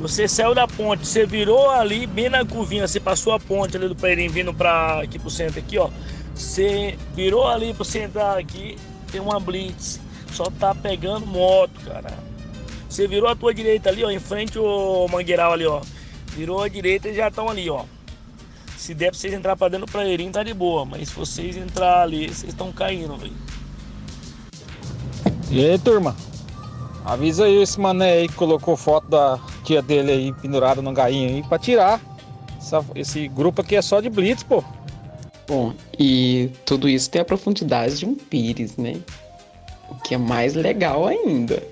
Você 0.00 0.28
saiu 0.28 0.54
da 0.54 0.68
ponte, 0.68 1.06
você 1.06 1.24
virou 1.24 1.70
ali, 1.70 2.06
bem 2.06 2.28
na 2.28 2.44
curvinha, 2.44 2.86
você 2.86 3.00
passou 3.00 3.32
a 3.32 3.40
ponte 3.40 3.76
ali 3.76 3.88
do 3.88 3.96
Praeirinho, 3.96 4.30
vindo 4.30 4.52
pra, 4.52 5.00
aqui 5.02 5.18
pro 5.18 5.30
centro 5.30 5.58
aqui, 5.58 5.78
ó. 5.78 5.88
Você 6.34 6.98
virou 7.14 7.48
ali 7.48 7.72
pro 7.72 7.84
centro 7.84 8.20
aqui, 8.22 8.76
tem 9.10 9.20
uma 9.20 9.40
blitz. 9.40 9.98
Só 10.32 10.44
tá 10.50 10.74
pegando 10.74 11.26
moto, 11.26 11.72
cara. 11.86 12.12
Você 12.96 13.06
virou 13.06 13.28
a 13.28 13.36
tua 13.36 13.52
direita 13.52 13.90
ali, 13.90 14.02
ó, 14.02 14.10
em 14.10 14.18
frente 14.18 14.56
ao 14.56 15.06
mangueiral 15.06 15.52
ali, 15.52 15.66
ó. 15.66 15.82
Virou 16.34 16.62
a 16.62 16.66
direita 16.68 17.10
e 17.10 17.14
já 17.14 17.28
estão 17.28 17.46
ali, 17.46 17.68
ó. 17.68 17.84
Se 18.74 18.94
der 18.94 19.10
pra 19.10 19.18
vocês 19.18 19.34
entrar 19.34 19.54
pra 19.54 19.68
dentro 19.68 19.84
do 19.84 19.92
praeirinho, 19.92 20.32
tá 20.32 20.42
de 20.42 20.54
boa. 20.54 20.86
Mas 20.86 21.10
se 21.10 21.14
vocês 21.14 21.58
entrar 21.58 22.00
ali, 22.00 22.26
vocês 22.26 22.54
estão 22.54 22.72
caindo, 22.72 23.14
velho. 23.18 23.34
E 25.50 25.62
aí, 25.62 25.78
turma? 25.78 26.16
Avisa 27.04 27.44
aí 27.44 27.60
esse 27.60 27.78
mané 27.78 28.12
aí 28.12 28.28
que 28.28 28.34
colocou 28.34 28.74
foto 28.78 29.08
da 29.08 29.38
tia 29.62 29.82
dele 29.82 30.12
aí 30.12 30.32
pendurada 30.32 30.80
no 30.80 30.94
gainho 30.94 31.28
aí 31.36 31.42
pra 31.42 31.58
tirar. 31.58 32.00
Essa- 32.56 32.82
esse 32.94 33.28
grupo 33.28 33.60
aqui 33.60 33.76
é 33.76 33.82
só 33.82 34.00
de 34.00 34.08
blitz, 34.08 34.42
pô. 34.42 34.64
Bom, 35.46 35.74
e 35.98 36.50
tudo 36.64 36.88
isso 36.88 37.10
tem 37.10 37.20
a 37.20 37.26
profundidade 37.26 37.98
de 37.98 38.06
um 38.06 38.14
pires, 38.14 38.78
né? 38.78 38.96
O 39.90 39.96
que 39.96 40.14
é 40.14 40.18
mais 40.18 40.54
legal 40.54 41.06
ainda. 41.06 41.62